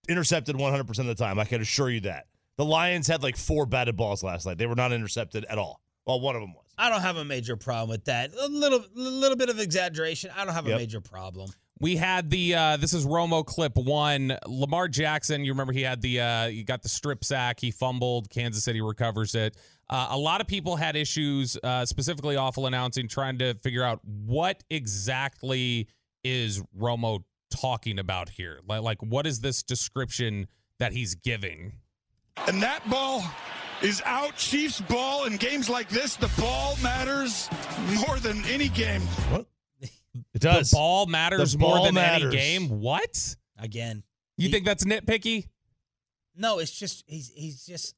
intercepted 0.07 0.55
100% 0.55 0.99
of 0.99 1.05
the 1.07 1.15
time. 1.15 1.39
I 1.39 1.45
can 1.45 1.61
assure 1.61 1.89
you 1.89 2.01
that. 2.01 2.27
The 2.57 2.65
Lions 2.65 3.07
had 3.07 3.23
like 3.23 3.35
four 3.35 3.65
batted 3.65 3.97
balls 3.97 4.23
last 4.23 4.45
night. 4.45 4.57
They 4.59 4.67
were 4.67 4.75
not 4.75 4.91
intercepted 4.93 5.43
at 5.45 5.57
all. 5.57 5.81
Well, 6.05 6.19
one 6.19 6.35
of 6.35 6.41
them 6.41 6.53
was. 6.53 6.63
I 6.77 6.89
don't 6.89 7.01
have 7.01 7.17
a 7.17 7.25
major 7.25 7.55
problem 7.57 7.89
with 7.89 8.05
that. 8.05 8.31
A 8.33 8.47
little, 8.47 8.83
little 8.93 9.37
bit 9.37 9.49
of 9.49 9.59
exaggeration. 9.59 10.29
I 10.35 10.45
don't 10.45 10.53
have 10.53 10.67
Yep. 10.67 10.75
a 10.75 10.79
major 10.79 11.01
problem. 11.01 11.49
We 11.83 11.97
had 11.97 12.29
the 12.29 12.55
uh 12.55 12.77
this 12.77 12.93
is 12.93 13.05
Romo 13.05 13.45
clip 13.45 13.75
one. 13.75 14.37
Lamar 14.47 14.87
Jackson, 14.87 15.43
you 15.43 15.51
remember 15.51 15.73
he 15.73 15.81
had 15.81 16.01
the 16.01 16.21
uh 16.21 16.47
he 16.47 16.63
got 16.63 16.81
the 16.81 16.87
strip 16.87 17.25
sack, 17.25 17.59
he 17.59 17.71
fumbled, 17.71 18.29
Kansas 18.29 18.63
City 18.63 18.79
recovers 18.79 19.35
it. 19.35 19.57
Uh, 19.89 20.07
a 20.11 20.17
lot 20.17 20.39
of 20.39 20.47
people 20.47 20.77
had 20.77 20.95
issues, 20.95 21.57
uh, 21.61 21.85
specifically 21.85 22.37
awful 22.37 22.67
announcing, 22.67 23.09
trying 23.09 23.37
to 23.39 23.53
figure 23.55 23.83
out 23.83 23.99
what 24.05 24.63
exactly 24.69 25.89
is 26.23 26.63
Romo 26.79 27.25
talking 27.51 27.99
about 27.99 28.29
here. 28.29 28.61
Like, 28.65 28.81
like 28.81 29.03
what 29.03 29.27
is 29.27 29.41
this 29.41 29.61
description 29.61 30.47
that 30.79 30.93
he's 30.93 31.15
giving? 31.15 31.73
And 32.47 32.63
that 32.63 32.89
ball 32.89 33.25
is 33.81 34.01
out. 34.05 34.37
Chiefs 34.37 34.79
ball 34.79 35.25
in 35.25 35.35
games 35.35 35.69
like 35.69 35.89
this. 35.89 36.15
The 36.15 36.31
ball 36.39 36.77
matters 36.81 37.49
more 38.07 38.19
than 38.19 38.41
any 38.45 38.69
game. 38.69 39.01
What? 39.01 39.47
It 40.33 40.41
does. 40.41 40.71
The 40.71 40.75
ball 40.75 41.05
matters 41.07 41.53
The 41.53 41.57
more 41.59 41.83
than 41.85 41.95
matters. 41.95 42.33
any 42.33 42.35
game. 42.35 42.69
What? 42.81 43.35
Again, 43.57 44.03
You 44.37 44.47
He- 44.47 44.51
think 44.51 44.65
that's 44.65 44.83
nitpicky? 44.83 45.47
no, 46.35 46.59
it's 46.59 46.71
just 46.71 47.03
he's 47.07 47.29
he's 47.35 47.65
just. 47.65 47.95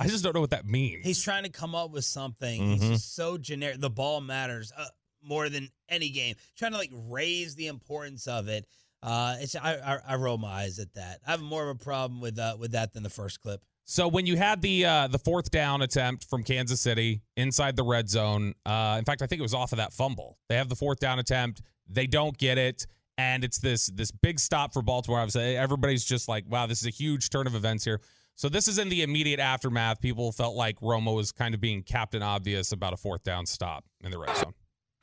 I 0.00 0.08
just 0.08 0.24
don't 0.24 0.34
know 0.34 0.40
what 0.40 0.50
that 0.50 0.66
means. 0.66 1.04
He's 1.04 1.22
trying 1.22 1.44
to 1.44 1.50
come 1.50 1.74
up 1.76 1.90
with 1.92 2.04
something. 2.04 2.60
Mhm. 2.60 2.70
He's 2.72 2.88
just 2.88 3.14
so 3.14 3.38
generic. 3.38 3.80
The 3.80 3.90
ball 3.90 4.20
matters 4.20 4.72
uh, 4.76 4.86
more 5.22 5.48
than 5.48 5.70
any 5.88 6.10
game. 6.10 6.34
Trying 6.56 6.72
to 6.72 6.78
like 6.78 6.90
raise 6.92 7.54
the 7.54 7.68
importance 7.68 8.26
of 8.26 8.48
it. 8.48 8.66
Uh, 9.02 9.36
it's 9.38 9.54
I, 9.54 9.74
I 9.76 9.98
I 10.08 10.14
roll 10.16 10.36
my 10.38 10.48
eyes 10.50 10.78
at 10.80 10.92
that. 10.94 11.20
I 11.26 11.30
have 11.32 11.42
more 11.42 11.62
of 11.68 11.76
a 11.76 11.78
problem 11.78 12.20
with 12.20 12.38
uh, 12.38 12.56
with 12.58 12.72
that 12.72 12.92
than 12.92 13.02
the 13.04 13.10
first 13.10 13.40
clip. 13.40 13.62
So 13.86 14.08
when 14.08 14.24
you 14.24 14.36
had 14.36 14.62
the 14.62 14.84
uh, 14.84 15.08
the 15.08 15.18
fourth 15.18 15.50
down 15.50 15.82
attempt 15.82 16.24
from 16.30 16.42
Kansas 16.42 16.80
City 16.80 17.20
inside 17.36 17.76
the 17.76 17.82
red 17.82 18.08
zone, 18.08 18.54
uh, 18.64 18.96
in 18.98 19.04
fact, 19.04 19.20
I 19.20 19.26
think 19.26 19.40
it 19.40 19.42
was 19.42 19.54
off 19.54 19.72
of 19.72 19.78
that 19.78 19.92
fumble. 19.92 20.38
They 20.48 20.56
have 20.56 20.70
the 20.70 20.76
fourth 20.76 21.00
down 21.00 21.18
attempt, 21.18 21.60
they 21.88 22.06
don't 22.06 22.36
get 22.38 22.56
it, 22.56 22.86
and 23.18 23.44
it's 23.44 23.58
this 23.58 23.86
this 23.88 24.10
big 24.10 24.40
stop 24.40 24.72
for 24.72 24.80
Baltimore. 24.80 25.20
Obviously, 25.20 25.56
everybody's 25.56 26.04
just 26.04 26.28
like, 26.28 26.44
"Wow, 26.48 26.66
this 26.66 26.80
is 26.80 26.86
a 26.86 26.90
huge 26.90 27.28
turn 27.28 27.46
of 27.46 27.54
events 27.54 27.84
here." 27.84 28.00
So 28.36 28.48
this 28.48 28.68
is 28.68 28.78
in 28.78 28.88
the 28.88 29.02
immediate 29.02 29.38
aftermath. 29.38 30.00
People 30.00 30.32
felt 30.32 30.56
like 30.56 30.80
Romo 30.80 31.14
was 31.14 31.30
kind 31.30 31.54
of 31.54 31.60
being 31.60 31.82
Captain 31.82 32.22
Obvious 32.22 32.72
about 32.72 32.94
a 32.94 32.96
fourth 32.96 33.22
down 33.22 33.44
stop 33.44 33.84
in 34.02 34.10
the 34.10 34.18
red 34.18 34.34
zone. 34.36 34.54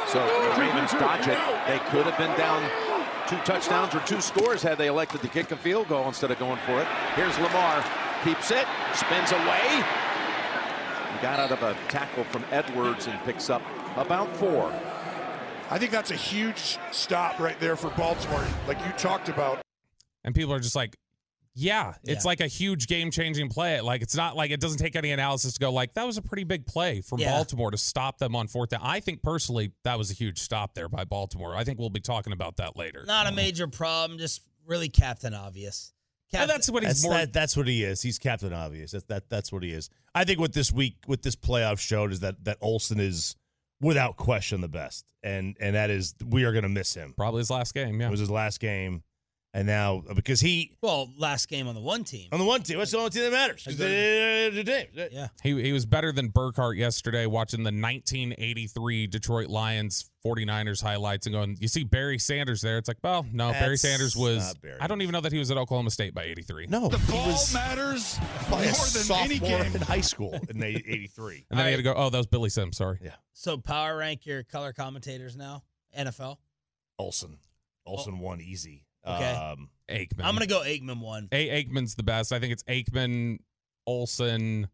So 0.08 0.20
the 0.20 0.60
Ravens 0.60 0.92
dodge 0.92 1.28
it. 1.28 1.38
They 1.68 1.78
could 1.92 2.08
have 2.08 2.18
been 2.18 2.36
down 2.36 2.70
two 3.30 3.38
touchdowns 3.46 3.94
or 3.94 4.00
two 4.02 4.20
scores 4.20 4.64
had 4.64 4.78
they 4.78 4.88
elected 4.88 5.22
to 5.22 5.28
kick 5.28 5.52
a 5.52 5.56
field 5.56 5.88
goal 5.88 6.08
instead 6.08 6.32
of 6.32 6.40
going 6.40 6.60
for 6.66 6.82
it. 6.82 6.88
Here's 7.16 7.38
Lamar. 7.38 7.86
Keeps 8.24 8.52
it. 8.52 8.68
Spins 8.94 9.32
away. 9.32 9.84
He 11.14 11.22
got 11.22 11.40
out 11.40 11.52
of 11.52 11.62
a 11.64 11.76
tackle 11.90 12.24
from 12.26 12.44
Edwards 12.52 13.08
and 13.08 13.20
picks 13.24 13.50
up 13.50 13.62
about 13.96 14.36
four. 14.38 14.72
I 15.70 15.78
think 15.80 15.92
that's 15.92 16.12
a 16.12 16.16
huge 16.16 16.78
stop 16.92 17.40
right 17.40 17.60
there 17.60 17.76
for 17.76 17.90
Baltimore, 17.92 18.46
like 18.68 18.78
you 18.86 18.92
talked 18.94 19.30
about. 19.30 19.62
And 20.24 20.36
people 20.36 20.54
are 20.54 20.60
just 20.60 20.76
like, 20.76 20.96
yeah, 21.56 21.96
it's 22.04 22.24
Yeah. 22.24 22.30
like 22.30 22.42
a 22.42 22.48
huge 22.48 22.88
game 22.88 23.10
changing 23.12 23.50
play. 23.50 23.82
Like 23.82 24.02
it's 24.02 24.16
not 24.16 24.36
like 24.36 24.52
it 24.52 24.60
doesn't 24.60 24.78
take 24.78 24.96
any 24.96 25.12
analysis 25.12 25.54
to 25.54 25.60
go 25.60 25.72
like 25.72 25.94
that 25.96 26.06
was 26.06 26.18
a 26.18 26.22
pretty 26.22 26.44
big 26.44 26.66
play 26.66 27.02
from 27.02 27.20
Yeah. 27.20 27.32
Baltimore 27.32 27.72
to 27.72 27.78
stop 27.78 28.20
them 28.20 28.36
on 28.36 28.48
fourth 28.48 28.70
down. 28.70 28.82
I 28.84 29.00
think 29.00 29.22
personally 29.24 29.72
that 29.84 29.98
was 29.98 30.12
a 30.12 30.14
huge 30.14 30.40
stop 30.40 30.74
there 30.76 30.88
by 30.90 31.04
Baltimore. 31.06 31.56
I 31.56 31.64
think 31.64 31.80
we'll 31.80 31.90
be 31.90 32.00
talking 32.02 32.34
about 32.34 32.58
that 32.58 32.78
later. 32.78 33.04
Not 33.08 33.28
a 33.28 33.32
major 33.32 33.68
problem. 33.68 34.20
Just 34.20 34.42
really 34.66 34.90
Captain 34.90 35.34
Obvious. 35.34 35.92
And 36.34 36.40
Captain, 36.40 36.56
that's 36.56 36.70
what 36.70 36.84
he's 36.84 36.90
That's, 36.90 37.04
more. 37.04 37.14
that, 37.14 37.34
that's 37.34 37.58
what 37.58 37.68
he 37.68 37.84
is. 37.84 38.02
He's 38.02 38.18
Captain 38.18 38.54
Obvious. 38.54 38.92
That's 38.92 39.04
that. 39.06 39.30
That's 39.30 39.52
what 39.52 39.64
he 39.64 39.72
is. 39.72 39.90
I 40.16 40.24
think 40.24 40.40
what 40.40 40.54
this 40.54 40.72
week, 40.72 40.96
what 41.06 41.24
this 41.24 41.36
playoff 41.36 41.80
showed, 41.80 42.12
is 42.14 42.22
that 42.22 42.44
that 42.46 42.58
Olsen 42.62 43.00
is 43.00 43.36
without 43.82 44.16
question 44.16 44.62
the 44.62 44.70
best, 44.70 45.06
and 45.24 45.58
and 45.60 45.76
that 45.76 45.90
is 45.90 46.16
we 46.26 46.46
are 46.46 46.52
going 46.54 46.64
to 46.64 46.70
miss 46.70 46.94
him. 46.94 47.14
Probably 47.18 47.40
his 47.40 47.50
last 47.50 47.74
game. 47.74 48.00
Yeah. 48.00 48.08
It 48.08 48.12
was 48.12 48.22
his 48.22 48.30
last 48.32 48.60
game, 48.62 49.04
and 49.54 49.68
now 49.68 50.04
uh, 50.10 50.14
because 50.14 50.40
he 50.40 50.78
well, 50.82 51.12
last 51.18 51.48
game 51.50 51.68
on 51.68 51.76
the 51.76 51.82
one 51.82 52.04
team. 52.04 52.30
on 52.32 52.40
the 52.40 52.46
one 52.46 52.62
team, 52.64 52.78
that's 52.78 52.92
the 52.92 52.98
only 52.98 53.10
team 53.10 53.24
that 53.24 53.32
matters. 53.32 53.68
Yeah. 55.12 55.28
He, 55.44 55.62
he 55.62 55.74
was 55.74 55.86
better 55.86 56.12
than 56.12 56.30
Burkhardt 56.30 56.78
yesterday 56.78 57.26
watching 57.26 57.60
the 57.64 57.72
1983 57.72 59.08
Detroit 59.08 59.48
Lions 59.50 60.10
49ers 60.26 60.82
highlights 60.82 61.26
and 61.26 61.34
going, 61.34 61.58
you 61.60 61.68
see 61.68 61.84
Barry 61.84 62.20
Sanders 62.20 62.62
there. 62.62 62.78
It's 62.78 62.88
like, 62.88 62.98
well, 63.04 63.26
no, 63.32 63.52
Barry 63.52 63.78
Sanders 63.78 64.16
was, 64.16 64.54
Barry. 64.62 64.78
I 64.80 64.88
don't 64.88 65.02
even 65.02 65.14
know 65.14 65.22
that 65.22 65.32
he 65.32 65.40
was 65.40 65.50
at 65.52 65.58
Oklahoma 65.58 65.90
State 65.90 66.14
by 66.14 66.24
83. 66.24 66.68
No, 66.68 66.88
The 66.90 66.98
he 67.00 67.12
ball 67.12 67.28
was 67.28 67.54
matters 67.54 68.20
more 68.50 68.60
a 68.60 68.64
than 68.64 68.72
any 69.26 69.38
sophomore 69.40 69.64
game. 69.64 69.76
in 69.76 69.82
high 69.82 70.02
school 70.02 70.40
in 70.50 70.64
'83. 70.64 71.46
And 71.50 71.60
then 71.60 71.66
he 71.66 71.72
had 71.72 71.78
to 71.78 71.84
go, 71.84 71.94
oh, 71.96 72.10
that 72.10 72.18
was 72.18 72.28
Billy 72.28 72.50
Sims. 72.50 72.78
Sorry. 72.78 73.00
Yeah, 73.02 73.12
So 73.34 73.58
power 73.58 73.98
rank 73.98 74.26
your 74.26 74.44
color 74.44 74.74
commentators 74.74 75.36
now. 75.36 75.64
NFL. 75.98 76.38
Olsen, 77.00 77.40
Olsen 77.86 78.20
won 78.20 78.40
easy. 78.42 78.86
Okay. 79.06 79.32
Um, 79.32 79.70
Aikman. 79.90 80.24
I'm 80.24 80.34
gonna 80.36 80.48
go 80.48 80.62
Aikman 80.62 81.02
one. 81.02 81.28
A- 81.32 81.64
Aikman's 81.64 81.96
the 81.96 82.04
best. 82.04 82.32
I 82.32 82.40
think 82.40 82.54
it's 82.54 82.64
Aikman, 82.64 83.40
Olsen. 83.88 84.68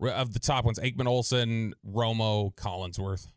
Of 0.00 0.32
the 0.32 0.40
top 0.40 0.64
ones, 0.64 0.80
Aikman, 0.80 1.06
Olsen, 1.06 1.74
Romo, 1.88 2.52
Collinsworth. 2.56 3.28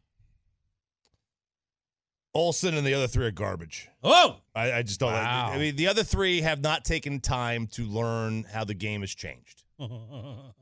Olsen 2.33 2.75
and 2.75 2.85
the 2.85 2.93
other 2.93 3.07
three 3.07 3.25
are 3.27 3.31
garbage. 3.31 3.87
Oh, 4.03 4.37
I, 4.53 4.73
I 4.73 4.81
just 4.81 4.99
don't. 4.99 5.11
like 5.13 5.25
I 5.25 5.57
mean, 5.57 5.75
the 5.77 5.87
other 5.87 6.03
three 6.03 6.41
have 6.41 6.61
not 6.61 6.83
taken 6.83 7.21
time 7.21 7.67
to 7.67 7.83
learn 7.85 8.43
how 8.51 8.63
the 8.65 8.73
game 8.73 9.01
has 9.01 9.13
changed. 9.13 9.63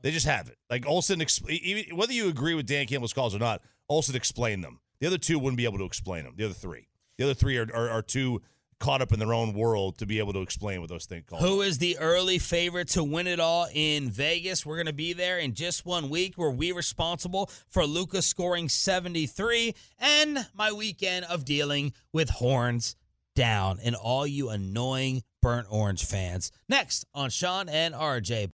They 0.02 0.10
just 0.10 0.26
haven't. 0.26 0.58
Like 0.68 0.86
Olsen, 0.86 1.20
exp- 1.20 1.48
even 1.48 1.96
whether 1.96 2.12
you 2.12 2.28
agree 2.28 2.54
with 2.54 2.66
Dan 2.66 2.86
Campbell's 2.86 3.14
calls 3.14 3.34
or 3.34 3.38
not, 3.38 3.62
Olsen 3.88 4.14
explained 4.14 4.62
them. 4.62 4.80
The 5.00 5.06
other 5.06 5.16
two 5.16 5.38
wouldn't 5.38 5.56
be 5.56 5.64
able 5.64 5.78
to 5.78 5.84
explain 5.84 6.24
them. 6.24 6.34
The 6.36 6.44
other 6.44 6.52
three. 6.52 6.88
The 7.16 7.24
other 7.24 7.32
three 7.34 7.56
are, 7.56 7.66
are, 7.74 7.88
are 7.88 8.02
too 8.02 8.42
caught 8.78 9.00
up 9.00 9.12
in 9.12 9.18
their 9.18 9.32
own 9.34 9.54
world 9.54 9.98
to 9.98 10.06
be 10.06 10.18
able 10.18 10.32
to 10.32 10.40
explain 10.40 10.80
what 10.80 10.88
those 10.88 11.06
things 11.06 11.24
call. 11.26 11.38
Who 11.38 11.62
is 11.62 11.78
the 11.78 11.98
early 11.98 12.38
favorite 12.38 12.88
to 12.88 13.04
win 13.04 13.26
it 13.26 13.40
all 13.40 13.66
in 13.72 14.10
Vegas? 14.10 14.64
We're 14.64 14.76
going 14.76 14.86
to 14.86 14.92
be 14.92 15.12
there 15.12 15.38
in 15.38 15.54
just 15.54 15.86
one 15.86 16.10
week. 16.10 16.36
Were 16.36 16.50
we 16.50 16.72
responsible 16.72 17.50
for 17.68 17.86
Luka's 17.86 18.26
scoring 18.26 18.68
73 18.68 19.74
and 19.98 20.46
my 20.54 20.72
weekend 20.72 21.24
of 21.26 21.44
dealing 21.44 21.92
with 22.12 22.30
horns 22.30 22.96
down 23.34 23.78
and 23.82 23.94
all 23.96 24.26
you 24.26 24.50
annoying 24.50 25.22
burnt 25.42 25.66
orange 25.70 26.04
fans? 26.04 26.50
Next 26.68 27.04
on 27.14 27.30
Shan 27.30 27.68
and 27.68 27.94
RJ. 27.94 28.50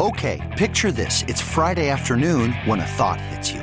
Okay, 0.00 0.54
picture 0.56 0.90
this. 0.90 1.22
It's 1.28 1.40
Friday 1.40 1.88
afternoon 1.90 2.52
when 2.64 2.80
a 2.80 2.86
thought 2.86 3.20
hits 3.20 3.52
you. 3.52 3.62